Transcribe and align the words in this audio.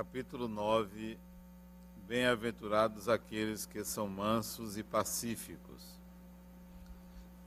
capítulo 0.00 0.48
9 0.48 1.18
Bem-aventurados 2.08 3.06
aqueles 3.06 3.66
que 3.66 3.84
são 3.84 4.08
mansos 4.08 4.78
e 4.78 4.82
pacíficos, 4.82 6.00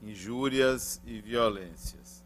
injúrias 0.00 1.00
e 1.04 1.20
violências. 1.20 2.22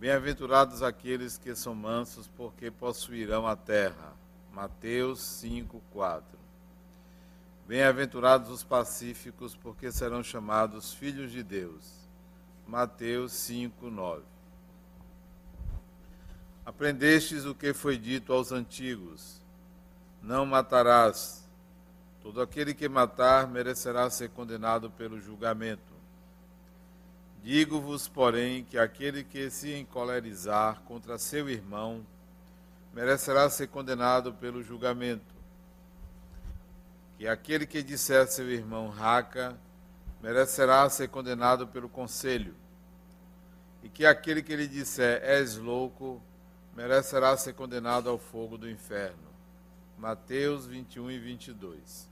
Bem-aventurados 0.00 0.82
aqueles 0.82 1.36
que 1.36 1.54
são 1.54 1.74
mansos, 1.74 2.28
porque 2.28 2.70
possuirão 2.70 3.46
a 3.46 3.54
terra. 3.54 4.14
Mateus 4.54 5.20
5, 5.22 5.82
4. 5.92 6.26
Bem-aventurados 7.68 8.48
os 8.48 8.64
pacíficos, 8.64 9.54
porque 9.54 9.92
serão 9.92 10.22
chamados 10.22 10.94
filhos 10.94 11.30
de 11.30 11.42
Deus. 11.42 12.08
Mateus 12.66 13.32
5, 13.32 13.90
9. 13.90 14.33
Aprendestes 16.64 17.44
o 17.44 17.54
que 17.54 17.74
foi 17.74 17.98
dito 17.98 18.32
aos 18.32 18.50
antigos 18.50 19.44
não 20.24 20.46
matarás. 20.46 21.44
Todo 22.22 22.40
aquele 22.40 22.72
que 22.72 22.88
matar 22.88 23.46
merecerá 23.46 24.08
ser 24.08 24.30
condenado 24.30 24.90
pelo 24.90 25.20
julgamento. 25.20 25.92
Digo-vos, 27.42 28.08
porém, 28.08 28.64
que 28.64 28.78
aquele 28.78 29.22
que 29.22 29.50
se 29.50 29.74
encolerizar 29.74 30.80
contra 30.86 31.18
seu 31.18 31.50
irmão 31.50 32.06
merecerá 32.94 33.50
ser 33.50 33.66
condenado 33.66 34.32
pelo 34.32 34.62
julgamento. 34.62 35.34
Que 37.18 37.28
aquele 37.28 37.66
que 37.66 37.82
disser 37.82 38.22
a 38.22 38.26
seu 38.26 38.50
irmão 38.50 38.88
raca 38.88 39.54
merecerá 40.22 40.88
ser 40.88 41.08
condenado 41.08 41.68
pelo 41.68 41.90
conselho. 41.90 42.54
E 43.82 43.90
que 43.90 44.06
aquele 44.06 44.42
que 44.42 44.56
lhe 44.56 44.66
disser 44.66 45.22
és 45.22 45.58
louco 45.58 46.22
merecerá 46.76 47.36
ser 47.36 47.54
condenado 47.54 48.10
ao 48.10 48.18
fogo 48.18 48.58
do 48.58 48.68
inferno. 48.68 49.22
Mateus 49.96 50.66
21 50.66 51.10
e 51.12 51.18
22. 51.18 52.08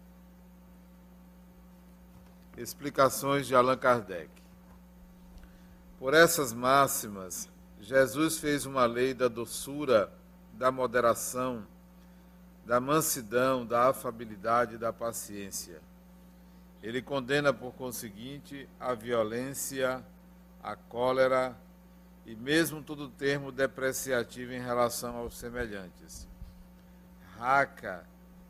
Explicações 2.57 3.47
de 3.47 3.55
Allan 3.55 3.77
Kardec. 3.77 4.31
Por 5.99 6.15
essas 6.15 6.53
máximas, 6.53 7.49
Jesus 7.81 8.39
fez 8.39 8.65
uma 8.65 8.85
lei 8.85 9.15
da 9.15 9.27
doçura, 9.27 10.13
da 10.53 10.71
moderação, 10.71 11.67
da 12.65 12.81
mansidão, 12.81 13.67
da 13.67 13.89
afabilidade 13.89 14.75
e 14.75 14.79
da 14.79 14.93
paciência. 14.93 15.81
Ele 16.83 17.03
condena, 17.03 17.53
por 17.53 17.73
conseguinte, 17.73 18.69
a 18.79 18.95
violência, 18.95 20.05
a 20.63 20.77
cólera 20.77 21.57
e 22.25 22.35
mesmo 22.37 22.83
todo 22.83 23.09
termo 23.09 23.51
depreciativo 23.51 24.53
em 24.53 24.61
relação 24.61 25.17
aos 25.17 25.37
semelhantes. 25.37 26.29
Raca 27.37 28.05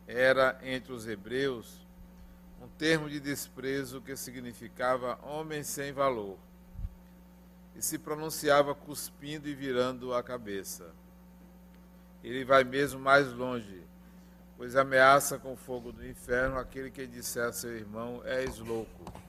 era, 0.06 0.58
entre 0.62 0.92
os 0.92 1.06
hebreus, 1.06 1.86
um 2.60 2.68
termo 2.68 3.08
de 3.08 3.18
desprezo 3.18 4.00
que 4.00 4.14
significava 4.16 5.18
homem 5.22 5.62
sem 5.62 5.92
valor, 5.92 6.38
e 7.74 7.82
se 7.82 7.98
pronunciava 7.98 8.74
cuspindo 8.74 9.48
e 9.48 9.54
virando 9.54 10.14
a 10.14 10.22
cabeça. 10.22 10.90
Ele 12.22 12.44
vai 12.44 12.62
mesmo 12.62 13.00
mais 13.00 13.32
longe, 13.32 13.82
pois 14.56 14.76
ameaça 14.76 15.38
com 15.38 15.54
o 15.54 15.56
fogo 15.56 15.90
do 15.90 16.06
inferno 16.06 16.58
aquele 16.58 16.90
que 16.90 17.06
disser 17.06 17.48
a 17.48 17.52
seu 17.52 17.74
irmão: 17.76 18.22
És 18.24 18.58
louco. 18.58 19.21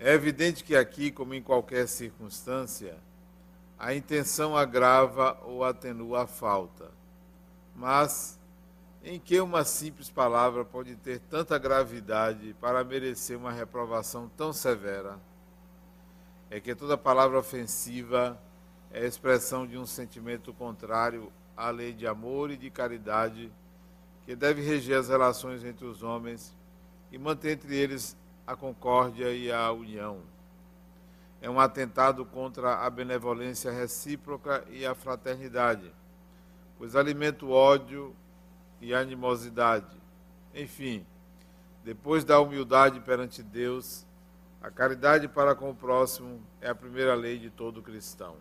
É 0.00 0.14
evidente 0.14 0.62
que 0.62 0.76
aqui, 0.76 1.10
como 1.10 1.34
em 1.34 1.42
qualquer 1.42 1.88
circunstância, 1.88 2.96
a 3.76 3.94
intenção 3.94 4.56
agrava 4.56 5.38
ou 5.44 5.64
atenua 5.64 6.22
a 6.22 6.26
falta. 6.26 6.90
Mas 7.74 8.38
em 9.02 9.18
que 9.18 9.40
uma 9.40 9.64
simples 9.64 10.08
palavra 10.08 10.64
pode 10.64 10.94
ter 10.96 11.18
tanta 11.18 11.58
gravidade 11.58 12.54
para 12.60 12.84
merecer 12.84 13.36
uma 13.36 13.50
reprovação 13.50 14.30
tão 14.36 14.52
severa? 14.52 15.18
É 16.48 16.60
que 16.60 16.74
toda 16.74 16.96
palavra 16.96 17.38
ofensiva 17.38 18.40
é 18.92 19.04
expressão 19.04 19.66
de 19.66 19.76
um 19.76 19.84
sentimento 19.84 20.52
contrário 20.52 21.32
à 21.56 21.70
lei 21.70 21.92
de 21.92 22.06
amor 22.06 22.50
e 22.50 22.56
de 22.56 22.70
caridade 22.70 23.52
que 24.24 24.36
deve 24.36 24.62
reger 24.62 24.98
as 24.98 25.08
relações 25.08 25.64
entre 25.64 25.84
os 25.84 26.02
homens 26.02 26.56
e 27.10 27.18
manter 27.18 27.52
entre 27.52 27.76
eles 27.76 28.16
a 28.48 28.56
concórdia 28.56 29.30
e 29.30 29.52
a 29.52 29.70
união 29.70 30.22
é 31.38 31.50
um 31.50 31.60
atentado 31.60 32.24
contra 32.24 32.76
a 32.78 32.88
benevolência 32.88 33.70
recíproca 33.70 34.64
e 34.70 34.86
a 34.86 34.94
fraternidade, 34.94 35.92
pois 36.78 36.96
alimenta 36.96 37.44
o 37.44 37.50
ódio 37.50 38.16
e 38.80 38.94
a 38.94 39.00
animosidade. 39.00 39.94
Enfim, 40.54 41.04
depois 41.84 42.24
da 42.24 42.40
humildade 42.40 43.00
perante 43.00 43.42
Deus, 43.42 44.06
a 44.62 44.70
caridade 44.70 45.28
para 45.28 45.54
com 45.54 45.68
o 45.68 45.74
próximo 45.74 46.40
é 46.58 46.70
a 46.70 46.74
primeira 46.74 47.14
lei 47.14 47.38
de 47.38 47.50
todo 47.50 47.82
cristão. 47.82 48.34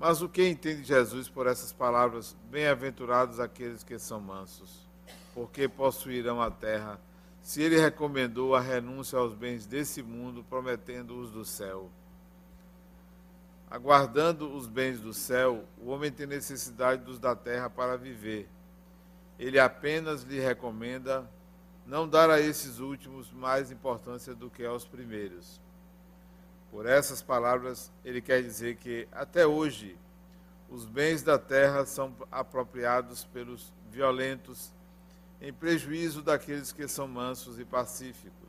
Mas 0.00 0.20
o 0.20 0.28
que 0.28 0.48
entende 0.48 0.82
Jesus 0.82 1.28
por 1.28 1.46
essas 1.46 1.72
palavras? 1.72 2.36
Bem-aventurados 2.50 3.38
aqueles 3.38 3.84
que 3.84 4.00
são 4.00 4.20
mansos, 4.20 4.90
porque 5.32 5.68
possuirão 5.68 6.42
a 6.42 6.50
terra 6.50 6.98
se 7.42 7.60
ele 7.60 7.78
recomendou 7.78 8.54
a 8.54 8.60
renúncia 8.60 9.18
aos 9.18 9.34
bens 9.34 9.66
desse 9.66 10.02
mundo, 10.02 10.44
prometendo-os 10.48 11.30
do 11.30 11.44
céu. 11.44 11.90
Aguardando 13.68 14.54
os 14.54 14.66
bens 14.66 15.00
do 15.00 15.12
céu, 15.12 15.64
o 15.78 15.88
homem 15.88 16.12
tem 16.12 16.26
necessidade 16.26 17.02
dos 17.02 17.18
da 17.18 17.34
terra 17.34 17.68
para 17.68 17.96
viver. 17.96 18.48
Ele 19.38 19.58
apenas 19.58 20.22
lhe 20.22 20.38
recomenda 20.38 21.28
não 21.84 22.06
dar 22.06 22.30
a 22.30 22.40
esses 22.40 22.78
últimos 22.78 23.32
mais 23.32 23.72
importância 23.72 24.34
do 24.34 24.48
que 24.48 24.64
aos 24.64 24.84
primeiros. 24.84 25.60
Por 26.70 26.86
essas 26.86 27.20
palavras, 27.20 27.90
ele 28.04 28.20
quer 28.20 28.40
dizer 28.42 28.76
que, 28.76 29.08
até 29.10 29.46
hoje, 29.46 29.96
os 30.70 30.86
bens 30.86 31.22
da 31.22 31.38
terra 31.38 31.84
são 31.84 32.14
apropriados 32.30 33.24
pelos 33.24 33.72
violentos 33.90 34.72
em 35.42 35.52
prejuízo 35.52 36.22
daqueles 36.22 36.70
que 36.70 36.86
são 36.86 37.08
mansos 37.08 37.58
e 37.58 37.64
pacíficos, 37.64 38.48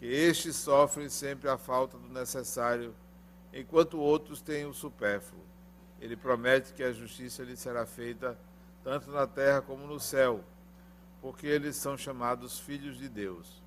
que 0.00 0.06
estes 0.06 0.56
sofrem 0.56 1.08
sempre 1.08 1.48
a 1.48 1.56
falta 1.56 1.96
do 1.96 2.08
necessário, 2.08 2.92
enquanto 3.52 3.96
outros 3.96 4.42
têm 4.42 4.66
o 4.66 4.74
supérfluo. 4.74 5.40
Ele 6.00 6.16
promete 6.16 6.72
que 6.72 6.82
a 6.82 6.92
justiça 6.92 7.44
lhe 7.44 7.56
será 7.56 7.86
feita 7.86 8.36
tanto 8.82 9.12
na 9.12 9.28
terra 9.28 9.62
como 9.62 9.86
no 9.86 10.00
céu, 10.00 10.42
porque 11.22 11.46
eles 11.46 11.76
são 11.76 11.96
chamados 11.96 12.58
filhos 12.58 12.98
de 12.98 13.08
Deus. 13.08 13.62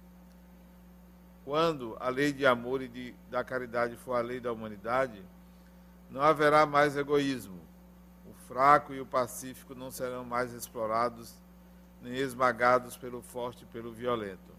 Quando 1.46 1.96
a 2.02 2.10
lei 2.10 2.34
de 2.34 2.46
amor 2.46 2.82
e 2.82 2.90
de, 2.90 3.16
da 3.32 3.46
caridade 3.46 3.96
for 3.96 4.16
a 4.16 4.22
lei 4.22 4.42
da 4.42 4.52
humanidade, 4.52 5.24
não 6.10 6.22
haverá 6.22 6.66
mais 6.66 6.98
egoísmo. 6.98 7.62
O 8.26 8.34
fraco 8.46 8.94
e 8.94 9.00
o 9.00 9.06
pacífico 9.06 9.74
não 9.74 9.90
serão 9.90 10.26
mais 10.26 10.52
explorados 10.52 11.34
nem 12.02 12.14
esmagados 12.16 12.98
pelo 12.98 13.22
forte 13.22 13.64
e 13.64 13.68
pelo 13.68 13.92
violento. 13.92 14.50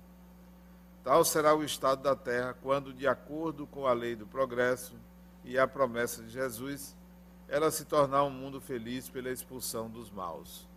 Tal 1.03 1.25
será 1.25 1.55
o 1.55 1.65
estado 1.65 2.03
da 2.03 2.15
terra 2.15 2.55
quando, 2.63 2.93
de 2.93 3.07
acordo 3.07 3.67
com 3.67 3.87
a 3.87 3.93
lei 3.93 4.15
do 4.15 4.27
progresso 4.27 4.95
e 5.45 5.59
a 5.59 5.67
promessa 5.67 6.23
de 6.23 6.31
Jesus, 6.31 6.97
ela 7.49 7.71
se 7.71 7.85
tornar 7.85 8.25
um 8.25 8.31
mundo 8.31 8.61
feliz 8.61 9.09
pela 9.09 9.31
expulsão 9.31 9.89
dos 9.89 10.11
maus. 10.11 10.69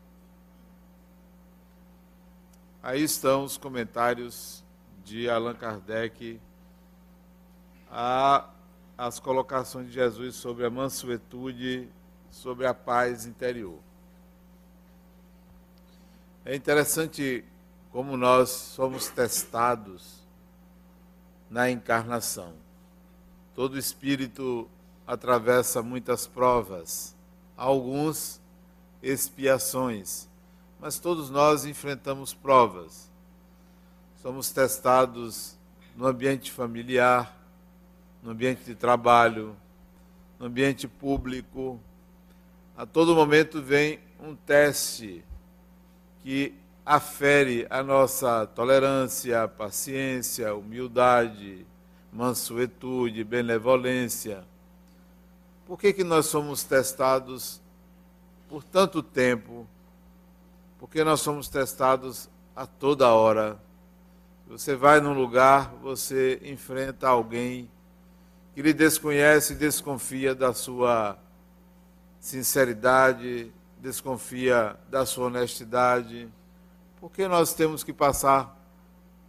Aí 2.81 3.03
estão 3.03 3.43
os 3.43 3.57
comentários 3.57 4.63
de 5.03 5.29
Allan 5.29 5.55
Kardec 5.55 6.39
as 8.97 9.19
colocações 9.19 9.87
de 9.87 9.93
Jesus 9.93 10.35
sobre 10.35 10.65
a 10.65 10.69
mansuetude, 10.69 11.89
sobre 12.31 12.65
a 12.65 12.73
paz 12.73 13.25
interior. 13.25 13.77
É 16.45 16.53
interessante 16.53 17.45
como 17.89 18.17
nós 18.17 18.49
somos 18.49 19.07
testados 19.07 20.19
na 21.49 21.71
encarnação. 21.71 22.53
Todo 23.55 23.77
espírito 23.77 24.67
atravessa 25.07 25.81
muitas 25.81 26.27
provas, 26.27 27.15
alguns 27.55 28.41
expiações, 29.01 30.27
mas 30.81 30.99
todos 30.99 31.29
nós 31.29 31.63
enfrentamos 31.63 32.33
provas. 32.33 33.09
Somos 34.21 34.51
testados 34.51 35.57
no 35.95 36.05
ambiente 36.07 36.51
familiar, 36.51 37.37
no 38.21 38.31
ambiente 38.31 38.65
de 38.65 38.75
trabalho, 38.75 39.55
no 40.37 40.47
ambiente 40.47 40.89
público. 40.89 41.79
A 42.75 42.85
todo 42.85 43.15
momento 43.15 43.61
vem 43.61 44.01
um 44.19 44.35
teste 44.35 45.23
que 46.23 46.55
afere 46.85 47.67
a 47.69 47.83
nossa 47.83 48.47
tolerância, 48.47 49.47
paciência, 49.47 50.55
humildade, 50.55 51.65
mansuetude, 52.11 53.23
benevolência. 53.23 54.43
Por 55.65 55.77
que, 55.77 55.93
que 55.93 56.03
nós 56.03 56.25
somos 56.27 56.63
testados 56.63 57.61
por 58.47 58.63
tanto 58.63 59.03
tempo? 59.03 59.67
Porque 60.79 61.03
nós 61.03 61.21
somos 61.21 61.47
testados 61.49 62.29
a 62.55 62.65
toda 62.65 63.13
hora. 63.13 63.59
Você 64.47 64.75
vai 64.75 64.99
num 64.99 65.13
lugar, 65.13 65.73
você 65.81 66.39
enfrenta 66.43 67.07
alguém 67.07 67.69
que 68.53 68.61
lhe 68.61 68.73
desconhece 68.73 69.53
e 69.53 69.57
desconfia 69.57 70.35
da 70.35 70.53
sua 70.53 71.17
sinceridade, 72.19 73.51
desconfia 73.83 74.79
da 74.89 75.05
sua 75.05 75.25
honestidade. 75.25 76.29
Por 77.01 77.11
que 77.11 77.27
nós 77.27 77.53
temos 77.53 77.83
que 77.83 77.91
passar 77.91 78.57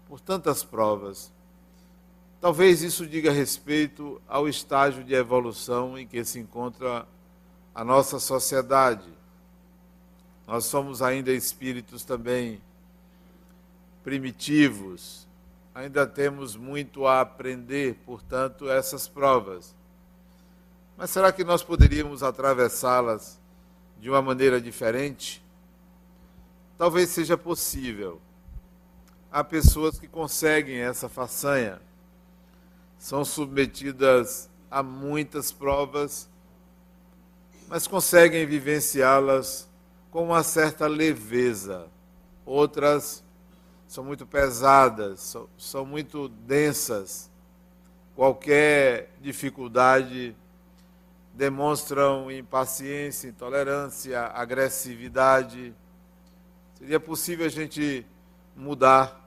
por 0.07 0.21
tantas 0.21 0.63
provas? 0.63 1.33
Talvez 2.41 2.81
isso 2.81 3.05
diga 3.05 3.33
respeito 3.33 4.23
ao 4.29 4.49
estágio 4.49 5.03
de 5.03 5.13
evolução 5.13 5.99
em 5.99 6.07
que 6.07 6.25
se 6.25 6.39
encontra 6.39 7.05
a 7.75 7.85
nossa 7.85 8.21
sociedade. 8.21 9.13
Nós 10.47 10.67
somos 10.67 11.03
ainda 11.03 11.33
espíritos 11.33 12.05
também 12.05 12.63
primitivos, 14.05 15.27
ainda 15.75 16.07
temos 16.07 16.55
muito 16.55 17.09
a 17.09 17.23
aprender, 17.23 17.97
portanto, 18.07 18.71
essas 18.71 19.09
provas. 19.09 19.75
Mas 20.97 21.11
será 21.11 21.33
que 21.33 21.43
nós 21.43 21.65
poderíamos 21.65 22.23
atravessá-las 22.23 23.43
de 23.99 24.11
uma 24.11 24.23
maneira 24.23 24.61
diferente? 24.61 25.45
Talvez 26.77 27.11
seja 27.11 27.37
possível. 27.37 28.21
Há 29.31 29.43
pessoas 29.43 29.99
que 29.99 30.07
conseguem 30.07 30.77
essa 30.77 31.09
façanha, 31.09 31.81
são 32.99 33.25
submetidas 33.25 34.49
a 34.71 34.83
muitas 34.83 35.53
provas, 35.53 36.29
mas 37.69 37.87
conseguem 37.87 38.47
vivenciá-las 38.47 39.69
com 40.11 40.25
uma 40.25 40.43
certa 40.43 40.87
leveza. 40.87 41.87
Outras 42.47 43.25
são 43.89 44.05
muito 44.05 44.27
pesadas, 44.27 45.37
são, 45.59 45.85
muito 45.85 46.29
densas. 46.29 47.31
Qualquer 48.15 49.13
dificuldade 49.21 50.37
demonstram 51.35 52.31
impaciência, 52.31 53.29
intolerância, 53.29 54.21
agressividade. 54.21 55.75
Seria 56.79 57.01
possível 57.01 57.45
a 57.45 57.49
gente 57.49 58.07
mudar. 58.57 59.21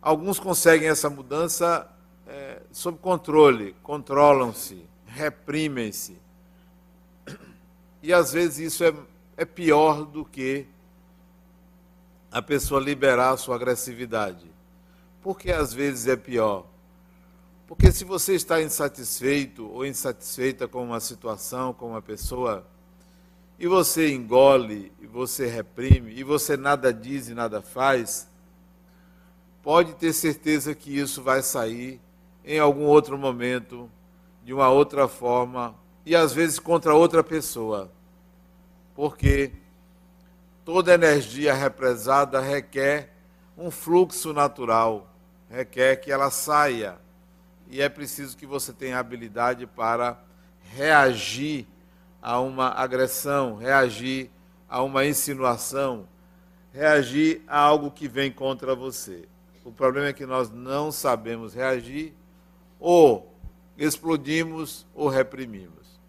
Alguns 0.00 0.38
conseguem 0.38 0.88
essa 0.88 1.08
mudança 1.08 1.88
é, 2.26 2.60
sob 2.70 2.98
controle, 2.98 3.74
controlam-se, 3.82 4.84
reprimem-se. 5.06 6.18
E 8.02 8.12
às 8.12 8.32
vezes 8.32 8.74
isso 8.74 8.84
é, 8.84 8.94
é 9.36 9.44
pior 9.44 10.04
do 10.04 10.24
que 10.24 10.66
a 12.30 12.42
pessoa 12.42 12.80
liberar 12.80 13.30
a 13.30 13.36
sua 13.38 13.56
agressividade. 13.56 14.46
Por 15.22 15.38
que 15.38 15.50
às 15.50 15.72
vezes 15.72 16.06
é 16.06 16.16
pior? 16.16 16.66
Porque 17.68 17.92
se 17.92 18.02
você 18.02 18.34
está 18.34 18.62
insatisfeito 18.62 19.70
ou 19.70 19.84
insatisfeita 19.84 20.66
com 20.66 20.82
uma 20.82 21.00
situação, 21.00 21.74
com 21.74 21.88
uma 21.88 22.00
pessoa, 22.00 22.66
e 23.58 23.66
você 23.66 24.10
engole, 24.10 24.90
e 24.98 25.06
você 25.06 25.46
reprime, 25.46 26.14
e 26.14 26.24
você 26.24 26.56
nada 26.56 26.94
diz 26.94 27.28
e 27.28 27.34
nada 27.34 27.60
faz, 27.60 28.26
pode 29.62 29.92
ter 29.96 30.14
certeza 30.14 30.74
que 30.74 30.98
isso 30.98 31.22
vai 31.22 31.42
sair 31.42 32.00
em 32.42 32.58
algum 32.58 32.84
outro 32.84 33.18
momento, 33.18 33.90
de 34.42 34.54
uma 34.54 34.70
outra 34.70 35.06
forma, 35.06 35.74
e 36.06 36.16
às 36.16 36.32
vezes 36.32 36.58
contra 36.58 36.94
outra 36.94 37.22
pessoa. 37.22 37.92
Porque 38.94 39.52
toda 40.64 40.94
energia 40.94 41.52
represada 41.52 42.40
requer 42.40 43.12
um 43.58 43.70
fluxo 43.70 44.32
natural, 44.32 45.12
requer 45.50 45.96
que 45.96 46.10
ela 46.10 46.30
saia. 46.30 47.06
E 47.70 47.82
é 47.82 47.88
preciso 47.88 48.36
que 48.36 48.46
você 48.46 48.72
tenha 48.72 48.98
habilidade 48.98 49.66
para 49.66 50.18
reagir 50.74 51.66
a 52.20 52.40
uma 52.40 52.70
agressão, 52.70 53.56
reagir 53.56 54.30
a 54.68 54.82
uma 54.82 55.04
insinuação, 55.04 56.08
reagir 56.72 57.42
a 57.46 57.58
algo 57.58 57.90
que 57.90 58.08
vem 58.08 58.30
contra 58.32 58.74
você. 58.74 59.28
O 59.64 59.70
problema 59.70 60.08
é 60.08 60.12
que 60.12 60.24
nós 60.24 60.50
não 60.50 60.90
sabemos 60.90 61.54
reagir, 61.54 62.14
ou 62.80 63.34
explodimos 63.76 64.86
ou 64.94 65.08
reprimimos. 65.08 66.00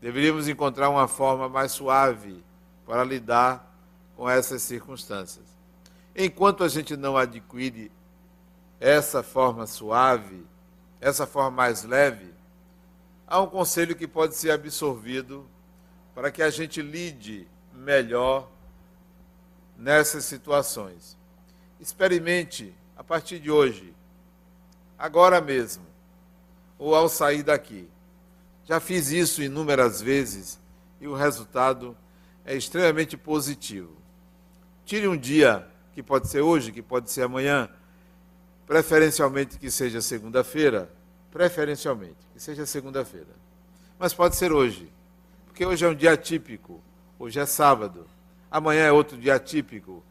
Deveríamos 0.00 0.48
encontrar 0.48 0.90
uma 0.90 1.08
forma 1.08 1.48
mais 1.48 1.72
suave 1.72 2.44
para 2.84 3.02
lidar 3.02 3.74
com 4.16 4.28
essas 4.28 4.62
circunstâncias. 4.62 5.44
Enquanto 6.14 6.62
a 6.62 6.68
gente 6.68 6.96
não 6.96 7.16
adquire 7.16 7.90
essa 8.78 9.22
forma 9.22 9.66
suave, 9.66 10.44
essa 11.00 11.26
forma 11.26 11.50
mais 11.50 11.82
leve, 11.82 12.32
há 13.26 13.40
um 13.40 13.46
conselho 13.46 13.94
que 13.94 14.06
pode 14.06 14.34
ser 14.34 14.50
absorvido 14.50 15.46
para 16.14 16.30
que 16.30 16.42
a 16.42 16.50
gente 16.50 16.80
lide 16.80 17.46
melhor 17.72 18.48
nessas 19.76 20.24
situações. 20.24 21.16
Experimente 21.78 22.74
a 22.96 23.04
partir 23.04 23.38
de 23.38 23.50
hoje, 23.50 23.94
agora 24.98 25.40
mesmo, 25.40 25.84
ou 26.78 26.94
ao 26.94 27.08
sair 27.08 27.42
daqui. 27.42 27.88
Já 28.64 28.80
fiz 28.80 29.10
isso 29.10 29.42
inúmeras 29.42 30.00
vezes 30.00 30.58
e 31.00 31.06
o 31.06 31.14
resultado 31.14 31.96
é 32.44 32.54
extremamente 32.56 33.16
positivo. 33.16 33.94
Tire 34.84 35.06
um 35.06 35.16
dia, 35.16 35.68
que 35.92 36.02
pode 36.02 36.28
ser 36.28 36.40
hoje, 36.40 36.72
que 36.72 36.82
pode 36.82 37.10
ser 37.10 37.22
amanhã, 37.22 37.68
preferencialmente 38.66 39.58
que 39.58 39.70
seja 39.70 40.00
segunda-feira, 40.00 40.90
preferencialmente 41.30 42.16
que 42.32 42.40
seja 42.40 42.66
segunda-feira. 42.66 43.34
Mas 43.98 44.12
pode 44.12 44.36
ser 44.36 44.52
hoje, 44.52 44.92
porque 45.46 45.64
hoje 45.64 45.84
é 45.84 45.88
um 45.88 45.94
dia 45.94 46.12
atípico, 46.12 46.80
hoje 47.18 47.38
é 47.38 47.46
sábado, 47.46 48.06
amanhã 48.50 48.84
é 48.84 48.92
outro 48.92 49.16
dia 49.16 49.34
atípico, 49.34 50.02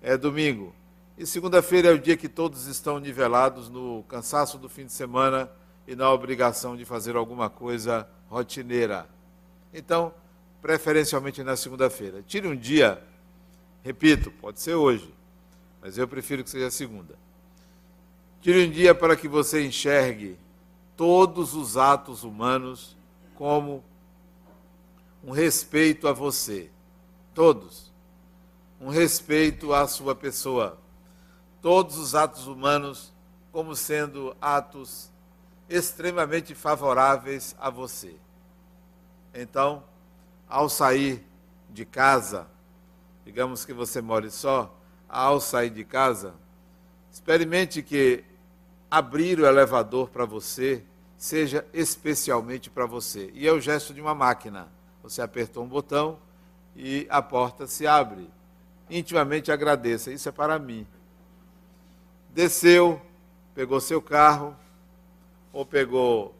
é 0.00 0.16
domingo. 0.16 0.74
E 1.16 1.26
segunda-feira 1.26 1.88
é 1.88 1.92
o 1.92 1.98
dia 1.98 2.16
que 2.16 2.28
todos 2.28 2.66
estão 2.66 2.98
nivelados 2.98 3.68
no 3.68 4.02
cansaço 4.08 4.56
do 4.56 4.68
fim 4.68 4.86
de 4.86 4.92
semana 4.92 5.50
e 5.86 5.94
na 5.94 6.10
obrigação 6.10 6.76
de 6.76 6.84
fazer 6.84 7.14
alguma 7.14 7.50
coisa 7.50 8.08
rotineira. 8.28 9.06
Então, 9.72 10.14
preferencialmente 10.62 11.42
na 11.42 11.56
segunda-feira. 11.56 12.22
Tire 12.26 12.48
um 12.48 12.56
dia 12.56 13.02
Repito, 13.82 14.30
pode 14.30 14.60
ser 14.60 14.74
hoje, 14.74 15.12
mas 15.80 15.96
eu 15.96 16.06
prefiro 16.06 16.44
que 16.44 16.50
seja 16.50 16.70
segunda. 16.70 17.14
Tire 18.40 18.66
um 18.66 18.70
dia 18.70 18.94
para 18.94 19.16
que 19.16 19.28
você 19.28 19.66
enxergue 19.66 20.38
todos 20.96 21.54
os 21.54 21.76
atos 21.76 22.24
humanos 22.24 22.96
como 23.34 23.84
um 25.22 25.30
respeito 25.30 26.08
a 26.08 26.12
você. 26.12 26.70
Todos. 27.34 27.92
Um 28.80 28.88
respeito 28.88 29.74
à 29.74 29.86
sua 29.86 30.14
pessoa. 30.14 30.78
Todos 31.60 31.98
os 31.98 32.14
atos 32.14 32.46
humanos 32.46 33.12
como 33.52 33.76
sendo 33.76 34.34
atos 34.40 35.10
extremamente 35.68 36.54
favoráveis 36.54 37.54
a 37.60 37.68
você. 37.68 38.16
Então, 39.34 39.84
ao 40.48 40.70
sair 40.70 41.26
de 41.68 41.84
casa, 41.84 42.48
digamos 43.22 43.66
que 43.66 43.74
você 43.74 44.00
more 44.00 44.30
só, 44.30 44.74
ao 45.06 45.40
sair 45.40 45.70
de 45.70 45.84
casa, 45.84 46.34
experimente 47.12 47.82
que 47.82 48.24
abrir 48.90 49.38
o 49.38 49.46
elevador 49.46 50.08
para 50.10 50.24
você 50.24 50.82
seja 51.16 51.66
especialmente 51.72 52.70
para 52.70 52.86
você. 52.86 53.30
E 53.34 53.46
é 53.46 53.52
o 53.52 53.60
gesto 53.60 53.92
de 53.92 54.00
uma 54.00 54.14
máquina. 54.14 54.68
Você 55.02 55.22
apertou 55.22 55.64
um 55.64 55.68
botão 55.68 56.18
e 56.74 57.06
a 57.10 57.20
porta 57.22 57.66
se 57.66 57.86
abre. 57.86 58.28
Intimamente 58.88 59.52
agradeça, 59.52 60.10
isso 60.10 60.28
é 60.28 60.32
para 60.32 60.58
mim. 60.58 60.86
Desceu, 62.30 63.00
pegou 63.54 63.80
seu 63.80 64.00
carro, 64.00 64.56
ou 65.52 65.64
pegou, 65.64 66.34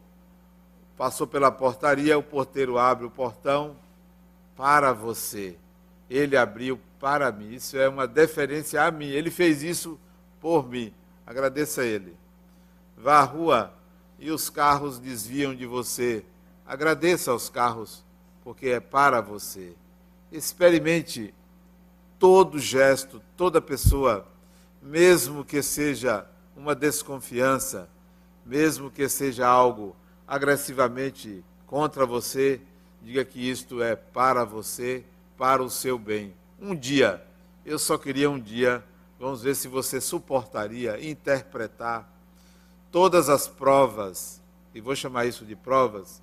passou 0.97 1.26
pela 1.26 1.50
portaria, 1.50 2.19
o 2.19 2.23
porteiro 2.23 2.78
abre 2.78 3.07
o 3.07 3.11
portão 3.11 3.76
para 4.57 4.92
você 4.92 5.57
ele 6.11 6.37
abriu 6.37 6.78
para 6.99 7.30
mim. 7.30 7.54
Isso 7.54 7.78
é 7.78 7.88
uma 7.88 8.07
deferência 8.07 8.83
a 8.83 8.90
mim. 8.90 9.07
Ele 9.07 9.30
fez 9.30 9.62
isso 9.62 9.99
por 10.40 10.69
mim. 10.69 10.92
Agradeça 11.25 11.83
a 11.83 11.85
ele. 11.85 12.16
Vá 13.02 13.21
à 13.21 13.25
rua 13.25 13.73
e 14.19 14.30
os 14.30 14.50
carros 14.50 14.99
desviam 14.99 15.54
de 15.54 15.64
você. 15.64 16.23
Agradeça 16.66 17.30
aos 17.30 17.49
carros, 17.49 18.04
porque 18.45 18.69
é 18.69 18.80
para 18.80 19.23
você. 19.23 19.75
Experimente 20.30 21.35
todo 22.19 22.59
gesto, 22.59 23.23
toda 23.38 23.61
pessoa, 23.61 24.28
mesmo 24.83 25.42
que 25.42 25.62
seja 25.62 26.26
uma 26.54 26.75
desconfiança, 26.75 27.88
mesmo 28.45 28.90
que 28.90 29.09
seja 29.09 29.49
algo 29.49 29.97
agressivamente 30.28 31.42
contra 31.66 32.04
você, 32.04 32.61
diga 33.00 33.25
que 33.25 33.40
isto 33.50 33.83
é 33.83 33.97
para 33.97 34.45
você, 34.45 35.04
para 35.38 35.62
o 35.62 35.71
seu 35.71 35.99
bem. 35.99 36.35
Um 36.61 36.76
dia, 36.76 37.26
eu 37.64 37.78
só 37.78 37.97
queria 37.97 38.28
um 38.28 38.38
dia, 38.38 38.85
vamos 39.19 39.42
ver 39.42 39.57
se 39.57 39.69
você 39.69 40.02
suportaria 40.02 41.02
interpretar 41.02 42.20
todas 42.90 43.28
as 43.28 43.47
provas, 43.47 44.40
e 44.75 44.80
vou 44.80 44.97
chamar 44.97 45.26
isso 45.26 45.44
de 45.44 45.54
provas, 45.54 46.23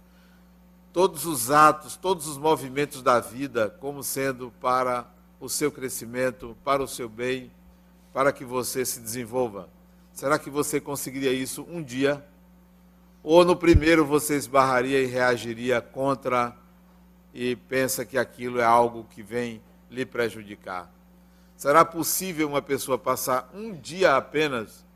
todos 0.91 1.25
os 1.25 1.51
atos, 1.51 1.95
todos 1.95 2.27
os 2.27 2.37
movimentos 2.37 3.01
da 3.01 3.19
vida 3.19 3.69
como 3.79 4.03
sendo 4.03 4.51
para 4.59 5.07
o 5.39 5.47
seu 5.47 5.71
crescimento, 5.71 6.57
para 6.63 6.81
o 6.81 6.87
seu 6.87 7.07
bem, 7.07 7.51
para 8.13 8.31
que 8.31 8.43
você 8.43 8.83
se 8.83 8.99
desenvolva. 8.99 9.69
Será 10.11 10.39
que 10.39 10.49
você 10.49 10.81
conseguiria 10.81 11.31
isso 11.31 11.65
um 11.69 11.83
dia? 11.83 12.25
Ou 13.21 13.45
no 13.45 13.55
primeiro 13.55 14.03
você 14.03 14.35
esbarraria 14.35 14.99
e 15.01 15.05
reagiria 15.05 15.79
contra 15.79 16.55
e 17.33 17.55
pensa 17.55 18.03
que 18.03 18.17
aquilo 18.17 18.59
é 18.59 18.63
algo 18.63 19.05
que 19.11 19.21
vem 19.21 19.61
lhe 19.91 20.05
prejudicar? 20.05 20.91
Será 21.55 21.85
possível 21.85 22.47
uma 22.47 22.61
pessoa 22.61 22.97
passar 22.97 23.49
um 23.53 23.73
dia 23.73 24.15
apenas 24.15 24.86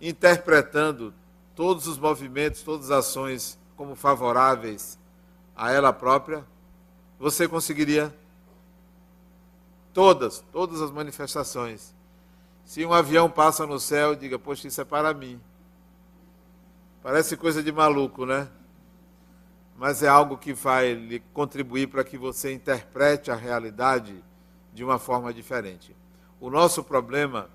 interpretando 0.00 1.12
todos 1.54 1.86
os 1.86 1.98
movimentos, 1.98 2.62
todas 2.62 2.90
as 2.90 3.06
ações 3.06 3.58
como 3.76 3.94
favoráveis 3.94 4.98
a 5.56 5.70
ela 5.72 5.92
própria? 5.92 6.44
Você 7.18 7.48
conseguiria? 7.48 8.14
Todas, 9.92 10.44
todas 10.52 10.80
as 10.80 10.90
manifestações. 10.90 11.94
Se 12.64 12.84
um 12.84 12.92
avião 12.92 13.30
passa 13.30 13.66
no 13.66 13.80
céu, 13.80 14.14
diga, 14.14 14.38
poxa, 14.38 14.68
isso 14.68 14.80
é 14.80 14.84
para 14.84 15.12
mim. 15.14 15.40
Parece 17.02 17.36
coisa 17.36 17.62
de 17.62 17.72
maluco, 17.72 18.26
né? 18.26 18.48
Mas 19.76 20.02
é 20.02 20.08
algo 20.08 20.36
que 20.36 20.52
vai 20.52 20.92
lhe 20.92 21.20
contribuir 21.32 21.88
para 21.88 22.04
que 22.04 22.18
você 22.18 22.52
interprete 22.52 23.30
a 23.30 23.34
realidade 23.34 24.22
de 24.74 24.84
uma 24.84 24.98
forma 24.98 25.32
diferente. 25.32 25.96
O 26.40 26.50
nosso 26.50 26.84
problema 26.84 27.48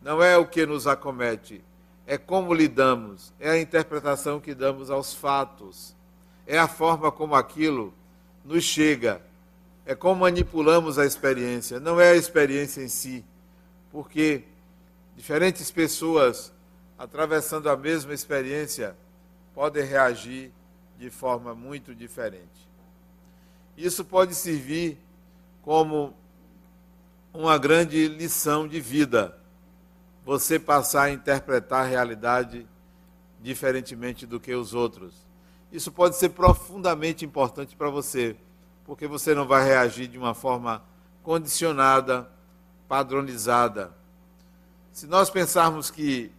não 0.00 0.22
é 0.22 0.36
o 0.36 0.46
que 0.46 0.64
nos 0.64 0.86
acomete, 0.86 1.62
é 2.08 2.18
como 2.18 2.52
lidamos, 2.52 3.32
é 3.38 3.50
a 3.50 3.60
interpretação 3.60 4.40
que 4.40 4.52
damos 4.52 4.90
aos 4.90 5.14
fatos, 5.14 5.94
é 6.44 6.58
a 6.58 6.66
forma 6.66 7.12
como 7.12 7.36
aquilo 7.36 7.94
nos 8.44 8.64
chega, 8.64 9.22
é 9.86 9.94
como 9.94 10.22
manipulamos 10.22 10.98
a 10.98 11.06
experiência, 11.06 11.78
não 11.78 12.00
é 12.00 12.10
a 12.10 12.16
experiência 12.16 12.82
em 12.82 12.88
si 12.88 13.24
porque 13.90 14.44
diferentes 15.16 15.70
pessoas 15.70 16.52
atravessando 16.98 17.68
a 17.70 17.76
mesma 17.76 18.12
experiência 18.12 18.96
podem 19.54 19.84
reagir 19.84 20.52
de 20.98 21.10
forma 21.10 21.54
muito 21.54 21.94
diferente. 21.94 22.68
Isso 23.76 24.04
pode 24.04 24.34
servir 24.34 24.98
como 25.62 26.14
uma 27.32 27.56
grande 27.56 28.08
lição 28.08 28.66
de 28.66 28.80
vida. 28.80 29.36
Você 30.28 30.58
passar 30.58 31.04
a 31.04 31.10
interpretar 31.10 31.86
a 31.86 31.88
realidade 31.88 32.66
diferentemente 33.40 34.26
do 34.26 34.38
que 34.38 34.54
os 34.54 34.74
outros. 34.74 35.14
Isso 35.72 35.90
pode 35.90 36.16
ser 36.16 36.28
profundamente 36.28 37.24
importante 37.24 37.74
para 37.74 37.88
você, 37.88 38.36
porque 38.84 39.06
você 39.06 39.34
não 39.34 39.46
vai 39.46 39.64
reagir 39.64 40.06
de 40.06 40.18
uma 40.18 40.34
forma 40.34 40.84
condicionada 41.22 42.30
padronizada. 42.86 43.90
Se 44.92 45.06
nós 45.06 45.30
pensarmos 45.30 45.90
que 45.90 46.30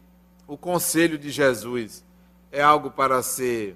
o 0.46 0.55
conselho 0.55 1.17
de 1.17 1.31
Jesus 1.31 2.05
é 2.51 2.62
algo 2.62 2.91
para 2.91 3.24
ser 3.24 3.75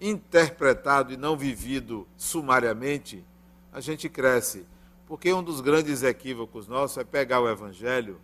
interpretado 0.00 1.12
e 1.12 1.18
não 1.18 1.36
vivido 1.36 2.08
sumariamente, 2.16 3.22
a 3.70 3.78
gente 3.82 4.08
cresce. 4.08 4.64
Porque 5.06 5.34
um 5.34 5.42
dos 5.42 5.60
grandes 5.60 6.02
equívocos 6.02 6.66
nossos 6.66 6.96
é 6.96 7.04
pegar 7.04 7.40
o 7.40 7.48
Evangelho 7.50 8.18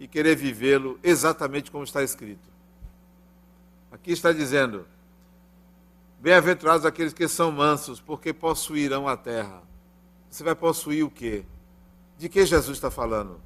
e 0.00 0.08
querer 0.08 0.34
vivê-lo 0.34 0.98
exatamente 1.02 1.70
como 1.70 1.84
está 1.84 2.02
escrito. 2.02 2.48
Aqui 3.92 4.12
está 4.12 4.32
dizendo: 4.32 4.86
Bem-aventurados 6.18 6.86
aqueles 6.86 7.12
que 7.12 7.28
são 7.28 7.52
mansos, 7.52 8.00
porque 8.00 8.32
possuirão 8.32 9.06
a 9.06 9.16
terra. 9.16 9.62
Você 10.30 10.42
vai 10.42 10.54
possuir 10.54 11.04
o 11.04 11.10
quê? 11.10 11.44
De 12.16 12.28
que 12.28 12.46
Jesus 12.46 12.78
está 12.78 12.90
falando? 12.90 13.40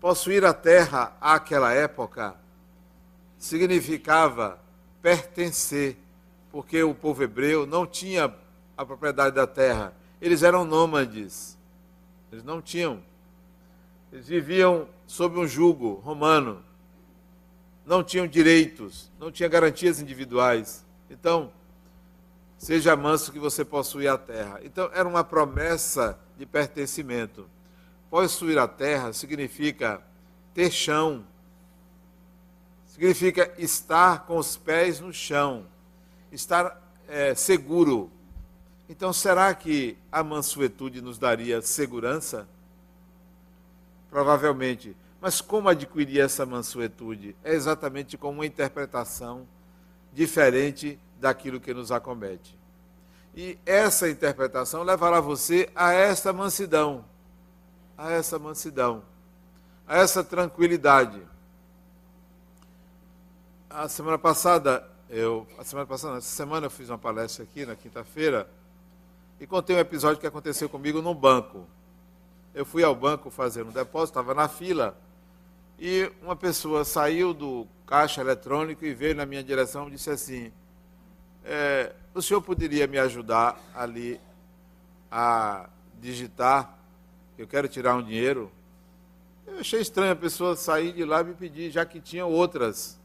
Possuir 0.00 0.44
a 0.44 0.54
terra 0.54 1.16
àquela 1.20 1.72
época 1.72 2.34
significava 3.36 4.58
pertencer, 5.02 5.96
porque 6.50 6.82
o 6.82 6.94
povo 6.94 7.22
hebreu 7.22 7.66
não 7.66 7.86
tinha 7.86 8.34
a 8.76 8.84
propriedade 8.86 9.34
da 9.34 9.46
terra. 9.46 9.92
Eles 10.20 10.42
eram 10.42 10.64
nômades. 10.64 11.58
Eles 12.30 12.44
não 12.44 12.62
tinham. 12.62 13.02
Eles 14.12 14.26
viviam 14.26 14.88
sob 15.06 15.38
um 15.38 15.46
jugo 15.46 15.94
romano. 15.94 16.62
Não 17.84 18.02
tinham 18.02 18.26
direitos, 18.26 19.10
não 19.18 19.30
tinham 19.30 19.50
garantias 19.50 20.00
individuais. 20.00 20.84
Então, 21.10 21.50
seja 22.56 22.96
manso 22.96 23.32
que 23.32 23.38
você 23.38 23.64
possui 23.64 24.08
a 24.08 24.18
terra. 24.18 24.60
Então, 24.62 24.90
era 24.92 25.08
uma 25.08 25.24
promessa 25.24 26.18
de 26.36 26.44
pertencimento. 26.44 27.48
Possuir 28.10 28.58
a 28.58 28.66
terra 28.66 29.12
significa 29.12 30.02
ter 30.54 30.70
chão, 30.70 31.24
significa 32.86 33.54
estar 33.58 34.26
com 34.26 34.38
os 34.38 34.56
pés 34.56 35.00
no 35.00 35.12
chão, 35.12 35.66
estar 36.32 36.82
é, 37.06 37.34
seguro. 37.34 38.10
Então, 38.88 39.12
será 39.12 39.54
que 39.54 39.96
a 40.10 40.22
mansuetude 40.24 41.00
nos 41.00 41.18
daria 41.18 41.62
segurança? 41.62 42.48
Provavelmente. 44.10 44.96
Mas 45.20 45.40
como 45.40 45.68
adquirir 45.68 46.20
essa 46.20 46.46
mansuetude? 46.46 47.36
É 47.42 47.52
exatamente 47.52 48.16
com 48.16 48.30
uma 48.30 48.46
interpretação 48.46 49.46
diferente 50.12 50.98
daquilo 51.20 51.60
que 51.60 51.74
nos 51.74 51.90
acomete. 51.90 52.56
E 53.34 53.58
essa 53.66 54.08
interpretação 54.08 54.82
levará 54.82 55.20
você 55.20 55.68
a 55.74 55.92
essa 55.92 56.32
mansidão, 56.32 57.04
a 57.96 58.10
essa 58.10 58.38
mansidão, 58.38 59.02
a 59.86 59.98
essa 59.98 60.24
tranquilidade. 60.24 61.20
A 63.68 63.88
semana 63.88 64.18
passada, 64.18 64.88
eu, 65.10 65.46
a 65.58 65.64
semana 65.64 65.86
passada, 65.86 66.18
essa 66.18 66.34
semana 66.34 66.66
eu 66.66 66.70
fiz 66.70 66.88
uma 66.88 66.98
palestra 66.98 67.44
aqui 67.44 67.66
na 67.66 67.76
quinta-feira 67.76 68.48
e 69.38 69.46
contei 69.46 69.76
um 69.76 69.80
episódio 69.80 70.20
que 70.20 70.26
aconteceu 70.26 70.68
comigo 70.68 71.02
num 71.02 71.14
banco. 71.14 71.66
Eu 72.58 72.64
fui 72.64 72.82
ao 72.82 72.92
banco 72.92 73.30
fazer 73.30 73.62
um 73.62 73.70
depósito, 73.70 74.18
estava 74.18 74.34
na 74.34 74.48
fila 74.48 74.98
e 75.78 76.10
uma 76.20 76.34
pessoa 76.34 76.84
saiu 76.84 77.32
do 77.32 77.68
caixa 77.86 78.20
eletrônico 78.20 78.84
e 78.84 78.92
veio 78.92 79.14
na 79.14 79.24
minha 79.24 79.44
direção 79.44 79.86
e 79.86 79.92
disse 79.92 80.10
assim: 80.10 80.50
é, 81.44 81.92
o 82.12 82.20
senhor 82.20 82.42
poderia 82.42 82.88
me 82.88 82.98
ajudar 82.98 83.56
ali 83.72 84.20
a 85.08 85.70
digitar? 86.00 86.76
Eu 87.38 87.46
quero 87.46 87.68
tirar 87.68 87.94
um 87.94 88.02
dinheiro. 88.02 88.50
Eu 89.46 89.60
achei 89.60 89.80
estranho 89.80 90.10
a 90.10 90.16
pessoa 90.16 90.56
sair 90.56 90.92
de 90.92 91.04
lá 91.04 91.20
e 91.20 91.26
me 91.26 91.34
pedir, 91.34 91.70
já 91.70 91.86
que 91.86 92.00
tinha 92.00 92.26
outras. 92.26 92.98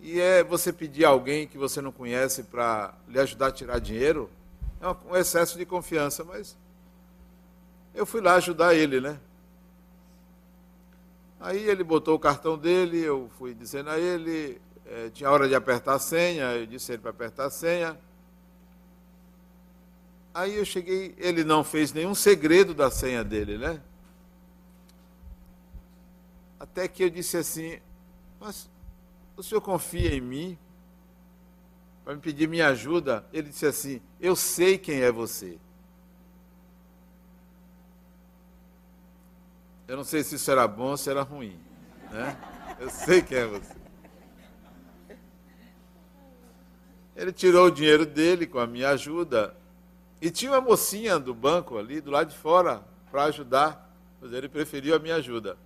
E 0.00 0.18
é 0.18 0.42
você 0.42 0.72
pedir 0.72 1.04
a 1.04 1.10
alguém 1.10 1.46
que 1.46 1.58
você 1.58 1.82
não 1.82 1.92
conhece 1.92 2.44
para 2.44 2.94
lhe 3.06 3.20
ajudar 3.20 3.48
a 3.48 3.52
tirar 3.52 3.78
dinheiro? 3.80 4.30
É 4.80 4.88
um 4.88 5.14
excesso 5.14 5.58
de 5.58 5.66
confiança, 5.66 6.24
mas 6.24 6.56
eu 7.94 8.06
fui 8.06 8.20
lá 8.20 8.34
ajudar 8.34 8.74
ele, 8.74 9.00
né? 9.00 9.18
Aí 11.40 11.68
ele 11.68 11.82
botou 11.82 12.14
o 12.14 12.18
cartão 12.18 12.56
dele, 12.56 12.98
eu 12.98 13.28
fui 13.36 13.52
dizendo 13.52 13.90
a 13.90 13.98
ele, 13.98 14.60
é, 14.86 15.10
tinha 15.10 15.30
hora 15.30 15.48
de 15.48 15.54
apertar 15.54 15.94
a 15.94 15.98
senha, 15.98 16.52
eu 16.52 16.66
disse 16.66 16.92
a 16.92 16.94
ele 16.94 17.02
para 17.02 17.10
apertar 17.10 17.46
a 17.46 17.50
senha. 17.50 17.98
Aí 20.32 20.54
eu 20.54 20.64
cheguei, 20.64 21.14
ele 21.18 21.44
não 21.44 21.64
fez 21.64 21.92
nenhum 21.92 22.14
segredo 22.14 22.72
da 22.72 22.90
senha 22.90 23.24
dele, 23.24 23.58
né? 23.58 23.82
Até 26.58 26.86
que 26.86 27.02
eu 27.02 27.10
disse 27.10 27.36
assim, 27.36 27.80
mas 28.38 28.70
o 29.36 29.42
senhor 29.42 29.60
confia 29.60 30.14
em 30.14 30.20
mim 30.20 30.58
para 32.04 32.14
me 32.14 32.20
pedir 32.20 32.48
minha 32.48 32.68
ajuda? 32.68 33.26
Ele 33.32 33.48
disse 33.48 33.66
assim, 33.66 34.00
eu 34.20 34.36
sei 34.36 34.78
quem 34.78 35.00
é 35.00 35.10
você. 35.10 35.58
Eu 39.86 39.96
não 39.96 40.04
sei 40.04 40.22
se 40.22 40.36
isso 40.36 40.50
era 40.50 40.66
bom 40.66 40.90
ou 40.90 40.96
se 40.96 41.10
era 41.10 41.22
ruim, 41.22 41.58
né? 42.10 42.36
Eu 42.78 42.88
sei 42.90 43.22
quem 43.22 43.38
é 43.38 43.46
você. 43.46 43.82
Ele 47.14 47.32
tirou 47.32 47.66
o 47.66 47.70
dinheiro 47.70 48.06
dele 48.06 48.46
com 48.46 48.58
a 48.58 48.66
minha 48.66 48.90
ajuda. 48.90 49.54
E 50.20 50.30
tinha 50.30 50.52
uma 50.52 50.60
mocinha 50.60 51.18
do 51.18 51.34
banco 51.34 51.78
ali, 51.78 52.00
do 52.00 52.10
lado 52.10 52.30
de 52.30 52.36
fora, 52.36 52.82
para 53.10 53.24
ajudar. 53.24 53.90
Mas 54.20 54.32
ele 54.32 54.48
preferiu 54.48 54.94
a 54.94 54.98
minha 54.98 55.16
ajuda. 55.16 55.58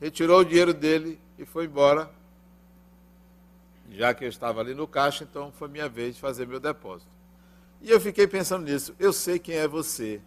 Retirou 0.00 0.40
o 0.40 0.44
dinheiro 0.44 0.74
dele 0.74 1.18
e 1.38 1.44
foi 1.44 1.64
embora. 1.64 2.10
Já 3.90 4.14
que 4.14 4.24
eu 4.24 4.28
estava 4.28 4.60
ali 4.60 4.74
no 4.74 4.86
caixa, 4.86 5.24
então 5.24 5.50
foi 5.52 5.68
minha 5.68 5.88
vez 5.88 6.14
de 6.14 6.20
fazer 6.20 6.46
meu 6.46 6.60
depósito. 6.60 7.10
E 7.80 7.90
eu 7.90 8.00
fiquei 8.00 8.26
pensando 8.26 8.64
nisso. 8.64 8.94
Eu 8.98 9.12
sei 9.12 9.38
quem 9.38 9.56
é 9.56 9.68
você. 9.68 10.20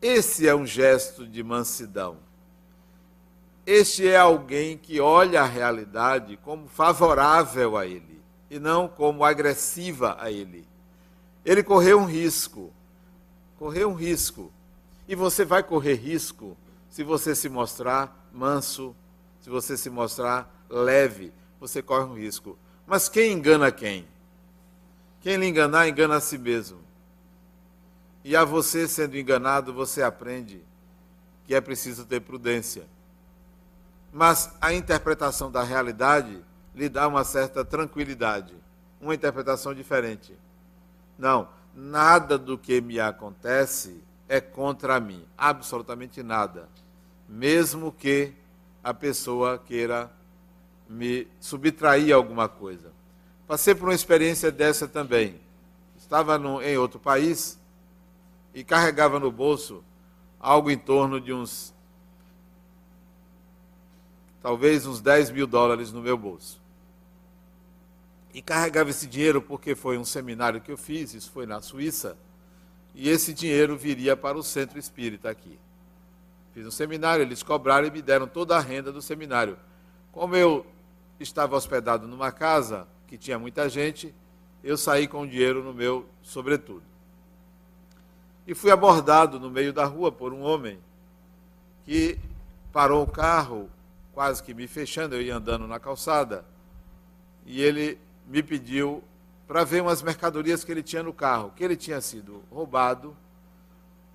Esse 0.00 0.48
é 0.48 0.54
um 0.54 0.66
gesto 0.66 1.26
de 1.26 1.42
mansidão. 1.42 2.18
Este 3.66 4.08
é 4.08 4.16
alguém 4.16 4.78
que 4.78 4.98
olha 4.98 5.42
a 5.42 5.46
realidade 5.46 6.38
como 6.38 6.66
favorável 6.68 7.76
a 7.76 7.86
ele 7.86 8.20
e 8.50 8.58
não 8.58 8.88
como 8.88 9.24
agressiva 9.24 10.16
a 10.18 10.30
ele. 10.30 10.66
Ele 11.44 11.62
correu 11.62 12.00
um 12.00 12.06
risco. 12.06 12.72
Correu 13.58 13.90
um 13.90 13.94
risco. 13.94 14.50
E 15.06 15.14
você 15.14 15.44
vai 15.44 15.62
correr 15.62 15.94
risco 15.94 16.56
se 16.88 17.04
você 17.04 17.34
se 17.34 17.48
mostrar 17.48 18.28
manso, 18.32 18.96
se 19.40 19.50
você 19.50 19.76
se 19.76 19.90
mostrar 19.90 20.52
leve, 20.68 21.32
você 21.60 21.82
corre 21.82 22.04
um 22.04 22.14
risco. 22.14 22.58
Mas 22.86 23.08
quem 23.08 23.32
engana 23.32 23.70
quem? 23.70 24.06
Quem 25.20 25.36
lhe 25.36 25.46
enganar, 25.46 25.88
engana 25.88 26.16
a 26.16 26.20
si 26.20 26.38
mesmo. 26.38 26.78
E 28.24 28.36
a 28.36 28.44
você 28.44 28.86
sendo 28.86 29.16
enganado, 29.16 29.72
você 29.72 30.02
aprende 30.02 30.62
que 31.46 31.54
é 31.54 31.60
preciso 31.60 32.04
ter 32.04 32.20
prudência. 32.20 32.84
Mas 34.12 34.50
a 34.60 34.72
interpretação 34.72 35.50
da 35.50 35.62
realidade 35.62 36.42
lhe 36.74 36.88
dá 36.88 37.06
uma 37.08 37.24
certa 37.24 37.64
tranquilidade, 37.64 38.54
uma 39.00 39.14
interpretação 39.14 39.74
diferente. 39.74 40.34
Não, 41.18 41.48
nada 41.74 42.36
do 42.36 42.58
que 42.58 42.80
me 42.80 42.98
acontece 43.00 44.02
é 44.28 44.40
contra 44.40 45.00
mim, 45.00 45.24
absolutamente 45.36 46.22
nada. 46.22 46.68
Mesmo 47.28 47.92
que 47.92 48.32
a 48.82 48.92
pessoa 48.94 49.58
queira 49.58 50.10
me 50.88 51.28
subtrair 51.40 52.14
alguma 52.14 52.48
coisa. 52.48 52.90
Passei 53.46 53.74
por 53.74 53.88
uma 53.88 53.94
experiência 53.94 54.50
dessa 54.50 54.88
também. 54.88 55.40
Estava 55.96 56.38
no, 56.38 56.62
em 56.62 56.76
outro 56.76 56.98
país 56.98 57.59
e 58.54 58.64
carregava 58.64 59.18
no 59.18 59.30
bolso 59.30 59.84
algo 60.38 60.70
em 60.70 60.78
torno 60.78 61.20
de 61.20 61.32
uns. 61.32 61.74
talvez 64.42 64.86
uns 64.86 65.00
10 65.00 65.30
mil 65.30 65.46
dólares 65.46 65.92
no 65.92 66.00
meu 66.00 66.16
bolso. 66.16 66.60
E 68.32 68.40
carregava 68.40 68.90
esse 68.90 69.06
dinheiro 69.06 69.42
porque 69.42 69.74
foi 69.74 69.98
um 69.98 70.04
seminário 70.04 70.60
que 70.60 70.70
eu 70.70 70.76
fiz, 70.76 71.14
isso 71.14 71.30
foi 71.30 71.46
na 71.46 71.60
Suíça, 71.60 72.16
e 72.94 73.08
esse 73.08 73.34
dinheiro 73.34 73.76
viria 73.76 74.16
para 74.16 74.38
o 74.38 74.42
centro 74.42 74.78
espírita 74.78 75.28
aqui. 75.28 75.58
Fiz 76.54 76.66
um 76.66 76.70
seminário, 76.70 77.22
eles 77.22 77.42
cobraram 77.42 77.86
e 77.86 77.90
me 77.90 78.02
deram 78.02 78.26
toda 78.26 78.56
a 78.56 78.60
renda 78.60 78.90
do 78.90 79.02
seminário. 79.02 79.58
Como 80.10 80.34
eu 80.34 80.66
estava 81.18 81.56
hospedado 81.56 82.08
numa 82.08 82.32
casa 82.32 82.88
que 83.06 83.18
tinha 83.18 83.38
muita 83.38 83.68
gente, 83.68 84.14
eu 84.62 84.76
saí 84.76 85.06
com 85.06 85.22
o 85.22 85.28
dinheiro 85.28 85.62
no 85.62 85.72
meu 85.72 86.06
sobretudo. 86.22 86.89
E 88.50 88.54
fui 88.54 88.72
abordado 88.72 89.38
no 89.38 89.48
meio 89.48 89.72
da 89.72 89.84
rua 89.84 90.10
por 90.10 90.32
um 90.32 90.42
homem 90.42 90.80
que 91.84 92.18
parou 92.72 93.04
o 93.04 93.06
carro, 93.06 93.70
quase 94.12 94.42
que 94.42 94.52
me 94.52 94.66
fechando, 94.66 95.14
eu 95.14 95.22
ia 95.22 95.36
andando 95.36 95.68
na 95.68 95.78
calçada, 95.78 96.44
e 97.46 97.62
ele 97.62 97.96
me 98.26 98.42
pediu 98.42 99.04
para 99.46 99.62
ver 99.62 99.80
umas 99.80 100.02
mercadorias 100.02 100.64
que 100.64 100.72
ele 100.72 100.82
tinha 100.82 101.00
no 101.00 101.12
carro, 101.12 101.52
que 101.54 101.62
ele 101.62 101.76
tinha 101.76 102.00
sido 102.00 102.42
roubado 102.50 103.16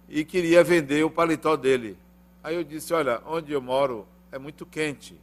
e 0.10 0.26
queria 0.26 0.62
vender 0.66 1.06
o 1.06 1.10
paletó 1.10 1.56
dele. 1.56 1.98
Aí 2.44 2.58
eu 2.58 2.64
disse: 2.66 2.94
Olha, 2.94 3.22
onde 3.26 3.54
eu 3.54 3.62
moro 3.62 4.06
é 4.34 4.38
muito 4.38 4.66
quente, 4.66 5.18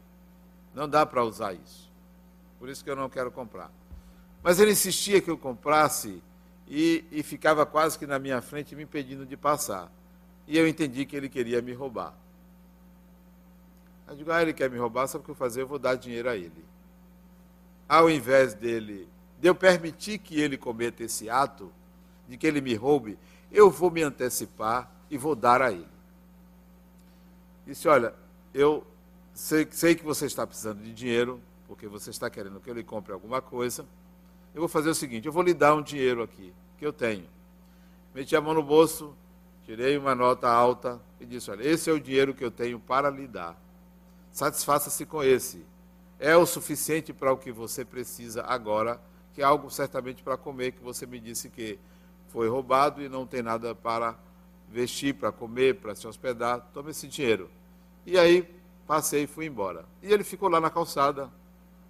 não 0.74 0.88
dá 0.88 1.04
para 1.04 1.22
usar 1.22 1.52
isso. 1.52 1.92
Por 2.58 2.66
isso 2.66 2.82
que 2.82 2.88
eu 2.88 2.96
não 2.96 3.10
quero 3.10 3.30
comprar. 3.30 3.70
Mas 4.42 4.58
ele 4.58 4.70
insistia 4.72 5.20
que 5.20 5.30
eu 5.30 5.36
comprasse 5.36 6.22
e, 6.68 7.04
e 7.10 7.22
ficava 7.22 7.66
quase 7.66 7.98
que 7.98 8.06
na 8.06 8.18
minha 8.18 8.40
frente 8.40 8.74
me 8.74 8.84
impedindo 8.84 9.26
de 9.26 9.36
passar. 9.36 9.90
E 10.46 10.56
eu 10.56 10.66
entendi 10.66 11.04
que 11.04 11.16
ele 11.16 11.28
queria 11.28 11.62
me 11.62 11.72
roubar. 11.72 12.14
Eu 14.08 14.16
digo, 14.16 14.30
ah, 14.30 14.42
ele 14.42 14.52
quer 14.52 14.68
me 14.68 14.78
roubar, 14.78 15.06
sabe 15.06 15.22
o 15.22 15.24
que 15.24 15.30
eu 15.30 15.34
fazer? 15.34 15.62
Eu 15.62 15.66
vou 15.66 15.78
dar 15.78 15.94
dinheiro 15.94 16.28
a 16.28 16.36
ele. 16.36 16.64
Ao 17.88 18.10
invés 18.10 18.54
dele, 18.54 19.08
de 19.40 19.48
eu 19.48 19.54
permitir 19.54 20.18
que 20.18 20.40
ele 20.40 20.56
cometa 20.56 21.02
esse 21.02 21.30
ato, 21.30 21.72
de 22.28 22.36
que 22.36 22.46
ele 22.46 22.60
me 22.60 22.74
roube, 22.74 23.18
eu 23.50 23.70
vou 23.70 23.90
me 23.90 24.02
antecipar 24.02 24.90
e 25.10 25.16
vou 25.16 25.34
dar 25.34 25.60
a 25.62 25.72
ele. 25.72 25.86
Disse, 27.66 27.88
olha, 27.88 28.14
eu 28.52 28.84
sei, 29.34 29.66
sei 29.70 29.94
que 29.94 30.04
você 30.04 30.26
está 30.26 30.46
precisando 30.46 30.82
de 30.82 30.92
dinheiro, 30.92 31.40
porque 31.66 31.86
você 31.86 32.10
está 32.10 32.28
querendo 32.28 32.60
que 32.60 32.68
eu 32.68 32.74
lhe 32.74 32.84
compre 32.84 33.12
alguma 33.12 33.40
coisa. 33.40 33.86
Eu 34.54 34.60
vou 34.60 34.68
fazer 34.68 34.90
o 34.90 34.94
seguinte: 34.94 35.26
eu 35.26 35.32
vou 35.32 35.42
lhe 35.42 35.54
dar 35.54 35.74
um 35.74 35.82
dinheiro 35.82 36.22
aqui, 36.22 36.52
que 36.78 36.86
eu 36.86 36.92
tenho. 36.92 37.26
Meti 38.14 38.36
a 38.36 38.40
mão 38.40 38.52
no 38.52 38.62
bolso, 38.62 39.14
tirei 39.64 39.96
uma 39.96 40.14
nota 40.14 40.48
alta 40.48 41.00
e 41.20 41.24
disse: 41.24 41.50
Olha, 41.50 41.66
esse 41.66 41.88
é 41.88 41.92
o 41.92 42.00
dinheiro 42.00 42.34
que 42.34 42.44
eu 42.44 42.50
tenho 42.50 42.78
para 42.78 43.08
lhe 43.08 43.26
dar. 43.26 43.58
Satisfaça-se 44.30 45.06
com 45.06 45.22
esse. 45.22 45.64
É 46.18 46.36
o 46.36 46.46
suficiente 46.46 47.12
para 47.12 47.32
o 47.32 47.36
que 47.36 47.50
você 47.50 47.84
precisa 47.84 48.42
agora, 48.42 49.00
que 49.34 49.42
é 49.42 49.44
algo 49.44 49.70
certamente 49.70 50.22
para 50.22 50.36
comer, 50.36 50.72
que 50.72 50.82
você 50.82 51.06
me 51.06 51.18
disse 51.18 51.48
que 51.48 51.78
foi 52.28 52.48
roubado 52.48 53.02
e 53.02 53.08
não 53.08 53.26
tem 53.26 53.42
nada 53.42 53.74
para 53.74 54.16
vestir, 54.68 55.14
para 55.14 55.32
comer, 55.32 55.76
para 55.76 55.94
se 55.94 56.06
hospedar. 56.06 56.60
Tome 56.72 56.90
esse 56.90 57.08
dinheiro. 57.08 57.50
E 58.06 58.18
aí 58.18 58.48
passei 58.86 59.24
e 59.24 59.26
fui 59.26 59.46
embora. 59.46 59.84
E 60.02 60.12
ele 60.12 60.24
ficou 60.24 60.48
lá 60.48 60.60
na 60.60 60.70
calçada, 60.70 61.30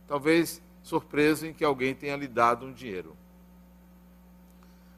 talvez 0.08 0.62
surpreso 0.82 1.46
em 1.46 1.52
que 1.52 1.64
alguém 1.64 1.94
tenha 1.94 2.16
lhe 2.16 2.26
dado 2.26 2.66
um 2.66 2.72
dinheiro. 2.72 3.16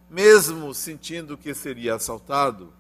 Mesmo 0.09 0.73
sentindo 0.73 1.37
que 1.37 1.55
seria 1.55 1.95
assaltado, 1.95 2.73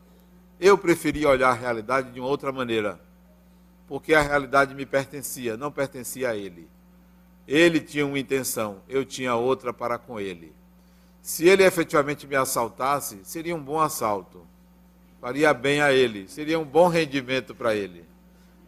eu 0.59 0.79
preferia 0.79 1.29
olhar 1.29 1.51
a 1.51 1.55
realidade 1.55 2.11
de 2.13 2.21
uma 2.21 2.29
outra 2.29 2.53
maneira, 2.53 3.01
porque 3.87 4.15
a 4.15 4.23
realidade 4.23 4.75
me 4.75 4.87
pertencia, 4.87 5.57
não 5.57 5.71
pertencia 5.71 6.31
a 6.31 6.37
ele. 6.37 6.69
Ele 7.47 7.81
tinha 7.81 8.07
uma 8.07 8.19
intenção, 8.19 8.81
eu 8.89 9.05
tinha 9.05 9.35
outra 9.35 9.73
para 9.73 9.99
com 9.99 10.19
ele. 10.19 10.55
Se 11.21 11.47
ele 11.47 11.65
efetivamente 11.65 12.27
me 12.27 12.37
assaltasse, 12.37 13.21
seria 13.25 13.55
um 13.55 13.63
bom 13.63 13.81
assalto, 13.81 14.47
faria 15.21 15.53
bem 15.53 15.81
a 15.81 15.93
ele, 15.93 16.29
seria 16.29 16.59
um 16.59 16.65
bom 16.65 16.89
rendimento 16.89 17.55
para 17.55 17.75
ele. 17.75 18.05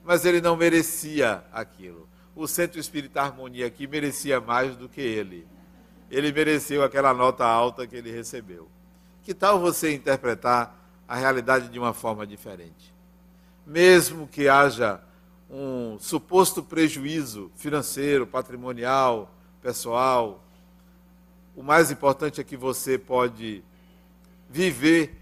Mas 0.05 0.25
ele 0.25 0.41
não 0.41 0.57
merecia 0.57 1.45
aquilo 1.53 2.07
o 2.37 2.47
Centro 2.47 2.79
Espírita 2.79 3.23
Harmonia 3.23 3.67
aqui 3.67 3.87
merecia 3.87 4.39
mais 4.41 4.77
do 4.77 4.91
que 4.91 5.01
ele. 5.01 5.49
Ele 6.11 6.31
mereceu 6.31 6.85
aquela 6.85 7.15
nota 7.15 7.47
alta 7.47 7.87
que 7.87 7.97
ele 7.97 8.13
recebeu. 8.13 8.69
Que 9.23 9.33
tal 9.33 9.59
você 9.59 9.95
interpretar 9.95 10.79
a 11.09 11.17
realidade 11.17 11.69
de 11.69 11.79
uma 11.79 11.95
forma 11.95 12.27
diferente? 12.27 12.95
Mesmo 13.67 14.29
que 14.29 14.49
haja 14.49 15.01
um 15.51 15.99
suposto 15.99 16.63
prejuízo 16.63 17.51
financeiro, 17.57 18.27
patrimonial, 18.27 19.35
pessoal, 19.63 20.45
o 21.57 21.63
mais 21.63 21.91
importante 21.91 22.39
é 22.39 22.45
que 22.45 22.57
você 22.57 22.99
pode 22.99 23.65
viver 24.49 25.17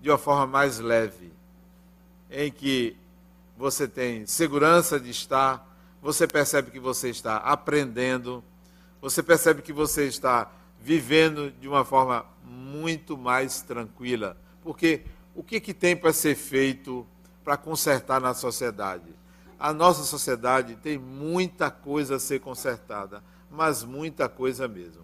de 0.00 0.10
uma 0.10 0.18
forma 0.18 0.46
mais 0.46 0.80
leve, 0.80 1.32
em 2.28 2.50
que 2.50 2.96
você 3.56 3.86
tem 3.86 4.26
segurança 4.26 4.98
de 4.98 5.10
estar 5.10 5.67
você 6.00 6.26
percebe 6.26 6.70
que 6.70 6.80
você 6.80 7.10
está 7.10 7.38
aprendendo, 7.38 8.42
você 9.00 9.22
percebe 9.22 9.62
que 9.62 9.72
você 9.72 10.06
está 10.06 10.50
vivendo 10.80 11.50
de 11.50 11.68
uma 11.68 11.84
forma 11.84 12.24
muito 12.44 13.16
mais 13.16 13.60
tranquila. 13.62 14.36
Porque 14.62 15.02
o 15.34 15.42
que, 15.42 15.60
que 15.60 15.74
tem 15.74 15.96
para 15.96 16.12
ser 16.12 16.34
feito 16.34 17.06
para 17.44 17.56
consertar 17.56 18.20
na 18.20 18.34
sociedade? 18.34 19.18
A 19.58 19.72
nossa 19.72 20.04
sociedade 20.04 20.76
tem 20.76 20.98
muita 20.98 21.70
coisa 21.70 22.16
a 22.16 22.20
ser 22.20 22.40
consertada, 22.40 23.22
mas 23.50 23.82
muita 23.82 24.28
coisa 24.28 24.68
mesmo. 24.68 25.02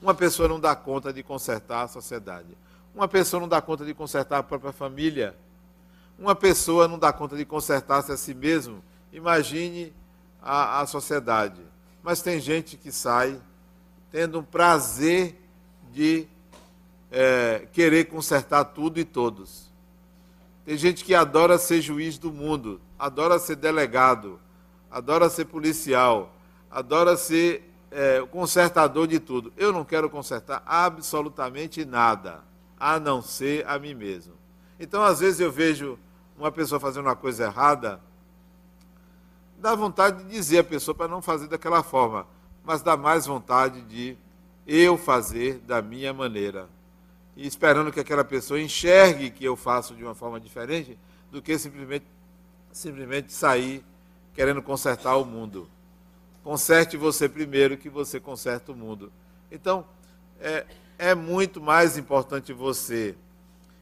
Uma 0.00 0.14
pessoa 0.14 0.46
não 0.46 0.60
dá 0.60 0.76
conta 0.76 1.12
de 1.12 1.22
consertar 1.22 1.84
a 1.84 1.88
sociedade. 1.88 2.56
Uma 2.94 3.08
pessoa 3.08 3.40
não 3.40 3.48
dá 3.48 3.62
conta 3.62 3.84
de 3.84 3.94
consertar 3.94 4.38
a 4.38 4.42
própria 4.42 4.72
família. 4.72 5.34
Uma 6.18 6.34
pessoa 6.34 6.86
não 6.86 6.98
dá 6.98 7.12
conta 7.12 7.36
de 7.36 7.44
consertar-se 7.44 8.12
a 8.12 8.16
si 8.16 8.34
mesmo. 8.34 8.84
Imagine 9.12 9.92
a, 10.44 10.82
a 10.82 10.86
sociedade. 10.86 11.62
Mas 12.02 12.20
tem 12.20 12.38
gente 12.38 12.76
que 12.76 12.92
sai 12.92 13.40
tendo 14.12 14.38
um 14.38 14.44
prazer 14.44 15.40
de 15.90 16.28
é, 17.10 17.66
querer 17.72 18.04
consertar 18.04 18.64
tudo 18.66 19.00
e 19.00 19.04
todos. 19.04 19.72
Tem 20.66 20.76
gente 20.76 21.04
que 21.04 21.14
adora 21.14 21.56
ser 21.56 21.80
juiz 21.80 22.18
do 22.18 22.30
mundo, 22.30 22.80
adora 22.98 23.38
ser 23.38 23.56
delegado, 23.56 24.38
adora 24.90 25.30
ser 25.30 25.46
policial, 25.46 26.32
adora 26.70 27.16
ser 27.16 27.72
é, 27.90 28.20
consertador 28.30 29.06
de 29.06 29.18
tudo. 29.18 29.52
Eu 29.56 29.72
não 29.72 29.84
quero 29.84 30.10
consertar 30.10 30.62
absolutamente 30.66 31.84
nada, 31.84 32.42
a 32.78 33.00
não 33.00 33.22
ser 33.22 33.66
a 33.66 33.78
mim 33.78 33.94
mesmo. 33.94 34.34
Então, 34.78 35.02
às 35.02 35.20
vezes, 35.20 35.40
eu 35.40 35.50
vejo 35.50 35.98
uma 36.36 36.50
pessoa 36.52 36.80
fazendo 36.80 37.06
uma 37.06 37.16
coisa 37.16 37.44
errada 37.44 38.00
dá 39.58 39.74
vontade 39.74 40.24
de 40.24 40.30
dizer 40.30 40.58
a 40.58 40.64
pessoa 40.64 40.94
para 40.94 41.08
não 41.08 41.22
fazer 41.22 41.48
daquela 41.48 41.82
forma. 41.82 42.26
mas 42.64 42.80
dá 42.80 42.96
mais 42.96 43.26
vontade 43.26 43.82
de 43.82 44.16
eu 44.66 44.96
fazer 44.96 45.58
da 45.66 45.82
minha 45.82 46.14
maneira. 46.14 46.66
E 47.36 47.46
esperando 47.46 47.92
que 47.92 48.00
aquela 48.00 48.24
pessoa 48.24 48.60
enxergue 48.60 49.30
que 49.30 49.44
eu 49.44 49.54
faço 49.54 49.94
de 49.94 50.02
uma 50.02 50.14
forma 50.14 50.40
diferente 50.40 50.98
do 51.30 51.42
que 51.42 51.58
simplesmente, 51.58 52.06
simplesmente 52.72 53.32
sair 53.32 53.84
querendo 54.32 54.62
consertar 54.62 55.16
o 55.16 55.24
mundo. 55.24 55.68
Conserte 56.42 56.96
você 56.96 57.28
primeiro 57.28 57.76
que 57.76 57.90
você 57.90 58.18
conserta 58.18 58.72
o 58.72 58.76
mundo. 58.76 59.12
Então, 59.50 59.84
é, 60.40 60.66
é 60.98 61.14
muito 61.14 61.60
mais 61.60 61.98
importante 61.98 62.52
você 62.52 63.14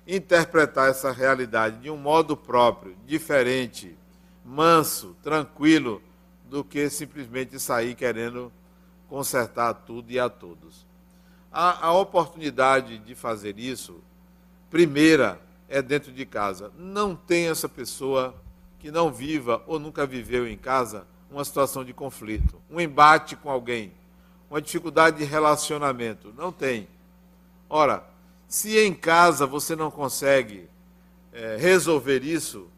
interpretar 0.07 0.91
essa 0.91 1.13
realidade 1.13 1.81
de 1.81 1.91
um 1.91 1.97
modo 1.97 2.37
próprio, 2.37 2.97
diferente, 3.07 3.97
manso, 4.45 5.17
tranquilo, 5.23 6.03
do 6.49 6.63
que 6.63 6.89
simplesmente 6.91 7.59
sair 7.59 7.95
querendo 7.95 8.53
consertar 9.09 9.75
tudo 9.75 10.11
e 10.11 10.19
a 10.19 10.29
todos. 10.29 10.87
A, 11.51 11.87
a 11.87 11.93
oportunidade 11.93 12.99
de 12.99 13.15
fazer 13.15 13.59
isso, 13.59 14.03
primeira, 14.71 15.41
é 15.69 15.81
dentro 15.81 16.13
de 16.13 16.27
casa. 16.27 16.73
Não 16.79 17.15
tem 17.15 17.49
essa 17.49 17.69
pessoa 17.69 18.35
que 18.79 18.91
não 18.91 19.13
viva 19.13 19.63
ou 19.67 19.79
nunca 19.79 20.07
viveu 20.07 20.47
em 20.47 20.57
casa 20.57 21.07
uma 21.31 21.45
situação 21.45 21.83
de 21.83 21.95
conflito, 21.95 22.61
um 22.71 22.79
embate 22.79 23.37
com 23.37 23.51
alguém, 23.51 23.93
uma 24.51 24.61
dificuldade 24.61 25.19
de 25.19 25.25
relacionamento. 25.25 26.33
Não 26.37 26.53
tem. 26.53 26.87
Ora, 27.71 28.05
se 28.47 28.79
em 28.79 28.93
casa 28.93 29.47
você 29.47 29.75
não 29.75 29.91
consegue 29.91 30.69
é, 31.33 31.57
resolver 31.59 32.23
isso, 32.23 32.69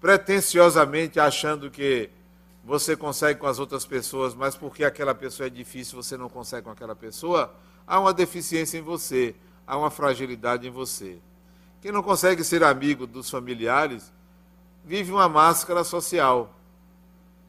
pretensiosamente 0.00 1.18
achando 1.18 1.70
que 1.70 2.10
você 2.64 2.96
consegue 2.96 3.40
com 3.40 3.46
as 3.46 3.58
outras 3.58 3.86
pessoas, 3.86 4.34
mas 4.34 4.54
porque 4.54 4.84
aquela 4.84 5.14
pessoa 5.14 5.46
é 5.46 5.50
difícil, 5.50 6.00
você 6.00 6.16
não 6.16 6.28
consegue 6.28 6.64
com 6.64 6.70
aquela 6.70 6.94
pessoa, 6.94 7.54
há 7.86 7.98
uma 7.98 8.12
deficiência 8.12 8.78
em 8.78 8.82
você, 8.82 9.34
há 9.66 9.76
uma 9.76 9.90
fragilidade 9.90 10.68
em 10.68 10.70
você. 10.70 11.18
Quem 11.80 11.92
não 11.92 12.02
consegue 12.02 12.44
ser 12.44 12.62
amigo 12.62 13.06
dos 13.06 13.30
familiares, 13.30 14.12
vive 14.84 15.12
uma 15.12 15.28
máscara 15.28 15.84
social. 15.84 16.54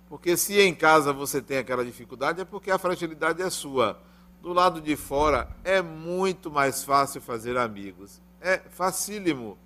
Porque 0.07 0.37
se 0.37 0.59
em 0.59 0.73
casa 0.73 1.13
você 1.13 1.41
tem 1.41 1.57
aquela 1.57 1.85
dificuldade, 1.85 2.41
é 2.41 2.45
porque 2.45 2.71
a 2.71 2.77
fragilidade 2.77 3.41
é 3.41 3.49
sua. 3.49 3.99
Do 4.41 4.53
lado 4.53 4.79
de 4.79 4.95
fora 4.95 5.49
é 5.63 5.81
muito 5.81 6.49
mais 6.49 6.83
fácil 6.83 7.21
fazer 7.21 7.57
amigos. 7.57 8.21
É 8.41 8.57
facílimo. 8.57 9.57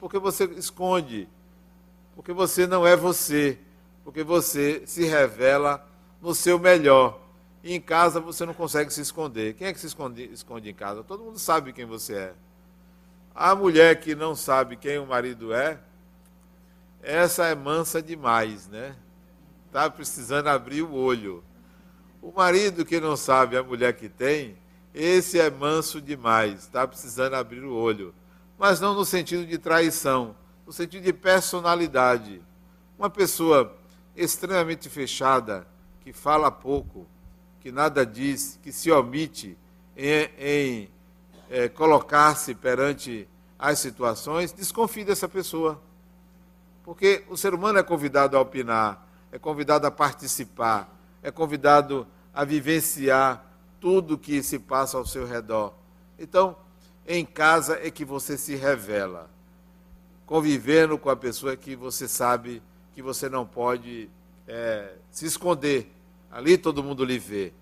Porque 0.00 0.18
você 0.18 0.44
esconde. 0.44 1.28
Porque 2.16 2.32
você 2.32 2.66
não 2.66 2.84
é 2.84 2.96
você. 2.96 3.58
Porque 4.02 4.24
você 4.24 4.82
se 4.86 5.04
revela 5.04 5.86
no 6.20 6.34
seu 6.34 6.58
melhor. 6.58 7.20
E 7.62 7.72
em 7.72 7.80
casa 7.80 8.18
você 8.18 8.44
não 8.44 8.54
consegue 8.54 8.92
se 8.92 9.00
esconder. 9.00 9.54
Quem 9.54 9.68
é 9.68 9.72
que 9.72 9.78
se 9.78 9.86
esconde, 9.86 10.24
esconde 10.32 10.68
em 10.68 10.74
casa? 10.74 11.04
Todo 11.04 11.22
mundo 11.22 11.38
sabe 11.38 11.72
quem 11.72 11.84
você 11.84 12.14
é. 12.16 12.34
A 13.34 13.54
mulher 13.54 14.00
que 14.00 14.16
não 14.16 14.34
sabe 14.34 14.76
quem 14.76 14.98
o 14.98 15.06
marido 15.06 15.52
é, 15.52 15.78
essa 17.02 17.44
é 17.46 17.54
mansa 17.54 18.02
demais, 18.02 18.66
né? 18.66 18.96
está 19.76 19.90
precisando 19.90 20.48
abrir 20.48 20.80
o 20.80 20.94
olho. 20.94 21.44
O 22.22 22.32
marido 22.32 22.82
que 22.82 22.98
não 22.98 23.14
sabe 23.14 23.58
a 23.58 23.62
mulher 23.62 23.92
que 23.92 24.08
tem, 24.08 24.56
esse 24.94 25.38
é 25.38 25.50
manso 25.50 26.00
demais, 26.00 26.60
está 26.60 26.88
precisando 26.88 27.34
abrir 27.34 27.62
o 27.62 27.74
olho. 27.74 28.14
Mas 28.58 28.80
não 28.80 28.94
no 28.94 29.04
sentido 29.04 29.44
de 29.44 29.58
traição, 29.58 30.34
no 30.66 30.72
sentido 30.72 31.04
de 31.04 31.12
personalidade. 31.12 32.42
Uma 32.98 33.08
pessoa 33.08 33.76
extremamente 34.16 34.88
fechada, 34.88 35.66
que 36.00 36.12
fala 36.12 36.50
pouco, 36.50 37.06
que 37.60 37.70
nada 37.70 38.04
diz, 38.04 38.58
que 38.62 38.72
se 38.72 38.90
omite 38.90 39.56
em, 39.96 40.30
em 40.38 40.90
é, 41.48 41.68
colocar-se 41.68 42.54
perante 42.54 43.28
as 43.58 43.78
situações, 43.78 44.52
desconfie 44.52 45.04
dessa 45.04 45.28
pessoa. 45.28 45.80
Porque 46.84 47.24
o 47.28 47.36
ser 47.36 47.54
humano 47.54 47.78
é 47.78 47.82
convidado 47.82 48.36
a 48.36 48.40
opinar, 48.40 49.06
é 49.30 49.38
convidado 49.38 49.86
a 49.86 49.90
participar, 49.90 50.92
é 51.22 51.30
convidado 51.30 52.06
a 52.32 52.44
vivenciar 52.44 53.44
tudo 53.80 54.18
que 54.18 54.42
se 54.42 54.58
passa 54.58 54.96
ao 54.96 55.06
seu 55.06 55.26
redor. 55.26 55.74
Então, 56.18 56.56
em 57.06 57.24
casa 57.24 57.78
é 57.82 57.90
que 57.90 58.04
você 58.04 58.36
se 58.36 58.54
revela. 58.54 59.35
Convivendo 60.26 60.98
com 60.98 61.08
a 61.08 61.16
pessoa 61.16 61.56
que 61.56 61.74
você 61.74 62.06
sabe 62.08 62.62
que 62.94 63.00
você 63.00 63.28
não 63.28 63.46
pode 63.46 64.10
é, 64.46 64.94
se 65.10 65.24
esconder. 65.24 65.90
Ali 66.30 66.58
todo 66.58 66.82
mundo 66.82 67.04
lhe 67.04 67.18
vê. 67.18 67.52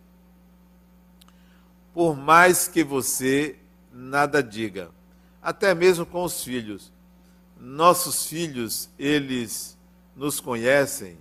Por 1.92 2.16
mais 2.16 2.66
que 2.66 2.82
você 2.82 3.56
nada 3.92 4.42
diga, 4.42 4.90
até 5.40 5.74
mesmo 5.74 6.04
com 6.04 6.24
os 6.24 6.42
filhos. 6.42 6.92
Nossos 7.60 8.26
filhos, 8.26 8.88
eles 8.98 9.78
nos 10.16 10.40
conhecem 10.40 11.16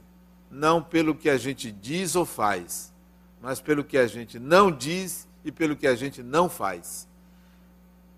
não 0.49 0.81
pelo 0.81 1.15
que 1.15 1.29
a 1.29 1.37
gente 1.37 1.71
diz 1.71 2.15
ou 2.15 2.25
faz, 2.25 2.93
mas 3.41 3.59
pelo 3.59 3.83
que 3.83 3.97
a 3.97 4.07
gente 4.07 4.39
não 4.39 4.71
diz 4.71 5.27
e 5.43 5.51
pelo 5.51 5.75
que 5.75 5.87
a 5.87 5.95
gente 5.95 6.23
não 6.23 6.49
faz. 6.49 7.07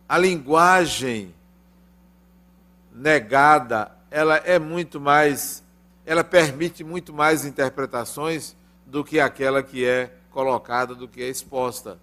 A 0.07 0.17
linguagem 0.17 1.33
negada, 2.95 3.91
ela 4.09 4.37
é 4.37 4.57
muito 4.57 5.01
mais, 5.01 5.61
ela 6.05 6.23
permite 6.23 6.81
muito 6.83 7.13
mais 7.13 7.43
interpretações 7.43 8.55
do 8.85 9.03
que 9.03 9.19
aquela 9.19 9.61
que 9.61 9.85
é 9.85 10.15
colocada, 10.31 10.95
do 10.95 11.07
que 11.07 11.21
é 11.21 11.27
exposta. 11.27 11.99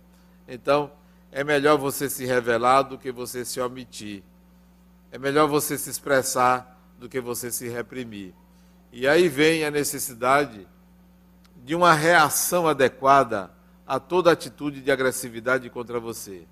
Então, 0.46 0.92
é 1.30 1.42
melhor 1.42 1.78
você 1.78 2.10
se 2.10 2.26
revelar 2.26 2.82
do 2.82 2.98
que 2.98 3.10
você 3.10 3.42
se 3.42 3.58
omitir. 3.58 4.22
É 5.10 5.18
melhor 5.18 5.48
você 5.48 5.78
se 5.78 5.88
expressar 5.88 6.78
do 6.98 7.08
que 7.08 7.20
você 7.20 7.50
se 7.50 7.68
reprimir. 7.68 8.34
E 8.92 9.08
aí 9.08 9.28
vem 9.28 9.64
a 9.64 9.70
necessidade 9.70 10.68
de 11.64 11.74
uma 11.74 11.94
reação 11.94 12.68
adequada 12.68 13.50
a 13.86 13.98
toda 13.98 14.30
atitude 14.30 14.82
de 14.82 14.90
agressividade 14.90 15.70
contra 15.70 15.98
você. 15.98 16.46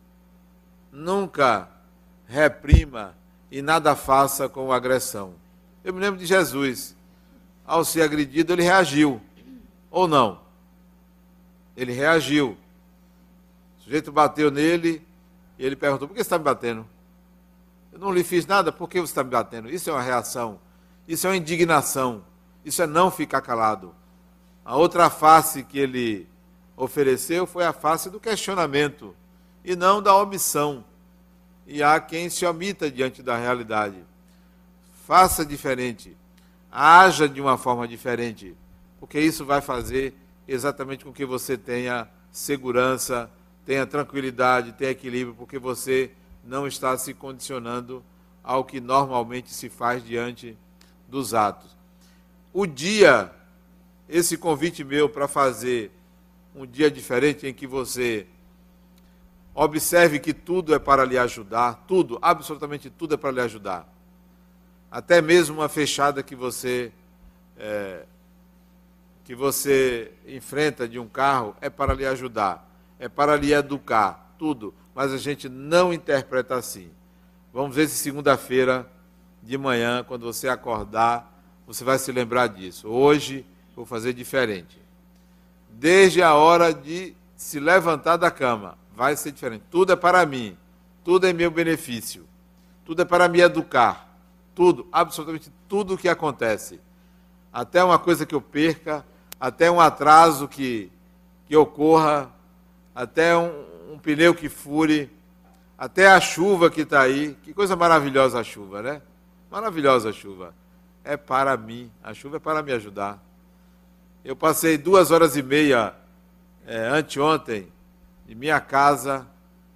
Nunca 0.91 1.69
reprima 2.27 3.15
e 3.51 3.61
nada 3.61 3.97
faça 3.97 4.49
com 4.49 4.73
agressão. 4.73 5.35
Eu 5.83 5.93
me 5.93 6.01
lembro 6.01 6.19
de 6.19 6.27
Jesus. 6.27 6.97
Ao 7.67 7.85
ser 7.85 8.03
agredido, 8.03 8.53
ele 8.53 8.63
reagiu. 8.63 9.21
Ou 9.91 10.07
não? 10.07 10.41
Ele 11.77 11.93
reagiu. 11.93 12.57
O 13.79 13.83
sujeito 13.83 14.13
bateu 14.13 14.51
nele 14.51 15.03
e 15.59 15.65
ele 15.65 15.77
perguntou: 15.77 16.07
por 16.07 16.15
que 16.15 16.21
você 16.21 16.27
está 16.27 16.39
me 16.39 16.45
batendo? 16.45 16.87
Eu 17.93 17.99
não 17.99 18.13
lhe 18.13 18.23
fiz 18.23 18.47
nada, 18.47 18.71
por 18.71 18.89
que 18.89 19.01
você 19.01 19.11
está 19.11 19.25
me 19.25 19.31
batendo? 19.31 19.69
Isso 19.69 19.91
é 19.91 19.93
uma 19.93 20.03
reação. 20.03 20.61
Isso 21.09 21.27
é 21.27 21.31
uma 21.31 21.37
indignação. 21.37 22.23
Isso 22.65 22.83
é 22.83 22.87
não 22.87 23.11
ficar 23.11 23.41
calado. 23.41 23.95
A 24.65 24.77
outra 24.77 25.11
face 25.11 25.65
que 25.65 25.79
ele 25.79 26.29
ofereceu 26.77 27.47
foi 27.47 27.65
a 27.65 27.73
face 27.73 28.09
do 28.09 28.21
questionamento 28.21 29.15
e 29.65 29.75
não 29.75 30.03
da 30.03 30.15
omissão. 30.15 30.85
E 31.71 31.83
há 31.83 31.99
quem 32.01 32.29
se 32.29 32.45
omita 32.45 32.91
diante 32.91 33.23
da 33.23 33.37
realidade. 33.37 33.97
Faça 35.07 35.47
diferente. 35.47 36.15
Haja 36.71 37.27
de 37.29 37.41
uma 37.41 37.57
forma 37.57 37.89
diferente, 37.89 38.55
porque 38.99 39.19
isso 39.19 39.45
vai 39.45 39.61
fazer 39.61 40.15
exatamente 40.47 41.05
com 41.05 41.13
que 41.13 41.25
você 41.25 41.57
tenha 41.57 42.07
segurança, 42.31 43.31
tenha 43.65 43.87
tranquilidade, 43.87 44.73
tenha 44.73 44.91
equilíbrio, 44.91 45.35
porque 45.35 45.59
você 45.59 46.11
não 46.45 46.67
está 46.67 46.97
se 46.99 47.15
condicionando 47.15 48.05
ao 48.45 48.65
que 48.65 48.81
normalmente 48.81 49.53
se 49.53 49.69
faz 49.69 50.05
diante 50.05 50.57
dos 51.09 51.35
atos 51.35 51.81
o 52.53 52.67
dia, 52.67 53.31
esse 54.09 54.37
convite 54.37 54.83
meu 54.83 55.09
para 55.09 55.29
fazer 55.29 55.91
um 56.55 56.67
dia 56.67 56.91
diferente 56.91 57.47
em 57.47 57.55
que 57.55 57.67
você 57.67 58.27
observe 59.63 60.19
que 60.19 60.33
tudo 60.33 60.75
é 60.75 60.79
para 60.79 61.05
lhe 61.05 61.19
ajudar, 61.19 61.85
tudo, 61.87 62.19
absolutamente 62.23 62.89
tudo 62.89 63.13
é 63.13 63.17
para 63.19 63.31
lhe 63.31 63.43
ajudar. 63.43 63.87
Até 64.91 65.21
mesmo 65.21 65.59
uma 65.59 65.69
fechada 65.69 66.23
que 66.23 66.35
você 66.35 66.91
é, 67.59 68.07
que 69.23 69.35
você 69.35 70.13
enfrenta 70.27 70.89
de 70.89 70.99
um 70.99 71.07
carro 71.07 71.55
é 71.61 71.69
para 71.69 71.93
lhe 71.93 72.07
ajudar, 72.07 72.67
é 72.99 73.07
para 73.07 73.37
lhe 73.37 73.53
educar, 73.53 74.35
tudo. 74.39 74.73
Mas 74.95 75.13
a 75.13 75.19
gente 75.19 75.47
não 75.47 75.93
interpreta 75.93 76.55
assim. 76.55 76.91
Vamos 77.53 77.77
ver 77.77 77.87
se 77.87 77.97
segunda-feira 77.97 78.91
de 79.43 79.59
manhã, 79.59 80.03
quando 80.03 80.25
você 80.25 80.49
acordar, 80.49 81.39
você 81.67 81.85
vai 81.85 81.99
se 81.99 82.11
lembrar 82.11 82.47
disso. 82.47 82.89
Hoje 82.89 83.45
vou 83.77 83.85
fazer 83.85 84.15
diferente. 84.15 84.81
Desde 85.69 86.23
a 86.23 86.35
hora 86.35 86.73
de 86.73 87.15
se 87.37 87.61
levantar 87.61 88.17
da 88.17 88.31
cama, 88.31 88.80
vai 89.01 89.17
ser 89.17 89.33
diferente. 89.33 89.65
Tudo 89.71 89.95
é 89.95 89.97
para 89.97 90.27
mim, 90.27 90.55
tudo 91.03 91.27
é 91.27 91.33
meu 91.33 91.51
benefício, 91.51 92.29
tudo 92.85 93.01
é 93.01 93.05
para 93.07 93.29
me 93.29 93.41
educar. 93.41 94.15
Tudo, 94.55 94.87
absolutamente 94.93 95.51
tudo 95.67 95.95
o 95.95 95.97
que 95.97 96.07
acontece. 96.07 96.79
Até 97.51 97.83
uma 97.83 97.99
coisa 97.99 98.27
que 98.27 98.35
eu 98.35 98.43
perca, 98.43 99.03
até 99.41 99.71
um 99.71 99.81
atraso 99.81 100.47
que, 100.47 100.93
que 101.47 101.57
ocorra, 101.57 102.31
até 102.95 103.35
um, 103.35 103.95
um 103.95 103.99
pneu 103.99 104.35
que 104.35 104.51
fure, 104.51 105.11
até 105.79 106.09
a 106.09 106.21
chuva 106.21 106.69
que 106.69 106.83
está 106.83 107.01
aí. 107.01 107.39
Que 107.43 107.55
coisa 107.55 107.75
maravilhosa 107.75 108.39
a 108.39 108.45
chuva, 108.45 108.83
né? 108.83 109.01
Maravilhosa 109.51 110.11
a 110.11 110.13
chuva. 110.13 110.55
É 111.03 111.17
para 111.17 111.57
mim, 111.57 111.91
a 112.05 112.13
chuva 112.13 112.37
é 112.37 112.39
para 112.39 112.63
me 112.63 112.73
ajudar. 112.73 113.19
Eu 114.23 114.37
passei 114.37 114.77
duas 114.77 115.11
horas 115.11 115.39
e 115.39 115.43
meia 115.43 115.95
é, 116.67 116.89
anteontem 116.89 117.73
de 118.31 118.37
minha 118.37 118.61
casa 118.61 119.27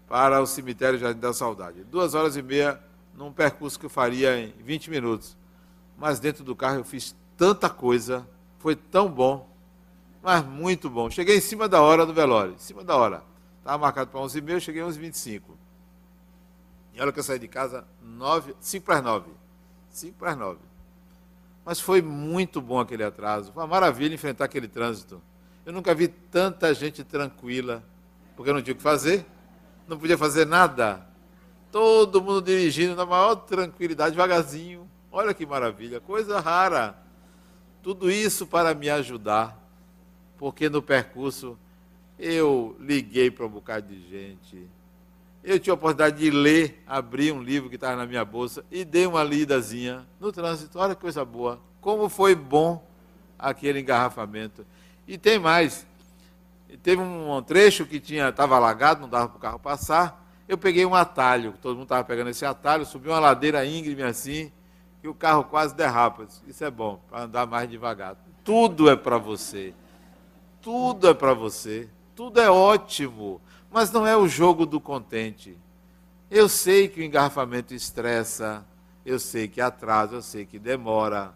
para 0.06 0.40
o 0.40 0.46
cemitério 0.46 0.96
Jardim 0.96 1.18
da 1.18 1.32
Saudade. 1.32 1.82
Duas 1.82 2.14
horas 2.14 2.36
e 2.36 2.42
meia 2.42 2.80
num 3.12 3.32
percurso 3.32 3.76
que 3.76 3.86
eu 3.86 3.90
faria 3.90 4.38
em 4.38 4.54
20 4.62 4.90
minutos. 4.90 5.36
Mas 5.98 6.20
dentro 6.20 6.44
do 6.44 6.54
carro 6.54 6.76
eu 6.76 6.84
fiz 6.84 7.16
tanta 7.36 7.68
coisa, 7.68 8.24
foi 8.60 8.76
tão 8.76 9.10
bom, 9.10 9.50
mas 10.22 10.44
muito 10.44 10.88
bom. 10.88 11.10
Cheguei 11.10 11.38
em 11.38 11.40
cima 11.40 11.68
da 11.68 11.82
hora 11.82 12.06
do 12.06 12.14
velório, 12.14 12.52
em 12.52 12.58
cima 12.58 12.84
da 12.84 12.94
hora. 12.94 13.24
Estava 13.58 13.76
marcado 13.76 14.12
para 14.12 14.20
11h30, 14.20 14.50
eu 14.50 14.60
cheguei 14.60 14.82
às 14.82 14.96
11h25. 14.96 15.42
E 16.92 17.00
olha 17.00 17.10
que 17.10 17.18
eu 17.18 17.24
saí 17.24 17.40
de 17.40 17.48
casa 17.48 17.84
9, 18.00 18.54
5 18.60 18.86
para 18.86 18.98
as 18.98 19.04
9. 19.04 19.30
5 19.90 20.16
para 20.16 20.30
as 20.30 20.38
9. 20.38 20.60
Mas 21.64 21.80
foi 21.80 22.00
muito 22.00 22.60
bom 22.60 22.78
aquele 22.78 23.02
atraso. 23.02 23.50
Foi 23.52 23.64
uma 23.64 23.68
maravilha 23.68 24.14
enfrentar 24.14 24.44
aquele 24.44 24.68
trânsito. 24.68 25.20
Eu 25.66 25.72
nunca 25.72 25.92
vi 25.92 26.06
tanta 26.06 26.72
gente 26.72 27.02
tranquila, 27.02 27.82
porque 28.36 28.50
eu 28.50 28.54
não 28.54 28.62
tinha 28.62 28.74
o 28.74 28.76
que 28.76 28.82
fazer, 28.82 29.24
não 29.86 29.98
podia 29.98 30.18
fazer 30.18 30.46
nada. 30.46 31.06
Todo 31.70 32.22
mundo 32.22 32.42
dirigindo 32.42 32.94
na 32.94 33.04
maior 33.04 33.34
tranquilidade, 33.34 34.12
devagarzinho. 34.12 34.88
Olha 35.10 35.34
que 35.34 35.44
maravilha, 35.44 36.00
coisa 36.00 36.40
rara. 36.40 36.96
Tudo 37.82 38.10
isso 38.10 38.46
para 38.46 38.74
me 38.74 38.88
ajudar, 38.88 39.60
porque 40.38 40.68
no 40.68 40.80
percurso 40.80 41.58
eu 42.18 42.76
liguei 42.80 43.30
para 43.30 43.44
um 43.46 43.50
bocado 43.50 43.88
de 43.88 44.08
gente. 44.08 44.68
Eu 45.42 45.60
tinha 45.60 45.72
a 45.72 45.74
oportunidade 45.74 46.18
de 46.18 46.30
ler, 46.30 46.82
abrir 46.86 47.30
um 47.32 47.42
livro 47.42 47.68
que 47.68 47.74
estava 47.74 47.96
na 47.96 48.06
minha 48.06 48.24
bolsa 48.24 48.64
e 48.70 48.84
dei 48.84 49.06
uma 49.06 49.22
lidazinha 49.22 50.06
no 50.18 50.32
trânsito. 50.32 50.78
Olha 50.78 50.94
que 50.94 51.02
coisa 51.02 51.24
boa. 51.24 51.60
Como 51.80 52.08
foi 52.08 52.34
bom 52.34 52.82
aquele 53.38 53.80
engarrafamento. 53.80 54.64
E 55.06 55.18
tem 55.18 55.38
mais. 55.38 55.86
Teve 56.82 57.00
um 57.00 57.42
trecho 57.42 57.86
que 57.86 58.00
tinha 58.00 58.28
estava 58.28 58.56
alagado, 58.56 59.00
não 59.00 59.08
dava 59.08 59.28
para 59.28 59.36
o 59.36 59.40
carro 59.40 59.58
passar. 59.58 60.22
Eu 60.48 60.58
peguei 60.58 60.84
um 60.84 60.94
atalho, 60.94 61.54
todo 61.62 61.74
mundo 61.74 61.84
estava 61.84 62.04
pegando 62.04 62.30
esse 62.30 62.44
atalho, 62.44 62.84
subi 62.84 63.08
uma 63.08 63.18
ladeira 63.18 63.64
íngreme 63.64 64.02
assim, 64.02 64.52
e 65.02 65.08
o 65.08 65.14
carro 65.14 65.44
quase 65.44 65.74
derrapa. 65.74 66.26
Isso 66.46 66.64
é 66.64 66.70
bom, 66.70 67.00
para 67.08 67.22
andar 67.22 67.46
mais 67.46 67.68
devagar. 67.68 68.16
Tudo 68.42 68.90
é 68.90 68.96
para 68.96 69.16
você. 69.16 69.72
Tudo 70.60 71.08
é 71.08 71.14
para 71.14 71.32
você. 71.32 71.88
Tudo 72.14 72.40
é 72.40 72.50
ótimo. 72.50 73.40
Mas 73.70 73.90
não 73.90 74.06
é 74.06 74.16
o 74.16 74.28
jogo 74.28 74.66
do 74.66 74.78
contente. 74.78 75.58
Eu 76.30 76.48
sei 76.48 76.88
que 76.88 77.00
o 77.00 77.02
engarrafamento 77.02 77.74
estressa, 77.74 78.66
eu 79.04 79.18
sei 79.18 79.48
que 79.48 79.60
atrasa, 79.60 80.16
eu 80.16 80.22
sei 80.22 80.44
que 80.44 80.58
demora, 80.58 81.34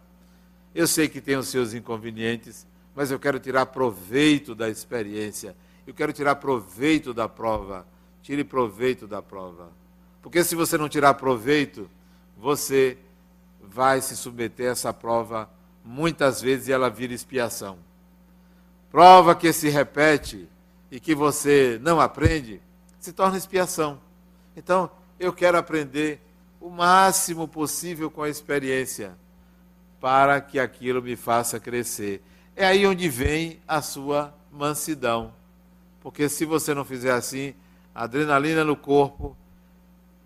eu 0.75 0.87
sei 0.87 1.09
que 1.09 1.21
tem 1.21 1.37
os 1.37 1.49
seus 1.49 1.73
inconvenientes, 1.73 2.67
mas 2.99 3.13
eu 3.13 3.19
quero 3.21 3.39
tirar 3.39 3.67
proveito 3.67 4.57
da 4.57 4.69
experiência, 4.69 5.55
eu 5.87 5.95
quero 5.95 6.13
tirar 6.13 6.35
proveito 6.35 7.15
da 7.15 7.29
prova. 7.29 7.87
Tire 8.23 8.43
proveito 8.43 9.07
da 9.07 9.23
prova. 9.23 9.71
Porque 10.21 10.43
se 10.43 10.57
você 10.57 10.77
não 10.77 10.89
tirar 10.89 11.15
proveito, 11.15 11.89
você 12.37 12.99
vai 13.63 14.01
se 14.01 14.17
submeter 14.17 14.67
a 14.67 14.73
essa 14.73 14.93
prova 14.93 15.49
muitas 15.85 16.43
vezes 16.43 16.67
e 16.67 16.73
ela 16.73 16.91
vira 16.91 17.15
expiação. 17.15 17.79
Prova 18.91 19.33
que 19.33 19.53
se 19.53 19.69
repete 19.69 20.49
e 20.91 20.99
que 20.99 21.15
você 21.15 21.79
não 21.81 22.01
aprende, 22.01 22.61
se 22.99 23.13
torna 23.13 23.39
expiação. 23.39 24.01
Então, 24.57 24.91
eu 25.21 25.33
quero 25.33 25.57
aprender 25.57 26.21
o 26.61 26.69
máximo 26.69 27.47
possível 27.47 28.11
com 28.11 28.25
a 28.25 28.29
experiência 28.29 29.17
para 30.01 30.41
que 30.41 30.59
aquilo 30.59 31.01
me 31.01 31.15
faça 31.15 31.61
crescer. 31.61 32.25
É 32.59 32.67
aí 32.67 32.85
onde 32.85 33.09
vem 33.09 33.61
a 33.69 33.81
sua 33.81 34.35
mansidão. 34.51 35.33
Porque 36.01 36.29
se 36.29 36.45
você 36.45 36.75
não 36.75 36.85
fizer 36.85 37.13
assim, 37.13 37.55
adrenalina 37.95 38.65
no 38.65 38.75
corpo, 38.75 39.37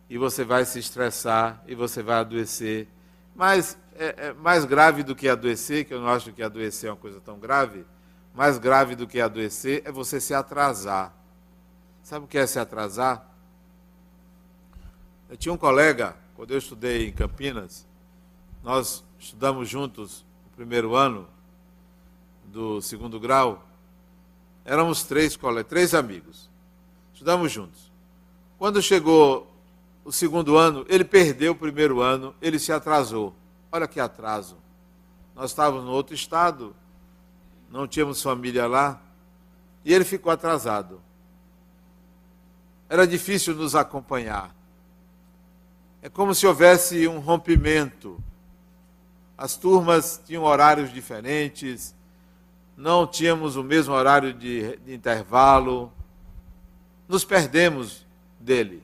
e 0.09 0.17
você 0.17 0.43
vai 0.43 0.65
se 0.65 0.79
estressar 0.79 1.63
e 1.67 1.75
você 1.75 2.03
vai 2.03 2.21
adoecer. 2.21 2.89
Mas 3.37 3.77
é, 3.97 4.29
é, 4.29 4.33
mais 4.33 4.65
grave 4.65 5.03
do 5.03 5.15
que 5.15 5.29
adoecer, 5.29 5.85
que 5.85 5.93
eu 5.93 6.01
não 6.01 6.09
acho 6.09 6.33
que 6.33 6.43
adoecer 6.43 6.89
é 6.89 6.93
uma 6.93 6.99
coisa 6.99 7.21
tão 7.21 7.39
grave, 7.39 7.85
mais 8.35 8.57
grave 8.57 8.97
do 8.97 9.07
que 9.07 9.21
adoecer 9.21 9.83
é 9.85 9.93
você 9.93 10.19
se 10.19 10.33
atrasar. 10.33 11.15
Sabe 12.03 12.25
o 12.25 12.29
que 12.29 12.39
é 12.39 12.47
se 12.47 12.59
atrasar? 12.59 13.31
Eu 15.29 15.37
tinha 15.37 15.53
um 15.53 15.59
colega, 15.59 16.17
quando 16.35 16.53
eu 16.53 16.59
estudei 16.59 17.09
em 17.09 17.13
Campinas, 17.13 17.87
nós 18.63 19.05
estudamos 19.19 19.69
juntos 19.69 20.25
o 20.47 20.57
primeiro 20.57 20.95
ano, 20.95 21.29
do 22.53 22.83
segundo 22.83 23.19
grau, 23.19 23.67
éramos 24.63 25.05
três 25.05 25.39
três 25.67 25.95
amigos. 25.95 26.51
Estudamos 27.15 27.51
juntos. 27.51 27.91
Quando 28.59 28.83
chegou 28.83 29.51
o 30.05 30.13
segundo 30.13 30.57
ano, 30.59 30.85
ele 30.89 31.03
perdeu 31.03 31.53
o 31.53 31.57
primeiro 31.57 32.03
ano, 32.03 32.35
ele 32.43 32.59
se 32.59 32.71
atrasou. 32.71 33.35
Olha 33.73 33.89
que 33.89 33.99
atraso. 33.99 34.57
Nós 35.35 35.51
estávamos 35.51 35.85
no 35.87 35.93
outro 35.93 36.15
estado, 36.15 36.77
não 37.71 37.89
tínhamos 37.89 38.23
família 38.23 38.67
lá, 38.67 39.01
e 39.83 39.95
ele 39.95 40.05
ficou 40.05 40.31
atrasado. 40.31 41.01
Era 42.87 43.07
difícil 43.07 43.55
nos 43.55 43.75
acompanhar. 43.75 44.55
É 46.03 46.11
como 46.11 46.35
se 46.35 46.47
houvesse 46.47 47.09
um 47.09 47.19
rompimento. 47.19 48.23
As 49.39 49.57
turmas 49.57 50.21
tinham 50.27 50.45
horários 50.45 50.93
diferentes, 50.93 51.95
não 52.77 53.07
tínhamos 53.07 53.57
o 53.57 53.63
mesmo 53.63 53.95
horário 53.95 54.33
de, 54.33 54.77
de 54.79 54.95
intervalo, 54.95 55.93
nos 57.09 57.25
perdemos 57.25 58.07
dele. 58.41 58.83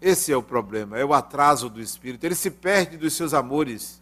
Esse 0.00 0.32
é 0.32 0.36
o 0.36 0.42
problema, 0.42 0.98
é 0.98 1.04
o 1.04 1.14
atraso 1.14 1.68
do 1.68 1.80
espírito. 1.80 2.24
Ele 2.24 2.34
se 2.34 2.50
perde 2.50 2.96
dos 2.96 3.14
seus 3.14 3.32
amores, 3.32 4.00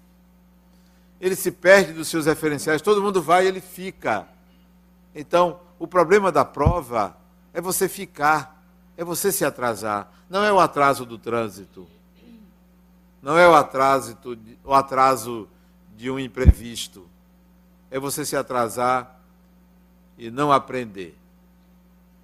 ele 1.21 1.37
se 1.37 1.51
perde 1.51 1.93
dos 1.93 2.09
seus 2.09 2.27
referenciais. 2.27 2.83
Todo 2.83 3.03
mundo 3.03 3.23
vai 3.23 3.45
e 3.45 3.49
ele 3.49 3.61
fica. 3.61 4.27
Então, 5.15 5.61
o 5.79 5.87
problema 5.87 6.33
da 6.33 6.45
prova 6.45 7.17
é 7.53 7.61
você 7.61 7.89
ficar, 7.89 8.63
é 8.97 9.05
você 9.05 9.31
se 9.31 9.45
atrasar. 9.45 10.11
Não 10.29 10.43
é 10.45 10.53
o 10.53 10.59
atraso 10.59 11.07
do 11.07 11.17
trânsito, 11.17 11.87
não 13.23 13.39
é 13.39 13.49
o 13.49 13.55
atraso, 13.55 14.19
o 14.65 14.75
atraso 14.75 15.49
de 15.97 16.11
um 16.11 16.19
imprevisto. 16.19 17.09
É 17.91 17.99
você 17.99 18.25
se 18.25 18.37
atrasar 18.37 19.21
e 20.19 20.31
não 20.31 20.53
aprender. 20.53 21.17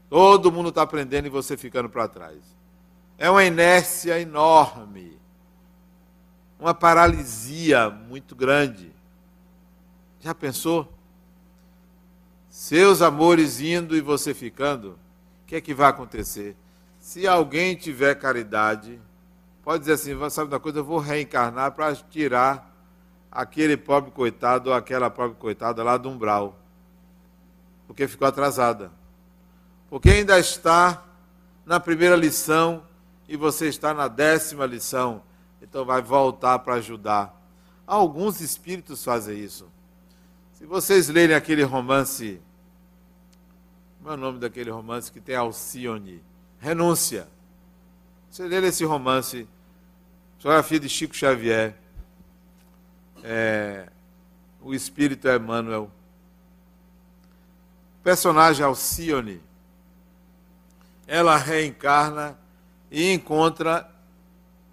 Todo 0.09 0.51
mundo 0.51 0.71
está 0.71 0.83
aprendendo 0.83 1.27
e 1.27 1.31
você 1.31 1.57
ficando 1.57 1.89
para 1.89 2.09
trás. 2.09 2.39
É 3.17 3.31
uma 3.31 3.45
inércia 3.45 4.19
enorme. 4.19 5.19
Uma 6.59 6.75
paralisia 6.75 7.89
muito 7.89 8.35
grande. 8.35 8.93
Já 10.21 10.35
pensou? 10.35 10.93
Seus 12.49 13.01
amores 13.01 13.61
indo 13.61 13.97
e 13.97 14.01
você 14.01 14.35
ficando, 14.35 14.91
o 14.91 15.47
que 15.47 15.57
é 15.57 15.61
que 15.61 15.73
vai 15.73 15.89
acontecer? 15.89 16.57
Se 16.99 17.27
alguém 17.27 17.77
tiver 17.77 18.15
caridade, 18.17 19.01
pode 19.63 19.81
dizer 19.81 19.93
assim, 19.93 20.31
sabe 20.31 20.51
da 20.51 20.59
coisa, 20.59 20.81
eu 20.81 20.85
vou 20.85 20.99
reencarnar 20.99 21.73
para 21.73 21.95
tirar 21.95 22.70
aquele 23.31 23.77
pobre 23.77 24.11
coitado 24.11 24.71
ou 24.71 24.77
aquela 24.77 25.11
pobre 25.11 25.37
coitada 25.39 25.83
lá 25.83 25.97
do 25.97 26.09
umbral, 26.09 26.59
porque 27.87 28.09
ficou 28.09 28.27
atrasada. 28.27 28.91
Porque 29.89 30.11
ainda 30.11 30.39
está 30.39 31.05
na 31.65 31.79
primeira 31.79 32.17
lição 32.17 32.83
e 33.29 33.37
você 33.37 33.69
está 33.69 33.95
na 33.95 34.09
décima 34.09 34.67
lição, 34.67 35.23
então 35.63 35.85
vai 35.85 36.03
voltar 36.03 36.59
para 36.61 36.75
ajudar. 36.75 37.37
Alguns 37.87 38.41
espíritos 38.41 39.05
fazem 39.05 39.39
isso. 39.39 39.69
Se 40.53 40.67
vocês 40.67 41.09
lerem 41.09 41.35
aquele 41.35 41.63
romance, 41.63 42.41
como 43.99 44.11
é 44.11 44.15
o 44.15 44.17
nome 44.17 44.39
daquele 44.39 44.71
romance 44.71 45.11
que 45.11 45.21
tem 45.21 45.35
Alcione? 45.35 46.23
Renúncia. 46.59 47.29
Você 48.31 48.47
ler 48.47 48.63
esse 48.65 48.85
romance, 48.85 49.49
biografia 50.39 50.79
de 50.79 50.89
Chico 50.89 51.15
Xavier, 51.15 51.77
é, 53.25 53.89
o 54.61 54.75
espírito 54.75 55.29
é 55.29 55.37
Emmanuel. 55.37 55.91
O 58.01 58.03
personagem 58.03 58.65
Alcione, 58.65 59.41
ela 61.07 61.37
reencarna 61.37 62.39
e 62.91 63.13
encontra 63.13 63.91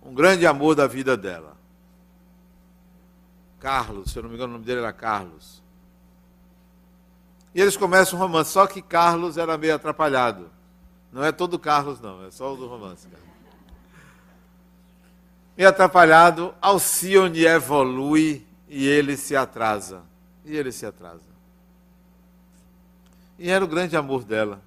um 0.02 0.14
grande 0.14 0.46
amor 0.48 0.76
da 0.76 0.88
vida 0.88 1.18
dela. 1.18 1.58
Carlos, 3.60 4.12
se 4.12 4.20
eu 4.20 4.24
não 4.24 4.30
me 4.30 4.36
engano, 4.36 4.52
o 4.52 4.54
nome 4.54 4.66
dele 4.66 4.80
era 4.80 4.94
Carlos. 4.94 5.62
E 7.54 7.62
eles 7.62 7.76
começam 7.76 8.18
um 8.18 8.22
romance, 8.22 8.52
só 8.52 8.68
que 8.68 8.82
Carlos 8.82 9.38
era 9.38 9.58
meio 9.58 9.76
atrapalhado. 9.76 10.50
Não 11.12 11.24
é 11.24 11.32
todo 11.32 11.58
Carlos, 11.58 12.00
não, 12.00 12.24
é 12.26 12.32
só 12.32 12.54
o 12.54 12.58
do 12.58 12.68
romance. 12.68 13.08
Cara. 13.08 13.24
Meio 15.58 15.70
atrapalhado, 15.70 16.54
Alcione 16.62 17.44
evolui 17.44 18.46
e 18.70 18.86
ele 18.86 19.18
se 19.18 19.36
atrasa. 19.36 20.04
E 20.46 20.56
ele 20.56 20.72
se 20.72 20.86
atrasa. 20.86 21.20
E 23.40 23.50
era 23.50 23.66
o 23.66 23.68
grande 23.68 23.98
amor 23.98 24.24
dela. 24.24 24.62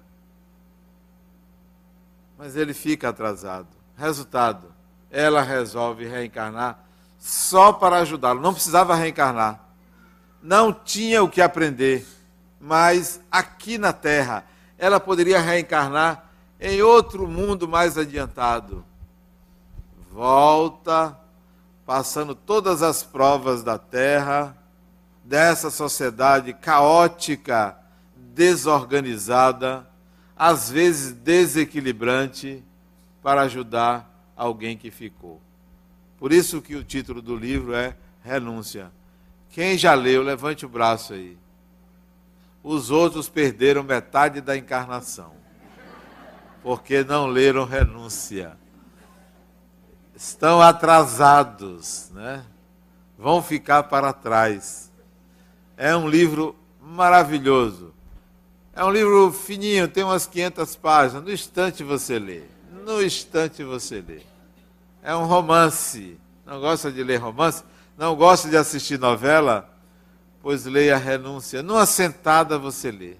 Mas 2.37 2.57
ele 2.57 2.73
fica 2.73 3.07
atrasado. 3.07 3.67
Resultado, 3.97 4.67
ela 5.09 5.41
resolve 5.41 6.05
reencarnar 6.05 6.79
só 7.17 7.71
para 7.71 7.97
ajudá-lo. 7.97 8.41
Não 8.41 8.53
precisava 8.53 8.93
reencarnar. 8.93 9.63
Não 10.41 10.73
tinha 10.73 11.23
o 11.23 11.29
que 11.29 11.41
aprender. 11.41 12.05
Mas 12.59 13.21
aqui 13.31 13.77
na 13.77 13.93
Terra, 13.93 14.45
ela 14.77 14.99
poderia 14.99 15.39
reencarnar 15.39 16.25
em 16.59 16.81
outro 16.81 17.27
mundo 17.27 17.67
mais 17.67 17.97
adiantado. 17.97 18.83
Volta, 20.11 21.17
passando 21.85 22.35
todas 22.35 22.83
as 22.83 23.01
provas 23.01 23.63
da 23.63 23.77
Terra, 23.77 24.57
dessa 25.23 25.71
sociedade 25.71 26.53
caótica, 26.53 27.77
desorganizada, 28.15 29.87
às 30.35 30.69
vezes 30.69 31.13
desequilibrante, 31.13 32.61
para 33.23 33.41
ajudar 33.43 34.11
alguém 34.35 34.77
que 34.77 34.91
ficou. 34.91 35.41
Por 36.17 36.33
isso 36.33 36.61
que 36.61 36.75
o 36.75 36.83
título 36.83 37.21
do 37.21 37.35
livro 37.35 37.73
é 37.73 37.95
Renúncia. 38.21 38.91
Quem 39.49 39.77
já 39.77 39.93
leu, 39.93 40.21
levante 40.21 40.65
o 40.65 40.69
braço 40.69 41.13
aí. 41.13 41.37
Os 42.61 42.91
outros 42.91 43.29
perderam 43.29 43.81
metade 43.81 44.41
da 44.41 44.57
encarnação, 44.57 45.31
porque 46.61 47.03
não 47.03 47.27
leram 47.27 47.65
Renúncia. 47.65 48.60
Estão 50.23 50.61
atrasados, 50.61 52.11
né? 52.13 52.45
Vão 53.17 53.41
ficar 53.41 53.81
para 53.81 54.13
trás. 54.13 54.91
É 55.75 55.95
um 55.95 56.07
livro 56.07 56.55
maravilhoso. 56.79 57.91
É 58.75 58.83
um 58.83 58.91
livro 58.91 59.31
fininho, 59.31 59.87
tem 59.87 60.03
umas 60.03 60.27
500 60.27 60.75
páginas. 60.75 61.23
No 61.23 61.31
instante 61.31 61.83
você 61.83 62.19
lê. 62.19 62.43
No 62.85 63.01
instante 63.01 63.63
você 63.63 63.99
lê. 64.07 64.21
É 65.01 65.15
um 65.15 65.25
romance. 65.25 66.19
Não 66.45 66.59
gosta 66.59 66.91
de 66.91 67.03
ler 67.03 67.17
romance? 67.17 67.63
Não 67.97 68.15
gosta 68.15 68.47
de 68.47 68.55
assistir 68.55 68.99
novela? 68.99 69.75
Pois 70.39 70.65
leia 70.65 70.97
a 70.97 70.99
renúncia. 70.99 71.63
Numa 71.63 71.87
sentada 71.87 72.59
você 72.59 72.91
lê. 72.91 73.15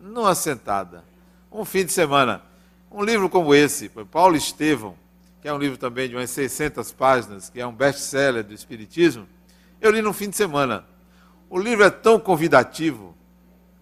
Numa 0.00 0.34
sentada. 0.34 1.04
Um 1.50 1.64
fim 1.64 1.84
de 1.84 1.92
semana. 1.92 2.42
Um 2.90 3.04
livro 3.04 3.30
como 3.30 3.54
esse, 3.54 3.88
Paulo 3.88 4.34
Estevão, 4.34 4.96
que 5.44 5.48
é 5.48 5.52
um 5.52 5.58
livro 5.58 5.76
também 5.76 6.08
de 6.08 6.16
umas 6.16 6.30
600 6.30 6.90
páginas, 6.92 7.50
que 7.50 7.60
é 7.60 7.66
um 7.66 7.74
best-seller 7.74 8.42
do 8.42 8.54
Espiritismo, 8.54 9.28
eu 9.78 9.90
li 9.90 10.00
no 10.00 10.14
fim 10.14 10.30
de 10.30 10.36
semana. 10.36 10.86
O 11.50 11.58
livro 11.58 11.84
é 11.84 11.90
tão 11.90 12.18
convidativo 12.18 13.14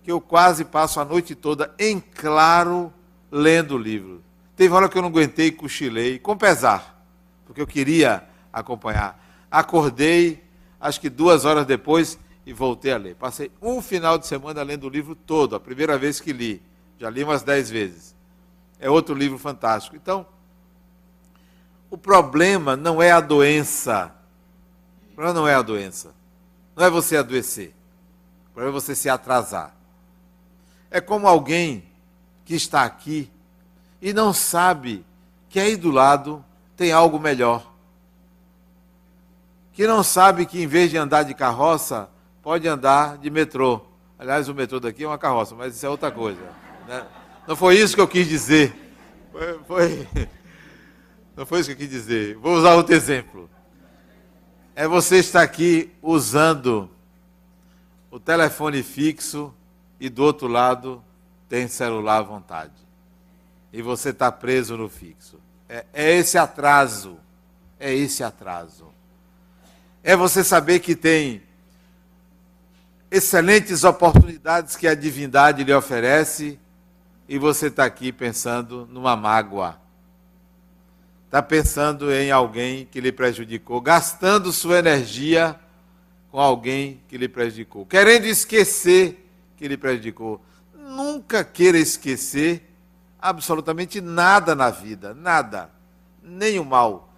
que 0.02 0.10
eu 0.10 0.20
quase 0.20 0.64
passo 0.64 0.98
a 0.98 1.04
noite 1.04 1.36
toda 1.36 1.72
em 1.78 2.00
claro 2.00 2.92
lendo 3.30 3.76
o 3.76 3.78
livro. 3.78 4.24
Teve 4.56 4.74
hora 4.74 4.88
que 4.88 4.98
eu 4.98 5.02
não 5.02 5.08
aguentei 5.08 5.46
e 5.46 5.52
cochilei, 5.52 6.18
com 6.18 6.36
pesar, 6.36 7.00
porque 7.46 7.60
eu 7.60 7.66
queria 7.68 8.24
acompanhar. 8.52 9.24
Acordei, 9.48 10.42
acho 10.80 11.00
que 11.00 11.08
duas 11.08 11.44
horas 11.44 11.64
depois, 11.64 12.18
e 12.44 12.52
voltei 12.52 12.92
a 12.92 12.98
ler. 12.98 13.14
Passei 13.14 13.52
um 13.62 13.80
final 13.80 14.18
de 14.18 14.26
semana 14.26 14.64
lendo 14.64 14.88
o 14.88 14.90
livro 14.90 15.14
todo, 15.14 15.54
a 15.54 15.60
primeira 15.60 15.96
vez 15.96 16.18
que 16.18 16.32
li. 16.32 16.60
Já 16.98 17.08
li 17.08 17.22
umas 17.22 17.44
dez 17.44 17.70
vezes. 17.70 18.16
É 18.80 18.90
outro 18.90 19.14
livro 19.14 19.38
fantástico. 19.38 19.94
Então, 19.94 20.26
o 21.92 21.98
problema 21.98 22.74
não 22.74 23.02
é 23.02 23.12
a 23.12 23.20
doença. 23.20 24.10
O 25.10 25.14
problema 25.14 25.38
não 25.38 25.46
é 25.46 25.54
a 25.54 25.60
doença. 25.60 26.14
Não 26.74 26.86
é 26.86 26.88
você 26.88 27.18
adoecer. 27.18 27.74
O 28.48 28.54
problema 28.54 28.74
é 28.74 28.80
você 28.80 28.94
se 28.94 29.10
atrasar. 29.10 29.76
É 30.90 31.02
como 31.02 31.28
alguém 31.28 31.84
que 32.46 32.54
está 32.54 32.84
aqui 32.84 33.30
e 34.00 34.14
não 34.14 34.32
sabe 34.32 35.04
que 35.50 35.60
aí 35.60 35.76
do 35.76 35.90
lado 35.90 36.42
tem 36.78 36.92
algo 36.92 37.20
melhor. 37.20 37.70
Que 39.74 39.86
não 39.86 40.02
sabe 40.02 40.46
que 40.46 40.62
em 40.62 40.66
vez 40.66 40.90
de 40.90 40.96
andar 40.96 41.24
de 41.24 41.34
carroça, 41.34 42.08
pode 42.42 42.66
andar 42.66 43.18
de 43.18 43.28
metrô. 43.28 43.82
Aliás, 44.18 44.48
o 44.48 44.54
metrô 44.54 44.80
daqui 44.80 45.04
é 45.04 45.06
uma 45.06 45.18
carroça, 45.18 45.54
mas 45.54 45.76
isso 45.76 45.84
é 45.84 45.90
outra 45.90 46.10
coisa. 46.10 46.40
Né? 46.88 47.04
Não 47.46 47.54
foi 47.54 47.76
isso 47.76 47.94
que 47.94 48.00
eu 48.00 48.08
quis 48.08 48.26
dizer. 48.26 48.74
Foi, 49.30 49.58
foi, 49.64 50.08
não 51.36 51.46
foi 51.46 51.60
isso 51.60 51.68
que 51.68 51.74
eu 51.74 51.78
quis 51.78 51.90
dizer. 51.90 52.36
Vou 52.36 52.54
usar 52.54 52.74
outro 52.74 52.94
exemplo. 52.94 53.48
É 54.74 54.86
você 54.86 55.16
estar 55.16 55.42
aqui 55.42 55.90
usando 56.02 56.90
o 58.10 58.20
telefone 58.20 58.82
fixo 58.82 59.54
e 59.98 60.08
do 60.08 60.22
outro 60.22 60.46
lado 60.46 61.02
tem 61.48 61.68
celular 61.68 62.18
à 62.18 62.22
vontade. 62.22 62.72
E 63.72 63.80
você 63.80 64.10
está 64.10 64.30
preso 64.30 64.76
no 64.76 64.88
fixo. 64.88 65.38
É, 65.68 65.84
é 65.92 66.12
esse 66.12 66.36
atraso. 66.36 67.18
É 67.80 67.94
esse 67.94 68.22
atraso. 68.22 68.88
É 70.02 70.14
você 70.14 70.44
saber 70.44 70.80
que 70.80 70.94
tem 70.94 71.42
excelentes 73.10 73.84
oportunidades 73.84 74.76
que 74.76 74.86
a 74.86 74.94
divindade 74.94 75.64
lhe 75.64 75.72
oferece 75.72 76.58
e 77.28 77.38
você 77.38 77.66
está 77.66 77.84
aqui 77.84 78.12
pensando 78.12 78.86
numa 78.90 79.14
mágoa. 79.14 79.81
Está 81.32 81.40
pensando 81.40 82.12
em 82.12 82.30
alguém 82.30 82.84
que 82.84 83.00
lhe 83.00 83.10
prejudicou, 83.10 83.80
gastando 83.80 84.52
sua 84.52 84.80
energia 84.80 85.58
com 86.30 86.38
alguém 86.38 87.00
que 87.08 87.16
lhe 87.16 87.26
prejudicou, 87.26 87.86
querendo 87.86 88.26
esquecer 88.26 89.26
que 89.56 89.66
lhe 89.66 89.78
prejudicou. 89.78 90.42
Nunca 90.74 91.42
queira 91.42 91.78
esquecer 91.78 92.70
absolutamente 93.18 93.98
nada 93.98 94.54
na 94.54 94.68
vida, 94.68 95.14
nada, 95.14 95.70
nem 96.22 96.58
o 96.58 96.66
mal, 96.66 97.10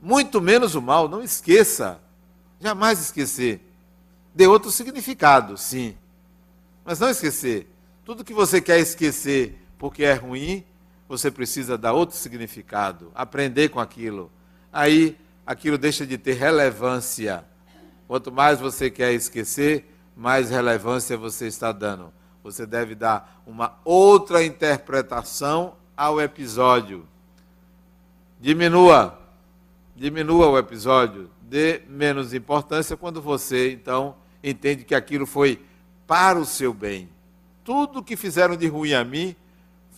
muito 0.00 0.40
menos 0.40 0.76
o 0.76 0.80
mal, 0.80 1.08
não 1.08 1.20
esqueça, 1.20 2.00
jamais 2.60 3.00
esquecer. 3.00 3.60
Dê 4.32 4.46
outro 4.46 4.70
significado, 4.70 5.56
sim, 5.58 5.96
mas 6.84 7.00
não 7.00 7.10
esquecer. 7.10 7.68
Tudo 8.04 8.22
que 8.22 8.32
você 8.32 8.60
quer 8.60 8.78
esquecer 8.78 9.60
porque 9.76 10.04
é 10.04 10.14
ruim, 10.14 10.64
você 11.08 11.30
precisa 11.30 11.78
dar 11.78 11.92
outro 11.92 12.16
significado, 12.16 13.10
aprender 13.14 13.70
com 13.70 13.80
aquilo. 13.80 14.30
Aí 14.72 15.16
aquilo 15.46 15.78
deixa 15.78 16.06
de 16.06 16.18
ter 16.18 16.34
relevância 16.34 17.44
Quanto 18.08 18.32
mais 18.32 18.58
você 18.58 18.90
quer 18.90 19.12
esquecer, 19.12 19.94
mais 20.16 20.48
relevância 20.48 21.14
você 21.14 21.46
está 21.46 21.70
dando. 21.72 22.10
Você 22.42 22.64
deve 22.64 22.94
dar 22.94 23.42
uma 23.46 23.78
outra 23.84 24.42
interpretação 24.42 25.74
ao 25.94 26.18
episódio. 26.18 27.06
Diminua, 28.40 29.20
diminua 29.94 30.48
o 30.48 30.56
episódio, 30.56 31.28
dê 31.42 31.82
menos 31.86 32.32
importância 32.32 32.96
quando 32.96 33.20
você, 33.20 33.72
então, 33.72 34.16
entende 34.42 34.84
que 34.84 34.94
aquilo 34.94 35.26
foi 35.26 35.62
para 36.06 36.38
o 36.38 36.46
seu 36.46 36.72
bem. 36.72 37.10
Tudo 37.62 38.02
que 38.02 38.16
fizeram 38.16 38.56
de 38.56 38.66
ruim 38.68 38.94
a 38.94 39.04
mim 39.04 39.36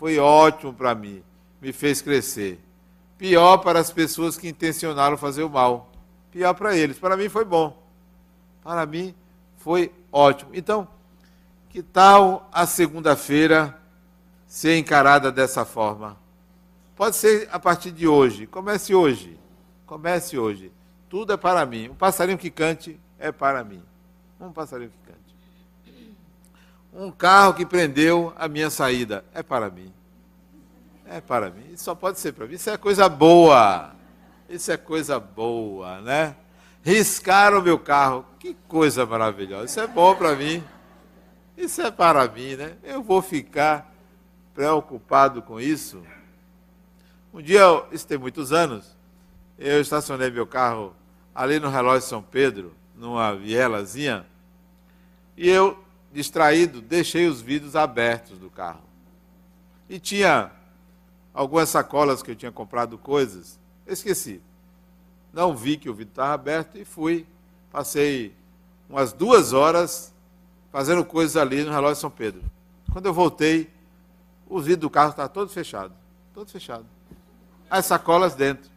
foi 0.01 0.19
ótimo 0.19 0.73
para 0.73 0.95
mim, 0.95 1.23
me 1.61 1.73
fez 1.73 2.03
crescer. 2.03 2.59
Pior 3.17 3.59
para 3.59 3.79
as 3.79 3.93
pessoas 3.93 4.37
que 4.37 4.49
intencionaram 4.49 5.17
fazer 5.17 5.45
o 5.45 5.51
mal. 5.51 5.93
Pior 6.33 6.55
para 6.55 6.77
eles. 6.77 6.99
Para 6.99 7.17
mim 7.17 7.29
foi 7.29 7.45
bom 7.45 7.81
para 8.63 8.87
mim 8.87 9.15
foi 9.57 9.93
ótimo. 10.13 10.51
Então, 10.55 10.87
que 11.69 11.83
tal 11.83 12.49
a 12.53 12.67
segunda-feira 12.67 13.79
ser 14.47 14.79
encarada 14.79 15.31
dessa 15.31 15.65
forma? 15.65 16.17
Pode 16.97 17.17
ser 17.17 17.49
a 17.51 17.59
partir 17.59 17.91
de 17.91 18.07
hoje. 18.07 18.47
Comece 18.47 18.95
hoje. 18.95 19.39
Comece 19.87 20.39
hoje. 20.39 20.73
Tudo 21.09 21.33
é 21.33 21.37
para 21.37 21.65
mim. 21.67 21.89
Um 21.89 21.95
passarinho 21.95 22.39
que 22.39 22.51
cante 22.51 23.01
é 23.19 23.33
para 23.33 23.65
mim. 23.65 23.83
Um 24.41 24.53
passarinho 24.53 24.91
que 24.91 25.11
cante. 25.11 25.20
Um 26.93 27.11
carro 27.11 27.55
que 27.55 27.65
prendeu 27.65 28.33
a 28.37 28.49
minha 28.49 28.71
saída 28.71 29.25
é 29.33 29.43
para 29.43 29.71
mim. 29.71 29.93
É 31.07 31.21
para 31.21 31.51
mim. 31.51 31.65
Isso 31.73 31.85
só 31.85 31.95
pode 31.95 32.19
ser 32.19 32.33
para 32.33 32.47
mim. 32.47 32.55
Isso 32.55 32.71
é 32.71 32.77
coisa 32.77 33.09
boa. 33.09 33.93
Isso 34.49 34.71
é 34.73 34.77
coisa 34.77 35.19
boa, 35.21 36.01
né? 36.01 36.37
Riscaram 36.83 37.63
meu 37.63 37.79
carro. 37.79 38.25
Que 38.39 38.55
coisa 38.67 39.07
maravilhosa. 39.07 39.67
Isso 39.67 39.81
é 39.81 39.87
bom 39.87 40.15
para 40.15 40.35
mim. 40.35 40.63
Isso 41.57 41.83
é 41.83 41.91
para 41.91 42.27
mim, 42.27 42.57
né? 42.57 42.75
Eu 42.83 43.03
vou 43.03 43.21
ficar 43.21 43.93
preocupado 44.55 45.43
com 45.43 45.61
isso. 45.61 46.03
Um 47.33 47.41
dia, 47.41 47.61
isso 47.93 48.07
tem 48.07 48.19
muitos 48.19 48.53
anos, 48.53 48.97
eu 49.57 49.81
estacionei 49.81 50.31
meu 50.31 50.47
carro 50.47 50.95
ali 51.35 51.61
no 51.61 51.71
relógio 51.71 52.09
São 52.09 52.23
Pedro, 52.23 52.75
numa 52.97 53.37
vielazinha, 53.37 54.27
e 55.37 55.49
eu 55.49 55.79
distraído, 56.13 56.81
deixei 56.81 57.27
os 57.27 57.41
vidros 57.41 57.77
abertos 57.77 58.39
do 58.39 58.51
carro. 58.51 58.83
E 59.89 59.99
tinha 59.99 60.51
algumas 61.33 61.69
sacolas 61.69 62.23
que 62.23 62.31
eu 62.31 62.37
tinha 62.37 62.53
comprado 62.53 62.99
coisas. 62.99 63.59
Esqueci. 63.87 64.41
Não 65.33 65.57
vi 65.57 65.77
que 65.77 65.89
o 65.89 65.95
vidro 65.95 66.13
estava 66.13 66.35
aberto 66.35 66.77
e 66.79 66.85
fui. 66.85 67.27
Passei 67.71 68.35
umas 68.89 69.13
duas 69.13 69.53
horas 69.53 70.13
fazendo 70.73 71.05
coisas 71.05 71.37
ali 71.37 71.63
no 71.63 71.71
relógio 71.71 71.95
de 71.95 72.01
São 72.01 72.11
Pedro. 72.11 72.43
Quando 72.93 73.07
eu 73.07 73.15
voltei, 73.15 73.71
o 74.49 74.61
vidro 74.61 74.83
do 74.83 74.91
carro 74.91 75.11
estava 75.11 75.29
todo 75.29 75.49
fechado. 75.49 75.95
Todo 76.35 76.51
fechado. 76.51 76.87
As 77.69 77.87
sacolas 77.87 78.35
dentro. 78.35 78.71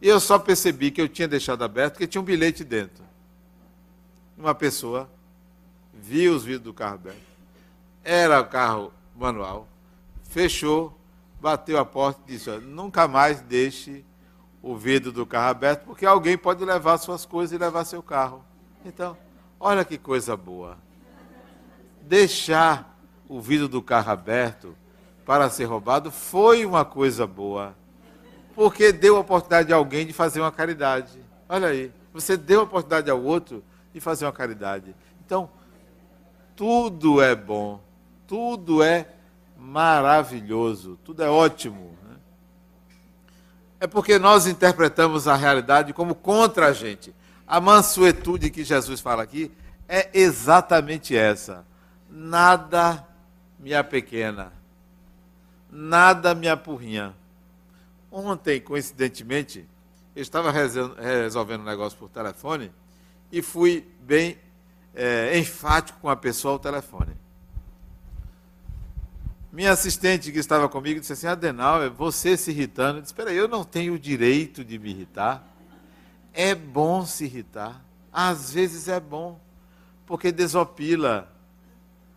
E 0.00 0.08
eu 0.08 0.18
só 0.18 0.38
percebi 0.38 0.90
que 0.90 1.00
eu 1.00 1.08
tinha 1.08 1.28
deixado 1.28 1.62
aberto 1.62 1.94
porque 1.94 2.06
tinha 2.06 2.20
um 2.20 2.24
bilhete 2.24 2.64
dentro. 2.64 3.04
Uma 4.36 4.54
pessoa 4.54 5.08
viu 6.00 6.34
os 6.34 6.44
vidros 6.44 6.64
do 6.64 6.74
carro 6.74 6.94
abertos. 6.94 7.22
Era 8.02 8.40
o 8.40 8.46
carro 8.46 8.92
manual. 9.16 9.68
Fechou, 10.24 10.98
bateu 11.40 11.78
a 11.78 11.84
porta 11.84 12.20
e 12.26 12.32
disse: 12.32 12.50
Nunca 12.58 13.06
mais 13.06 13.40
deixe 13.40 14.04
o 14.62 14.76
vidro 14.76 15.12
do 15.12 15.26
carro 15.26 15.50
aberto, 15.50 15.84
porque 15.84 16.06
alguém 16.06 16.38
pode 16.38 16.64
levar 16.64 16.98
suas 16.98 17.26
coisas 17.26 17.52
e 17.54 17.62
levar 17.62 17.84
seu 17.84 18.02
carro. 18.02 18.44
Então, 18.84 19.16
olha 19.60 19.84
que 19.84 19.98
coisa 19.98 20.36
boa. 20.36 20.78
Deixar 22.02 22.98
o 23.28 23.40
vidro 23.40 23.68
do 23.68 23.82
carro 23.82 24.10
aberto 24.10 24.76
para 25.24 25.48
ser 25.50 25.64
roubado 25.64 26.10
foi 26.10 26.64
uma 26.64 26.84
coisa 26.84 27.26
boa. 27.26 27.74
Porque 28.54 28.92
deu 28.92 29.16
a 29.16 29.20
oportunidade 29.20 29.72
a 29.72 29.76
alguém 29.76 30.06
de 30.06 30.12
fazer 30.12 30.40
uma 30.40 30.52
caridade. 30.52 31.18
Olha 31.48 31.68
aí, 31.68 31.92
você 32.12 32.36
deu 32.36 32.60
a 32.60 32.64
oportunidade 32.64 33.10
ao 33.10 33.22
outro 33.22 33.64
de 33.92 34.00
fazer 34.00 34.24
uma 34.24 34.32
caridade. 34.32 34.94
Então, 35.24 35.50
tudo 36.56 37.20
é 37.20 37.34
bom, 37.34 37.80
tudo 38.26 38.82
é 38.82 39.08
maravilhoso, 39.56 40.98
tudo 41.04 41.22
é 41.22 41.28
ótimo. 41.28 41.96
Né? 42.02 42.16
É 43.80 43.86
porque 43.86 44.18
nós 44.18 44.46
interpretamos 44.46 45.26
a 45.26 45.34
realidade 45.34 45.92
como 45.92 46.14
contra 46.14 46.68
a 46.68 46.72
gente. 46.72 47.14
A 47.46 47.60
mansuetude 47.60 48.50
que 48.50 48.64
Jesus 48.64 49.00
fala 49.00 49.22
aqui 49.22 49.50
é 49.88 50.10
exatamente 50.14 51.16
essa. 51.16 51.64
Nada 52.08 53.06
me 53.58 53.74
apequena, 53.74 54.52
nada 55.70 56.34
me 56.34 56.48
apurrinha. 56.48 57.14
Ontem, 58.10 58.60
coincidentemente, 58.60 59.66
eu 60.14 60.22
estava 60.22 60.52
resolvendo 60.52 61.62
um 61.62 61.64
negócio 61.64 61.98
por 61.98 62.08
telefone 62.08 62.70
e 63.32 63.42
fui 63.42 63.84
bem 64.00 64.38
é, 64.94 65.36
enfático 65.38 65.98
com 66.00 66.08
a 66.08 66.16
pessoa 66.16 66.52
ao 66.54 66.58
telefone. 66.58 67.12
Minha 69.52 69.72
assistente 69.72 70.32
que 70.32 70.38
estava 70.38 70.68
comigo 70.68 71.00
disse 71.00 71.12
assim: 71.12 71.26
Adenal, 71.26 71.82
é 71.82 71.88
você 71.88 72.36
se 72.36 72.50
irritando. 72.50 72.98
Eu 72.98 73.02
disse: 73.02 73.12
Espera 73.12 73.32
eu 73.32 73.48
não 73.48 73.64
tenho 73.64 73.94
o 73.94 73.98
direito 73.98 74.64
de 74.64 74.78
me 74.78 74.90
irritar. 74.90 75.46
É 76.32 76.54
bom 76.54 77.04
se 77.04 77.24
irritar. 77.24 77.84
Às 78.12 78.52
vezes 78.52 78.88
é 78.88 78.98
bom, 78.98 79.38
porque 80.06 80.32
desopila. 80.32 81.30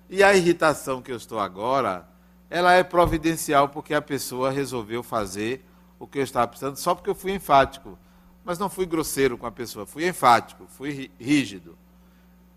E 0.10 0.24
a 0.24 0.34
irritação 0.36 1.02
que 1.02 1.12
eu 1.12 1.18
estou 1.18 1.40
agora, 1.40 2.08
ela 2.50 2.74
é 2.74 2.84
providencial 2.84 3.70
porque 3.70 3.94
a 3.94 4.02
pessoa 4.02 4.50
resolveu 4.50 5.04
fazer 5.04 5.66
o 6.00 6.08
que 6.08 6.20
eu 6.20 6.24
estava 6.24 6.48
precisando 6.48 6.78
só 6.78 6.96
porque 6.96 7.10
eu 7.10 7.16
fui 7.16 7.34
enfático. 7.34 7.98
Mas 8.44 8.58
não 8.58 8.70
fui 8.70 8.86
grosseiro 8.86 9.38
com 9.38 9.46
a 9.46 9.52
pessoa, 9.52 9.86
fui 9.86 10.08
enfático, 10.08 10.66
fui 10.70 11.12
rígido 11.20 11.78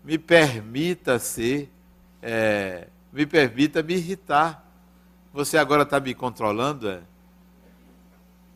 me 0.03 0.17
permita 0.17 1.19
ser, 1.19 1.71
é, 2.21 2.87
me 3.11 3.25
permita 3.25 3.83
me 3.83 3.95
irritar. 3.95 4.65
Você 5.33 5.57
agora 5.57 5.83
está 5.83 5.99
me 5.99 6.13
controlando? 6.13 6.89
É? 6.89 7.01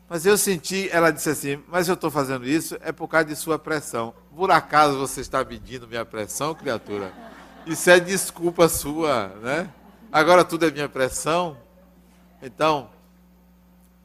Mas 0.08 0.26
eu 0.26 0.36
senti, 0.36 0.88
ela 0.90 1.10
disse 1.10 1.30
assim, 1.30 1.62
mas 1.68 1.88
eu 1.88 1.94
estou 1.94 2.10
fazendo 2.10 2.46
isso 2.46 2.76
é 2.80 2.92
por 2.92 3.08
causa 3.08 3.26
de 3.26 3.36
sua 3.36 3.58
pressão. 3.58 4.14
Por 4.34 4.50
acaso 4.50 4.98
você 4.98 5.20
está 5.20 5.44
medindo 5.44 5.88
minha 5.88 6.04
pressão, 6.04 6.54
criatura? 6.54 7.12
Isso 7.64 7.90
é 7.90 7.98
desculpa 7.98 8.68
sua, 8.68 9.28
né? 9.42 9.72
Agora 10.12 10.44
tudo 10.44 10.66
é 10.66 10.70
minha 10.70 10.88
pressão. 10.88 11.56
Então, 12.40 12.90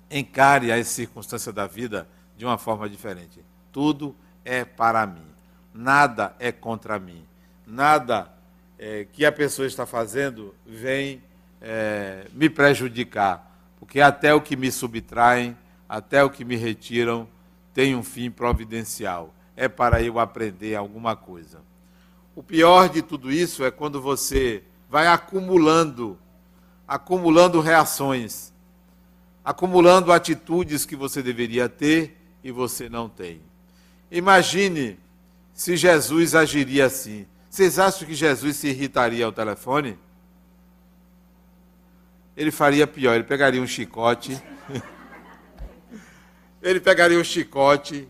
encare 0.09 0.71
as 0.71 0.87
circunstâncias 0.87 1.53
da 1.53 1.67
vida 1.67 2.07
de 2.35 2.45
uma 2.45 2.57
forma 2.57 2.89
diferente. 2.89 3.43
Tudo 3.71 4.15
é 4.43 4.65
para 4.65 5.05
mim. 5.05 5.25
Nada 5.73 6.35
é 6.39 6.51
contra 6.51 6.97
mim 6.97 7.23
nada 7.71 8.29
é, 8.77 9.07
que 9.13 9.25
a 9.25 9.31
pessoa 9.31 9.65
está 9.65 9.85
fazendo 9.85 10.53
vem 10.65 11.23
é, 11.61 12.27
me 12.33 12.49
prejudicar, 12.49 13.49
porque 13.79 14.01
até 14.01 14.33
o 14.33 14.41
que 14.41 14.55
me 14.55 14.71
subtraem, 14.71 15.57
até 15.87 16.23
o 16.23 16.29
que 16.29 16.43
me 16.43 16.55
retiram, 16.55 17.27
tem 17.73 17.95
um 17.95 18.03
fim 18.03 18.29
providencial. 18.29 19.33
É 19.55 19.69
para 19.69 20.01
eu 20.01 20.19
aprender 20.19 20.75
alguma 20.75 21.15
coisa. 21.15 21.59
O 22.35 22.43
pior 22.43 22.89
de 22.89 23.01
tudo 23.01 23.31
isso 23.31 23.63
é 23.63 23.71
quando 23.71 24.01
você 24.01 24.63
vai 24.89 25.07
acumulando, 25.07 26.17
acumulando 26.87 27.61
reações, 27.61 28.51
acumulando 29.43 30.11
atitudes 30.11 30.85
que 30.85 30.95
você 30.95 31.21
deveria 31.21 31.69
ter 31.69 32.17
e 32.43 32.51
você 32.51 32.89
não 32.89 33.07
tem. 33.07 33.41
Imagine 34.09 34.97
se 35.53 35.77
Jesus 35.77 36.35
agiria 36.35 36.85
assim. 36.85 37.25
Vocês 37.51 37.77
acham 37.77 38.07
que 38.07 38.15
Jesus 38.15 38.55
se 38.55 38.69
irritaria 38.69 39.25
ao 39.25 39.31
telefone? 39.33 39.99
Ele 42.35 42.49
faria 42.49 42.87
pior, 42.87 43.15
ele 43.15 43.25
pegaria 43.25 43.61
um 43.61 43.67
chicote. 43.67 44.41
ele 46.63 46.79
pegaria 46.79 47.19
um 47.19 47.23
chicote 47.25 48.07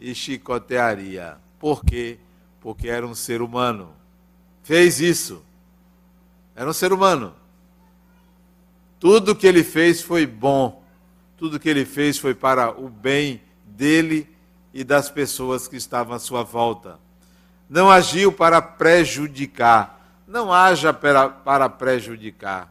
e 0.00 0.14
chicotearia. 0.14 1.36
Por 1.58 1.84
quê? 1.84 2.16
Porque 2.58 2.88
era 2.88 3.06
um 3.06 3.14
ser 3.14 3.42
humano. 3.42 3.94
Fez 4.62 5.00
isso. 5.02 5.44
Era 6.54 6.70
um 6.70 6.72
ser 6.72 6.94
humano. 6.94 7.34
Tudo 8.98 9.36
que 9.36 9.46
ele 9.46 9.62
fez 9.62 10.00
foi 10.00 10.24
bom. 10.24 10.82
Tudo 11.36 11.60
que 11.60 11.68
ele 11.68 11.84
fez 11.84 12.16
foi 12.16 12.34
para 12.34 12.70
o 12.70 12.88
bem 12.88 13.42
dele 13.66 14.26
e 14.72 14.82
das 14.82 15.10
pessoas 15.10 15.68
que 15.68 15.76
estavam 15.76 16.16
à 16.16 16.18
sua 16.18 16.42
volta 16.42 17.04
não 17.68 17.90
agiu 17.90 18.32
para 18.32 18.60
prejudicar. 18.62 19.94
Não 20.26 20.52
haja 20.52 20.92
para, 20.92 21.28
para 21.28 21.68
prejudicar, 21.68 22.68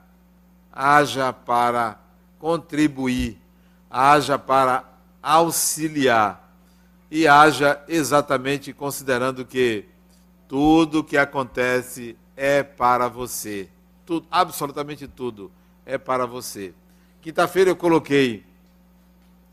haja 0.74 1.32
para 1.32 1.98
contribuir, 2.38 3.40
haja 3.90 4.38
para 4.38 4.84
auxiliar 5.24 6.54
e 7.10 7.26
haja 7.28 7.82
exatamente 7.88 8.74
considerando 8.74 9.46
que 9.46 9.86
tudo 10.50 11.04
que 11.04 11.18
acontece 11.18 12.18
é 12.36 12.62
para 12.62 13.08
você. 13.08 13.70
Tudo, 14.06 14.28
absolutamente 14.30 15.08
tudo 15.08 15.50
é 15.86 15.98
para 15.98 16.26
você. 16.26 16.74
Quinta-feira 17.22 17.70
eu 17.70 17.76
coloquei, 17.76 18.46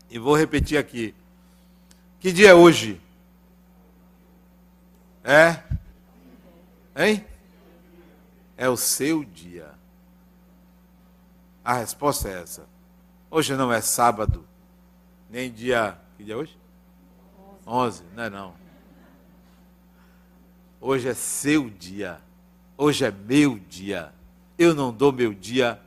e 0.09 0.19
vou 0.19 0.35
repetir 0.35 0.77
aqui. 0.77 1.15
Que 2.19 2.31
dia 2.31 2.49
é 2.49 2.53
hoje? 2.53 3.01
É? 5.23 5.63
Hein? 6.95 7.25
É 8.57 8.67
o 8.67 8.75
seu 8.75 9.23
dia. 9.23 9.71
A 11.63 11.75
resposta 11.75 12.27
é 12.27 12.41
essa. 12.41 12.67
Hoje 13.31 13.55
não 13.55 13.71
é 13.71 13.79
sábado, 13.79 14.45
nem 15.29 15.51
dia. 15.51 15.97
Que 16.17 16.23
dia 16.23 16.33
é 16.33 16.37
hoje? 16.37 16.57
11, 17.65 18.03
não 18.13 18.23
é 18.23 18.29
não. 18.29 18.53
Hoje 20.81 21.07
é 21.07 21.13
seu 21.13 21.69
dia. 21.69 22.19
Hoje 22.77 23.05
é 23.05 23.11
meu 23.11 23.57
dia. 23.57 24.13
Eu 24.57 24.75
não 24.75 24.91
dou 24.91 25.13
meu 25.13 25.33
dia 25.33 25.79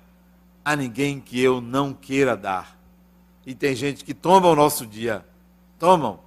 a 0.65 0.75
ninguém 0.75 1.21
que 1.21 1.41
eu 1.41 1.61
não 1.61 1.93
queira 1.93 2.37
dar. 2.37 2.77
E 3.45 3.55
tem 3.55 3.77
gente 3.77 4.05
que 4.05 4.15
toma 4.15 4.49
o 4.49 4.57
nosso 4.57 4.87
dia. 4.87 5.25
Tomam. 5.79 6.19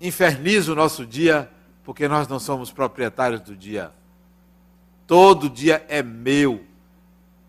Inferniza 0.00 0.72
o 0.72 0.76
nosso 0.76 1.06
dia 1.06 1.50
porque 1.86 2.08
nós 2.08 2.26
não 2.26 2.40
somos 2.40 2.72
proprietários 2.72 3.40
do 3.40 3.54
dia. 3.54 3.92
Todo 5.06 5.48
dia 5.48 5.86
é 5.88 6.02
meu. 6.02 6.64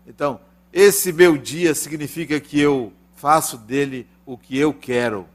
Então, 0.06 0.40
esse 0.72 1.12
meu 1.12 1.36
dia 1.36 1.74
significa 1.74 2.38
que 2.38 2.60
eu 2.60 2.92
faço 3.16 3.58
dele 3.58 4.06
o 4.24 4.38
que 4.38 4.56
eu 4.56 4.72
quero. 4.72 5.26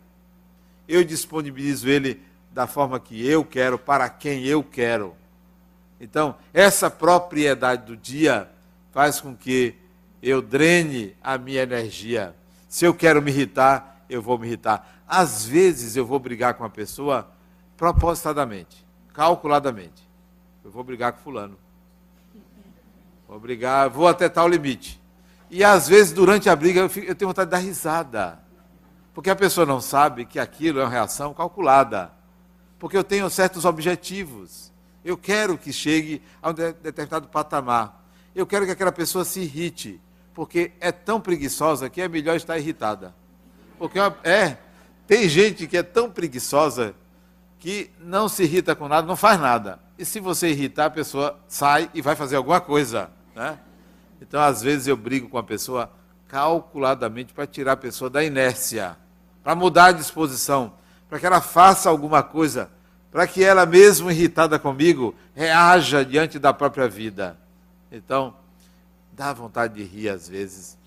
Eu 0.88 1.04
disponibilizo 1.04 1.90
ele 1.90 2.22
da 2.50 2.66
forma 2.66 2.98
que 2.98 3.28
eu 3.28 3.44
quero, 3.44 3.78
para 3.78 4.08
quem 4.08 4.46
eu 4.46 4.64
quero. 4.64 5.14
Então, 6.00 6.38
essa 6.54 6.90
propriedade 6.90 7.86
do 7.86 7.98
dia 7.98 8.50
faz 8.94 9.20
com 9.20 9.36
que 9.36 9.76
eu 10.22 10.42
drene 10.42 11.14
a 11.22 11.38
minha 11.38 11.62
energia. 11.62 12.34
Se 12.70 12.86
eu 12.86 12.94
quero 12.94 13.22
me 13.22 13.32
irritar, 13.32 14.06
eu 14.10 14.22
vou 14.22 14.40
me 14.40 14.48
irritar. 14.48 15.04
Às 15.06 15.44
vezes 15.44 15.98
eu 15.98 16.06
vou 16.06 16.20
brigar 16.20 16.54
com 16.54 16.64
a 16.64 16.70
pessoa 16.70 17.30
propositadamente 17.76 18.83
calculadamente. 19.14 20.10
Eu 20.66 20.72
vou 20.72 20.84
brigar 20.84 21.14
com 21.14 21.20
fulano. 21.20 21.58
Vou 23.28 23.40
brigar, 23.40 23.90
vou 23.90 24.08
até 24.08 24.28
tal 24.28 24.48
limite. 24.48 25.02
E 25.50 25.64
às 25.64 25.88
vezes, 25.88 26.12
durante 26.12 26.50
a 26.50 26.56
briga, 26.56 26.82
eu, 26.82 26.90
fico, 26.90 27.08
eu 27.08 27.16
tenho 27.16 27.30
vontade 27.30 27.48
de 27.48 27.52
dar 27.52 27.60
risada. 27.60 28.40
Porque 29.14 29.30
a 29.30 29.36
pessoa 29.36 29.66
não 29.66 29.80
sabe 29.80 30.26
que 30.26 30.40
aquilo 30.40 30.80
é 30.80 30.84
uma 30.84 30.90
reação 30.90 31.34
calculada. 31.34 32.12
Porque 32.80 32.98
eu 32.98 33.04
tenho 33.04 33.30
certos 33.30 33.64
objetivos. 33.64 34.72
Eu 35.06 35.16
quero 35.18 35.58
que 35.58 35.72
chegue 35.72 36.22
a 36.42 36.50
um 36.50 36.54
determinado 36.54 37.28
patamar. 37.28 38.04
Eu 38.36 38.48
quero 38.48 38.66
que 38.66 38.72
aquela 38.72 38.92
pessoa 38.92 39.24
se 39.24 39.42
irrite. 39.42 40.02
Porque 40.34 40.72
é 40.80 40.92
tão 40.92 41.22
preguiçosa 41.22 41.90
que 41.90 42.02
é 42.02 42.08
melhor 42.08 42.36
estar 42.36 42.58
irritada. 42.58 43.14
Porque 43.78 44.00
é, 44.24 44.58
tem 45.06 45.30
gente 45.30 45.68
que 45.68 45.78
é 45.78 45.84
tão 45.84 46.10
preguiçosa 46.10 46.96
que 47.64 47.90
não 47.98 48.28
se 48.28 48.44
irrita 48.44 48.76
com 48.76 48.90
nada, 48.90 49.08
não 49.08 49.16
faz 49.16 49.40
nada. 49.40 49.80
E 49.98 50.04
se 50.04 50.20
você 50.20 50.50
irritar, 50.50 50.88
a 50.88 50.90
pessoa 50.90 51.40
sai 51.48 51.90
e 51.94 52.02
vai 52.02 52.14
fazer 52.14 52.36
alguma 52.36 52.60
coisa. 52.60 53.10
Né? 53.34 53.58
Então, 54.22 54.42
às 54.42 54.62
vezes, 54.62 54.86
eu 54.86 54.98
brigo 54.98 55.30
com 55.30 55.38
a 55.38 55.44
pessoa 55.44 55.90
calculadamente 56.28 57.34
para 57.34 57.48
tirar 57.48 57.72
a 57.72 57.78
pessoa 57.78 58.10
da 58.10 58.22
inércia, 58.22 58.98
para 59.42 59.56
mudar 59.56 59.86
a 59.86 59.92
disposição, 59.94 60.74
para 61.08 61.18
que 61.18 61.26
ela 61.26 61.40
faça 61.40 61.90
alguma 61.90 62.22
coisa, 62.22 62.70
para 63.10 63.26
que 63.26 63.42
ela, 63.42 63.66
mesmo 63.66 64.12
irritada 64.12 64.60
comigo, 64.60 65.16
reaja 65.34 66.04
diante 66.04 66.38
da 66.38 66.52
própria 66.52 66.90
vida. 66.90 67.38
Então, 67.90 68.36
dá 69.14 69.32
vontade 69.32 69.76
de 69.76 69.84
rir, 69.86 70.10
às 70.10 70.28
vezes, 70.28 70.78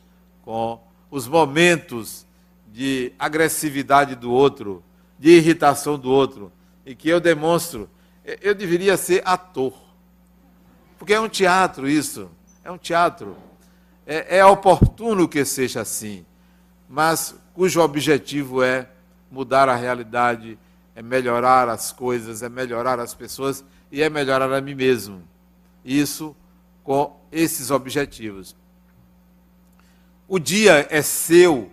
com 0.43 0.79
os 1.11 1.27
momentos 1.27 2.27
de 2.70 3.14
agressividade 3.18 4.14
do 4.14 4.31
outro, 4.31 4.85
de 5.18 5.31
irritação 5.31 5.99
do 5.99 6.11
outro, 6.11 6.53
e 6.87 6.95
que 6.95 7.09
eu 7.09 7.20
demonstro 7.20 7.91
eu 8.41 8.55
deveria 8.55 8.97
ser 8.97 9.22
ator. 9.24 9.72
Porque 10.99 11.14
é 11.14 11.20
um 11.20 11.28
teatro 11.28 11.89
isso, 11.89 12.28
é 12.64 12.70
um 12.70 12.78
teatro. 12.78 13.37
É, 14.05 14.39
é 14.39 14.45
oportuno 14.45 15.28
que 15.28 15.45
seja 15.45 15.82
assim, 15.82 16.24
mas 16.89 17.34
cujo 17.55 17.80
objetivo 17.80 18.62
é 18.62 18.89
mudar 19.30 19.68
a 19.68 19.76
realidade, 19.76 20.59
é 20.95 21.03
melhorar 21.03 21.68
as 21.68 21.93
coisas, 21.93 22.43
é 22.43 22.49
melhorar 22.49 22.99
as 22.99 23.14
pessoas 23.14 23.64
e 23.91 24.03
é 24.03 24.09
melhorar 24.09 24.53
a 24.53 24.61
mim 24.61 24.74
mesmo. 24.74 25.22
Isso 25.84 26.34
com 26.82 27.20
esses 27.30 27.70
objetivos. 27.70 28.57
O 30.28 30.39
dia 30.39 30.87
é 30.91 31.03
seu, 31.03 31.70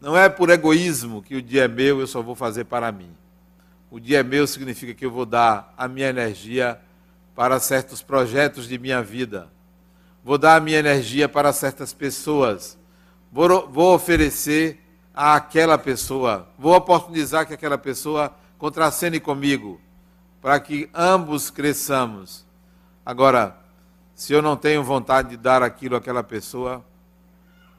não 0.00 0.16
é 0.16 0.28
por 0.28 0.50
egoísmo 0.50 1.22
que 1.22 1.36
o 1.36 1.42
dia 1.42 1.64
é 1.64 1.68
meu, 1.68 2.00
eu 2.00 2.06
só 2.06 2.22
vou 2.22 2.34
fazer 2.34 2.64
para 2.64 2.90
mim. 2.90 3.10
O 3.92 4.00
dia 4.00 4.20
é 4.20 4.22
meu 4.22 4.46
significa 4.46 4.94
que 4.94 5.04
eu 5.04 5.10
vou 5.10 5.26
dar 5.26 5.74
a 5.76 5.86
minha 5.86 6.08
energia 6.08 6.80
para 7.34 7.60
certos 7.60 8.00
projetos 8.00 8.66
de 8.66 8.78
minha 8.78 9.02
vida. 9.02 9.50
Vou 10.24 10.38
dar 10.38 10.56
a 10.56 10.60
minha 10.60 10.78
energia 10.78 11.28
para 11.28 11.52
certas 11.52 11.92
pessoas. 11.92 12.78
Vou, 13.30 13.68
vou 13.68 13.94
oferecer 13.94 14.80
àquela 15.12 15.76
pessoa, 15.76 16.48
vou 16.58 16.74
oportunizar 16.74 17.46
que 17.46 17.52
aquela 17.52 17.76
pessoa 17.76 18.34
contracene 18.56 19.20
comigo, 19.20 19.78
para 20.40 20.58
que 20.58 20.88
ambos 20.94 21.50
cresçamos. 21.50 22.46
Agora, 23.04 23.58
se 24.14 24.32
eu 24.32 24.40
não 24.40 24.56
tenho 24.56 24.82
vontade 24.82 25.28
de 25.28 25.36
dar 25.36 25.62
aquilo 25.62 25.96
àquela 25.96 26.24
pessoa, 26.24 26.82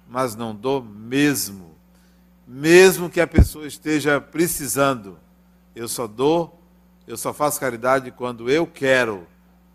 mas 0.07 0.36
não 0.36 0.53
dou 0.53 0.80
mesmo, 0.80 1.76
mesmo 2.47 3.09
que 3.09 3.20
a 3.20 3.26
pessoa 3.26 3.66
esteja 3.66 4.22
precisando, 4.22 5.18
eu 5.76 5.88
só 5.88 6.08
dou, 6.08 6.60
eu 7.08 7.18
só 7.18 7.34
faço 7.34 7.60
caridade 7.60 8.12
quando 8.12 8.50
eu 8.50 8.66
quero. 8.66 9.28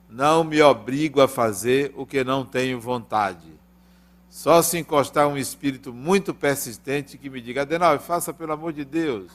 Não 0.08 0.42
me 0.42 0.62
obrigo 0.62 1.20
a 1.20 1.28
fazer 1.28 1.92
o 1.96 2.06
que 2.06 2.24
não 2.24 2.44
tenho 2.44 2.80
vontade. 2.80 3.58
Só 4.30 4.62
se 4.62 4.78
encostar 4.78 5.26
um 5.26 5.36
espírito 5.36 5.92
muito 5.92 6.32
persistente 6.32 7.18
que 7.18 7.28
me 7.28 7.40
diga, 7.40 7.62
Adenal, 7.62 7.98
faça 7.98 8.32
pelo 8.32 8.52
amor 8.52 8.72
de 8.72 8.84
Deus. 8.84 9.30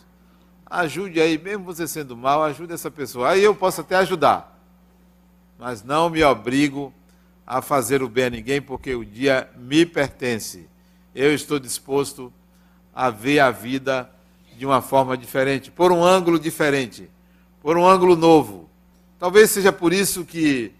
Ajude 0.65 1.19
aí, 1.19 1.37
mesmo 1.37 1.65
você 1.65 1.87
sendo 1.87 2.15
mal, 2.15 2.43
ajude 2.43 2.73
essa 2.73 2.89
pessoa. 2.89 3.29
Aí 3.29 3.43
eu 3.43 3.53
posso 3.53 3.81
até 3.81 3.95
ajudar. 3.97 4.59
Mas 5.59 5.83
não 5.83 6.09
me 6.09 6.23
obrigo 6.23 6.93
a 7.45 7.61
fazer 7.61 8.01
o 8.01 8.09
bem 8.09 8.25
a 8.25 8.29
ninguém, 8.29 8.61
porque 8.61 8.95
o 8.95 9.05
dia 9.05 9.49
me 9.55 9.85
pertence. 9.85 10.67
Eu 11.13 11.33
estou 11.33 11.59
disposto 11.59 12.33
a 12.93 13.09
ver 13.09 13.39
a 13.39 13.51
vida 13.51 14.09
de 14.57 14.65
uma 14.65 14.81
forma 14.81 15.17
diferente, 15.17 15.71
por 15.71 15.91
um 15.91 16.03
ângulo 16.03 16.39
diferente, 16.39 17.09
por 17.61 17.77
um 17.77 17.87
ângulo 17.87 18.15
novo. 18.15 18.69
Talvez 19.19 19.51
seja 19.51 19.71
por 19.71 19.93
isso 19.93 20.25
que 20.25 20.73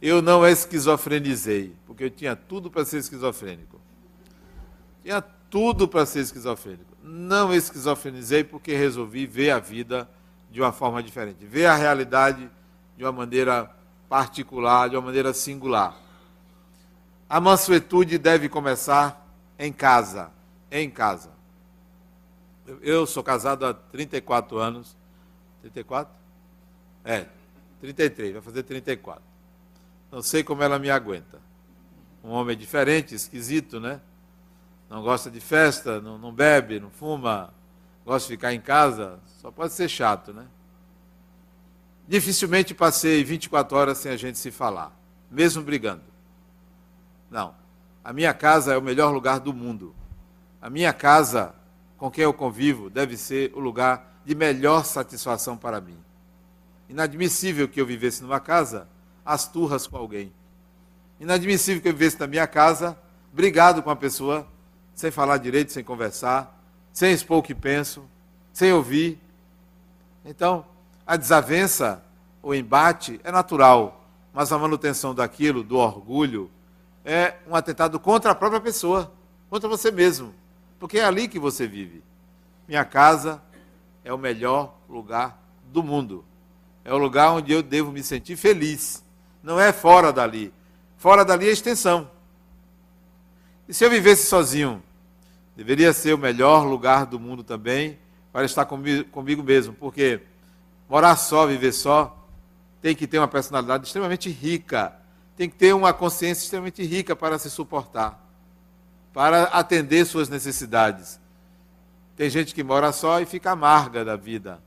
eu 0.00 0.22
não 0.22 0.46
esquizofrenizei, 0.46 1.74
porque 1.86 2.04
eu 2.04 2.10
tinha 2.10 2.34
tudo 2.34 2.70
para 2.70 2.84
ser 2.84 2.98
esquizofrênico. 2.98 3.80
Tinha 5.02 5.20
tudo 5.22 5.88
para 5.88 6.06
ser 6.06 6.20
esquizofrênico. 6.20 6.96
Não 7.02 7.52
esquizofrenizei 7.54 8.44
porque 8.44 8.74
resolvi 8.74 9.26
ver 9.26 9.50
a 9.50 9.58
vida 9.58 10.08
de 10.50 10.60
uma 10.60 10.72
forma 10.72 11.02
diferente, 11.02 11.44
ver 11.44 11.66
a 11.66 11.76
realidade 11.76 12.50
de 12.96 13.04
uma 13.04 13.12
maneira 13.12 13.70
particular, 14.08 14.88
de 14.90 14.96
uma 14.96 15.02
maneira 15.02 15.32
singular. 15.32 15.96
A 17.28 17.40
mansuetude 17.40 18.18
deve 18.18 18.48
começar 18.48 19.26
em 19.58 19.72
casa, 19.72 20.30
em 20.70 20.90
casa. 20.90 21.30
Eu 22.80 23.06
sou 23.06 23.22
casado 23.22 23.66
há 23.66 23.74
34 23.74 24.58
anos. 24.58 24.96
34? 25.62 26.12
É, 27.04 27.26
33, 27.80 28.34
vai 28.34 28.42
fazer 28.42 28.62
34. 28.62 29.22
Não 30.10 30.22
sei 30.22 30.42
como 30.42 30.62
ela 30.62 30.78
me 30.78 30.90
aguenta. 30.90 31.38
Um 32.22 32.30
homem 32.30 32.56
diferente, 32.56 33.14
esquisito, 33.14 33.80
né? 33.80 34.00
Não 34.88 35.02
gosta 35.02 35.30
de 35.30 35.40
festa, 35.40 36.00
não, 36.00 36.18
não 36.18 36.32
bebe, 36.32 36.80
não 36.80 36.90
fuma, 36.90 37.54
gosta 38.04 38.28
de 38.28 38.34
ficar 38.34 38.52
em 38.52 38.60
casa, 38.60 39.20
só 39.40 39.50
pode 39.50 39.72
ser 39.72 39.88
chato, 39.88 40.32
né? 40.32 40.46
Dificilmente 42.08 42.74
passei 42.74 43.22
24 43.22 43.76
horas 43.76 43.98
sem 43.98 44.10
a 44.10 44.16
gente 44.16 44.36
se 44.36 44.50
falar, 44.50 44.92
mesmo 45.30 45.62
brigando. 45.62 46.02
Não. 47.30 47.54
A 48.02 48.12
minha 48.12 48.34
casa 48.34 48.74
é 48.74 48.76
o 48.76 48.82
melhor 48.82 49.12
lugar 49.12 49.38
do 49.38 49.54
mundo. 49.54 49.94
A 50.60 50.68
minha 50.68 50.92
casa 50.92 51.54
com 52.00 52.10
quem 52.10 52.24
eu 52.24 52.32
convivo 52.32 52.88
deve 52.88 53.14
ser 53.14 53.52
o 53.54 53.60
lugar 53.60 54.22
de 54.24 54.34
melhor 54.34 54.86
satisfação 54.86 55.54
para 55.54 55.82
mim. 55.82 55.98
Inadmissível 56.88 57.68
que 57.68 57.78
eu 57.78 57.84
vivesse 57.84 58.22
numa 58.22 58.40
casa 58.40 58.88
às 59.22 59.46
turras 59.46 59.86
com 59.86 59.98
alguém. 59.98 60.32
Inadmissível 61.20 61.82
que 61.82 61.88
eu 61.88 61.92
vivesse 61.92 62.18
na 62.18 62.26
minha 62.26 62.46
casa 62.46 62.98
brigado 63.30 63.82
com 63.82 63.90
a 63.90 63.96
pessoa, 63.96 64.48
sem 64.94 65.10
falar 65.10 65.36
direito, 65.36 65.72
sem 65.72 65.84
conversar, 65.84 66.58
sem 66.90 67.12
expor 67.12 67.36
o 67.36 67.42
que 67.42 67.54
penso, 67.54 68.02
sem 68.50 68.72
ouvir. 68.72 69.20
Então, 70.24 70.64
a 71.06 71.16
desavença, 71.16 72.02
o 72.42 72.54
embate 72.54 73.20
é 73.22 73.30
natural, 73.30 74.06
mas 74.32 74.50
a 74.50 74.58
manutenção 74.58 75.14
daquilo, 75.14 75.62
do 75.62 75.76
orgulho, 75.76 76.50
é 77.04 77.34
um 77.46 77.54
atentado 77.54 78.00
contra 78.00 78.30
a 78.30 78.34
própria 78.34 78.60
pessoa, 78.60 79.12
contra 79.50 79.68
você 79.68 79.90
mesmo 79.90 80.39
porque 80.80 80.98
é 80.98 81.04
ali 81.04 81.28
que 81.28 81.38
você 81.38 81.66
vive. 81.66 82.02
Minha 82.66 82.86
casa 82.86 83.40
é 84.02 84.12
o 84.12 84.18
melhor 84.18 84.74
lugar 84.88 85.38
do 85.70 85.82
mundo. 85.82 86.24
É 86.82 86.92
o 86.92 86.96
lugar 86.96 87.32
onde 87.32 87.52
eu 87.52 87.62
devo 87.62 87.92
me 87.92 88.02
sentir 88.02 88.34
feliz. 88.34 89.04
Não 89.42 89.60
é 89.60 89.74
fora 89.74 90.10
dali. 90.10 90.52
Fora 90.96 91.22
dali 91.22 91.46
é 91.46 91.52
extensão. 91.52 92.10
E 93.68 93.74
se 93.74 93.84
eu 93.84 93.90
vivesse 93.90 94.26
sozinho, 94.26 94.82
deveria 95.54 95.92
ser 95.92 96.14
o 96.14 96.18
melhor 96.18 96.64
lugar 96.64 97.04
do 97.04 97.20
mundo 97.20 97.44
também 97.44 97.98
para 98.32 98.46
estar 98.46 98.64
comigo, 98.64 99.04
comigo 99.10 99.42
mesmo, 99.42 99.74
porque 99.74 100.22
morar 100.88 101.16
só, 101.16 101.46
viver 101.46 101.72
só, 101.72 102.26
tem 102.80 102.96
que 102.96 103.06
ter 103.06 103.18
uma 103.18 103.28
personalidade 103.28 103.86
extremamente 103.86 104.30
rica, 104.30 104.96
tem 105.36 105.48
que 105.48 105.56
ter 105.56 105.74
uma 105.74 105.92
consciência 105.92 106.42
extremamente 106.42 106.82
rica 106.82 107.14
para 107.14 107.38
se 107.38 107.50
suportar 107.50 108.29
para 109.12 109.44
atender 109.44 110.04
suas 110.04 110.28
necessidades. 110.28 111.20
Tem 112.16 112.28
gente 112.28 112.54
que 112.54 112.62
mora 112.62 112.92
só 112.92 113.20
e 113.20 113.26
fica 113.26 113.52
amarga 113.52 114.04
da 114.04 114.16
vida. 114.16 114.60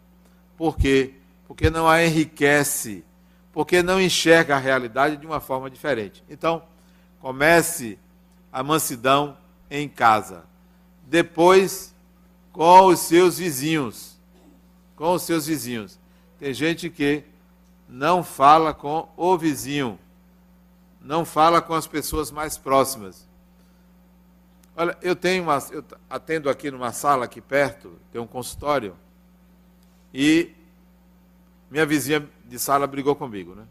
Por 0.58 0.78
quê? 0.78 1.14
Porque 1.48 1.70
não 1.70 1.88
a 1.88 2.04
enriquece, 2.04 3.04
porque 3.52 3.84
não 3.84 4.02
enxerga 4.02 4.56
a 4.56 4.60
realidade 4.60 5.18
de 5.18 5.26
uma 5.26 5.40
forma 5.40 5.70
diferente. 5.70 6.24
Então, 6.30 6.64
comece 7.20 8.00
a 8.52 8.64
mansidão 8.64 9.38
em 9.70 9.88
casa. 9.88 10.44
Depois, 11.06 11.94
com 12.52 12.86
os 12.88 13.00
seus 13.00 13.38
vizinhos. 13.38 14.18
Com 14.96 15.14
os 15.14 15.24
seus 15.24 15.48
vizinhos. 15.48 16.00
Tem 16.40 16.54
gente 16.54 16.90
que 16.90 17.24
não 17.88 18.24
fala 18.24 18.74
com 18.74 19.08
o 19.16 19.38
vizinho, 19.38 20.00
não 21.00 21.24
fala 21.24 21.62
com 21.62 21.74
as 21.74 21.86
pessoas 21.86 22.32
mais 22.32 22.58
próximas. 22.58 23.28
Olha, 24.76 24.98
eu 25.02 25.16
tenho 25.16 25.44
uma, 25.44 25.60
eu 25.72 25.84
atendo 26.10 26.50
aqui 26.50 26.72
numa 26.72 26.92
sala 26.92 27.26
aqui 27.26 27.40
perto, 27.40 28.00
tem 28.12 28.20
um 28.20 28.28
consultório, 28.28 28.96
e 30.14 30.52
minha 31.70 31.86
vizinha 31.86 32.28
de 32.46 32.60
sala 32.60 32.88
brigou 32.88 33.16
comigo, 33.16 33.54
né? 33.54 33.68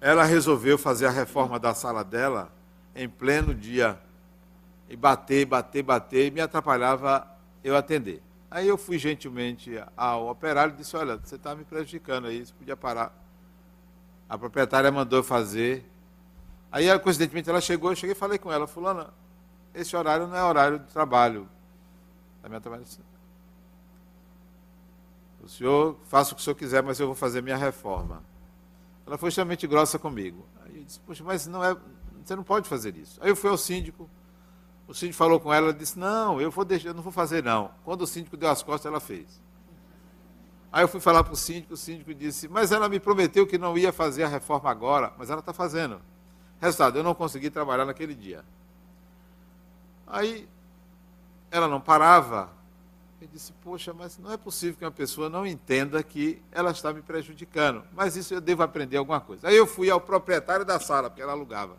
ela 0.00 0.24
resolveu 0.24 0.78
fazer 0.78 1.06
a 1.06 1.10
reforma 1.10 1.58
da 1.58 1.74
sala 1.74 2.04
dela 2.04 2.52
em 2.94 3.08
pleno 3.08 3.54
dia. 3.54 3.98
E 4.88 4.96
bater, 4.96 5.44
bater, 5.44 5.82
bater, 5.82 6.26
e 6.26 6.30
me 6.30 6.40
atrapalhava 6.40 7.26
eu 7.64 7.76
atender. 7.76 8.22
Aí 8.48 8.68
eu 8.68 8.78
fui 8.78 8.98
gentilmente 8.98 9.82
ao 9.96 10.28
operário 10.28 10.74
e 10.74 10.76
disse, 10.76 10.96
olha, 10.96 11.16
você 11.16 11.34
está 11.34 11.56
me 11.56 11.64
prejudicando 11.64 12.28
aí, 12.28 12.46
você 12.46 12.52
podia 12.52 12.76
parar. 12.76 13.12
A 14.28 14.38
proprietária 14.38 14.92
mandou 14.92 15.24
fazer. 15.24 15.84
Aí, 16.70 16.98
coincidentemente, 16.98 17.48
ela 17.48 17.60
chegou, 17.60 17.90
eu 17.90 17.96
cheguei 17.96 18.12
e 18.12 18.18
falei 18.18 18.38
com 18.38 18.52
ela, 18.52 18.66
fulana, 18.66 19.12
esse 19.74 19.96
horário 19.96 20.26
não 20.26 20.36
é 20.36 20.42
horário 20.42 20.78
de 20.78 20.86
trabalho. 20.86 21.48
Da 22.42 22.48
minha 22.48 22.60
trabalho. 22.60 22.84
O 25.42 25.48
senhor 25.48 25.96
faça 26.08 26.32
o 26.32 26.34
que 26.34 26.40
o 26.40 26.44
senhor 26.44 26.56
quiser, 26.56 26.82
mas 26.82 26.98
eu 26.98 27.06
vou 27.06 27.14
fazer 27.14 27.42
minha 27.42 27.56
reforma. 27.56 28.22
Ela 29.06 29.16
foi 29.16 29.28
extremamente 29.28 29.66
grossa 29.66 29.98
comigo. 29.98 30.44
Aí 30.64 30.78
eu 30.78 30.84
disse, 30.84 30.98
poxa, 31.00 31.22
mas 31.22 31.46
não 31.46 31.62
é, 31.62 31.76
você 32.24 32.34
não 32.34 32.42
pode 32.42 32.68
fazer 32.68 32.96
isso. 32.96 33.20
Aí 33.22 33.28
eu 33.28 33.36
fui 33.36 33.48
ao 33.48 33.56
síndico, 33.56 34.10
o 34.88 34.94
síndico 34.94 35.16
falou 35.16 35.38
com 35.38 35.52
ela, 35.52 35.66
ela 35.66 35.74
disse, 35.74 35.98
não, 35.98 36.40
eu, 36.40 36.50
vou 36.50 36.64
deixar, 36.64 36.88
eu 36.88 36.94
não 36.94 37.02
vou 37.02 37.12
fazer 37.12 37.42
não. 37.42 37.70
Quando 37.84 38.02
o 38.02 38.06
síndico 38.06 38.36
deu 38.36 38.50
as 38.50 38.62
costas, 38.62 38.90
ela 38.90 38.98
fez. 38.98 39.40
Aí 40.72 40.82
eu 40.82 40.88
fui 40.88 41.00
falar 41.00 41.22
para 41.22 41.32
o 41.32 41.36
síndico, 41.36 41.74
o 41.74 41.76
síndico 41.76 42.12
disse, 42.12 42.48
mas 42.48 42.72
ela 42.72 42.88
me 42.88 42.98
prometeu 42.98 43.46
que 43.46 43.56
não 43.56 43.78
ia 43.78 43.92
fazer 43.92 44.24
a 44.24 44.28
reforma 44.28 44.70
agora, 44.70 45.12
mas 45.16 45.30
ela 45.30 45.40
está 45.40 45.52
fazendo. 45.52 46.00
Resultado, 46.60 46.98
eu 46.98 47.04
não 47.04 47.14
consegui 47.14 47.50
trabalhar 47.50 47.84
naquele 47.84 48.14
dia. 48.14 48.44
Aí 50.06 50.48
ela 51.50 51.68
não 51.68 51.80
parava. 51.80 52.50
Eu 53.20 53.28
disse, 53.32 53.52
poxa, 53.64 53.94
mas 53.94 54.18
não 54.18 54.30
é 54.30 54.36
possível 54.36 54.76
que 54.76 54.84
uma 54.84 54.90
pessoa 54.90 55.28
não 55.28 55.46
entenda 55.46 56.02
que 56.02 56.42
ela 56.52 56.70
está 56.70 56.92
me 56.92 57.02
prejudicando. 57.02 57.82
Mas 57.92 58.14
isso 58.14 58.34
eu 58.34 58.40
devo 58.40 58.62
aprender 58.62 58.98
alguma 58.98 59.20
coisa. 59.20 59.48
Aí 59.48 59.56
eu 59.56 59.66
fui 59.66 59.90
ao 59.90 60.00
proprietário 60.00 60.64
da 60.64 60.78
sala, 60.78 61.08
porque 61.08 61.22
ela 61.22 61.32
alugava. 61.32 61.76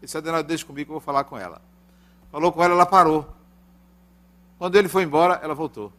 Disse, 0.00 0.16
Adenauer, 0.18 0.44
deixa 0.44 0.64
comigo 0.64 0.86
que 0.86 0.90
eu 0.90 1.00
vou 1.00 1.00
falar 1.00 1.24
com 1.24 1.38
ela. 1.38 1.60
Falou 2.30 2.52
com 2.52 2.62
ela, 2.62 2.74
ela 2.74 2.86
parou. 2.86 3.26
Quando 4.58 4.76
ele 4.76 4.88
foi 4.88 5.02
embora, 5.02 5.40
ela 5.42 5.54
voltou. 5.54 5.92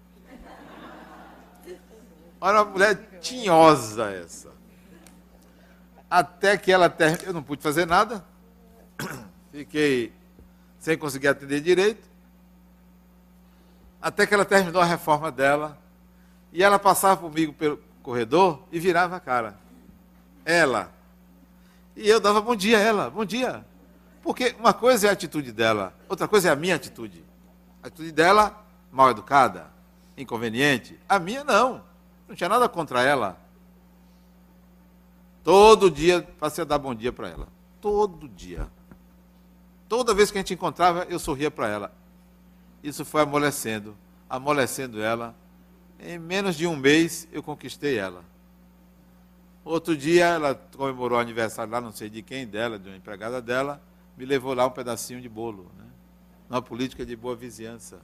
Olha 2.39 2.61
uma 2.61 2.71
mulher 2.71 3.19
tinhosa 3.19 4.11
essa. 4.11 4.54
Até 6.15 6.57
que 6.57 6.71
ela 6.71 6.89
terminou. 6.89 7.25
Eu 7.25 7.33
não 7.33 7.43
pude 7.43 7.61
fazer 7.61 7.85
nada. 7.85 8.23
Fiquei 9.51 10.13
sem 10.79 10.97
conseguir 10.97 11.27
atender 11.27 11.59
direito. 11.59 12.07
Até 14.01 14.25
que 14.25 14.33
ela 14.33 14.45
terminou 14.45 14.81
a 14.81 14.85
reforma 14.85 15.29
dela. 15.29 15.77
E 16.53 16.63
ela 16.63 16.79
passava 16.79 17.19
comigo 17.19 17.51
pelo 17.51 17.81
corredor 18.01 18.63
e 18.71 18.79
virava 18.79 19.17
a 19.17 19.19
cara. 19.19 19.59
Ela. 20.45 20.89
E 21.97 22.07
eu 22.07 22.21
dava 22.21 22.39
bom 22.39 22.55
dia 22.55 22.77
a 22.77 22.81
ela, 22.81 23.09
bom 23.09 23.25
dia. 23.25 23.65
Porque 24.23 24.55
uma 24.57 24.73
coisa 24.73 25.07
é 25.07 25.09
a 25.09 25.13
atitude 25.13 25.51
dela, 25.51 25.93
outra 26.07 26.29
coisa 26.29 26.47
é 26.47 26.51
a 26.53 26.55
minha 26.55 26.75
atitude. 26.75 27.25
A 27.83 27.87
atitude 27.87 28.13
dela, 28.13 28.65
mal 28.89 29.11
educada, 29.11 29.67
inconveniente. 30.15 30.97
A 31.09 31.19
minha, 31.19 31.43
não. 31.43 31.83
Não 32.25 32.35
tinha 32.37 32.47
nada 32.47 32.69
contra 32.69 33.03
ela. 33.03 33.37
Todo 35.45 35.89
dia 35.89 36.23
passei 36.39 36.63
a 36.63 36.65
dar 36.65 36.77
bom 36.77 36.93
dia 36.93 37.13
para 37.13 37.29
ela. 37.29 37.47
Todo 37.79 38.27
dia. 38.27 38.67
Toda 39.87 40.13
vez 40.13 40.31
que 40.31 40.37
a 40.37 40.41
gente 40.41 40.55
encontrava, 40.55 41.05
eu 41.07 41.19
sorria 41.19 41.49
para 41.49 41.69
ela. 41.69 41.93
Isso 42.83 43.05
foi 43.05 43.21
amolecendo, 43.21 43.95
amolecendo 44.29 45.01
ela. 45.01 45.33
Em 45.99 46.19
menos 46.19 46.57
de 46.57 46.67
um 46.67 46.75
mês, 46.75 47.27
eu 47.31 47.41
conquistei 47.41 47.97
ela. 47.97 48.25
Outro 49.63 49.95
dia, 49.95 50.25
ela 50.25 50.55
comemorou 50.75 51.17
o 51.17 51.21
aniversário 51.21 51.71
lá, 51.71 51.79
não 51.79 51.93
sei 51.93 52.09
de 52.09 52.21
quem 52.21 52.45
dela, 52.45 52.77
de 52.77 52.89
uma 52.89 52.97
empregada 52.97 53.41
dela 53.41 53.81
me 54.17 54.25
levou 54.25 54.53
lá 54.53 54.65
um 54.65 54.71
pedacinho 54.71 55.21
de 55.21 55.29
bolo. 55.29 55.71
Né? 55.77 55.85
Uma 56.49 56.61
política 56.61 57.05
de 57.05 57.15
boa 57.15 57.35
vizinhança. 57.35 57.99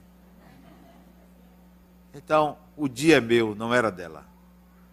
Então, 2.14 2.58
o 2.76 2.88
dia 2.88 3.16
é 3.16 3.20
meu, 3.20 3.54
não 3.54 3.72
era 3.72 3.90
dela. 3.90 4.26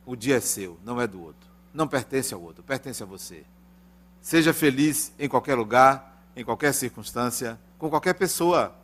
O 0.06 0.16
dia 0.16 0.38
é 0.38 0.40
seu, 0.40 0.80
não 0.84 1.00
é 1.00 1.06
do 1.06 1.22
outro. 1.22 1.49
Não 1.74 1.88
pertence 1.88 2.34
ao 2.34 2.42
outro, 2.42 2.64
pertence 2.64 3.02
a 3.04 3.06
você. 3.06 3.44
Seja 4.22 4.54
feliz 4.54 5.14
em 5.18 5.30
qualquer 5.30 5.56
lugar, 5.56 6.24
em 6.36 6.44
qualquer 6.44 6.74
circunstância, 6.74 7.60
com 7.78 7.90
qualquer 7.90 8.14
pessoa. 8.14 8.76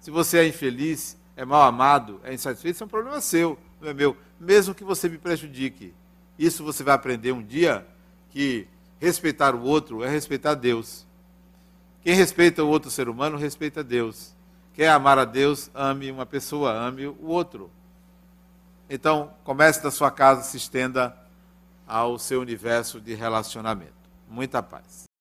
Se 0.00 0.10
você 0.10 0.38
é 0.38 0.46
infeliz, 0.46 1.16
é 1.36 1.44
mal 1.44 1.62
amado, 1.62 2.20
é 2.24 2.34
insatisfeito, 2.34 2.76
isso 2.76 2.84
é 2.84 2.86
um 2.86 2.90
problema 2.90 3.20
seu, 3.20 3.58
não 3.80 3.88
é 3.88 3.94
meu. 3.94 4.16
Mesmo 4.40 4.74
que 4.74 4.84
você 4.84 5.08
me 5.08 5.18
prejudique. 5.18 5.94
Isso 6.38 6.64
você 6.64 6.82
vai 6.82 6.94
aprender 6.94 7.32
um 7.32 7.42
dia 7.42 7.86
que 8.30 8.66
respeitar 8.98 9.54
o 9.54 9.62
outro 9.62 10.02
é 10.02 10.08
respeitar 10.08 10.54
Deus. 10.54 11.06
Quem 12.02 12.14
respeita 12.14 12.64
o 12.64 12.68
outro 12.68 12.90
ser 12.90 13.08
humano, 13.08 13.36
respeita 13.36 13.84
Deus. 13.84 14.34
Quer 14.74 14.88
amar 14.88 15.18
a 15.18 15.24
Deus, 15.24 15.70
ame 15.74 16.10
uma 16.10 16.26
pessoa, 16.26 16.72
ame 16.72 17.06
o 17.06 17.26
outro. 17.26 17.70
Então, 18.88 19.32
comece 19.44 19.82
da 19.82 19.90
sua 19.90 20.10
casa, 20.10 20.42
se 20.42 20.56
estenda 20.56 21.16
ao 21.92 22.18
seu 22.18 22.40
universo 22.40 22.98
de 22.98 23.12
relacionamento. 23.14 23.92
Muita 24.26 24.62
paz. 24.62 25.11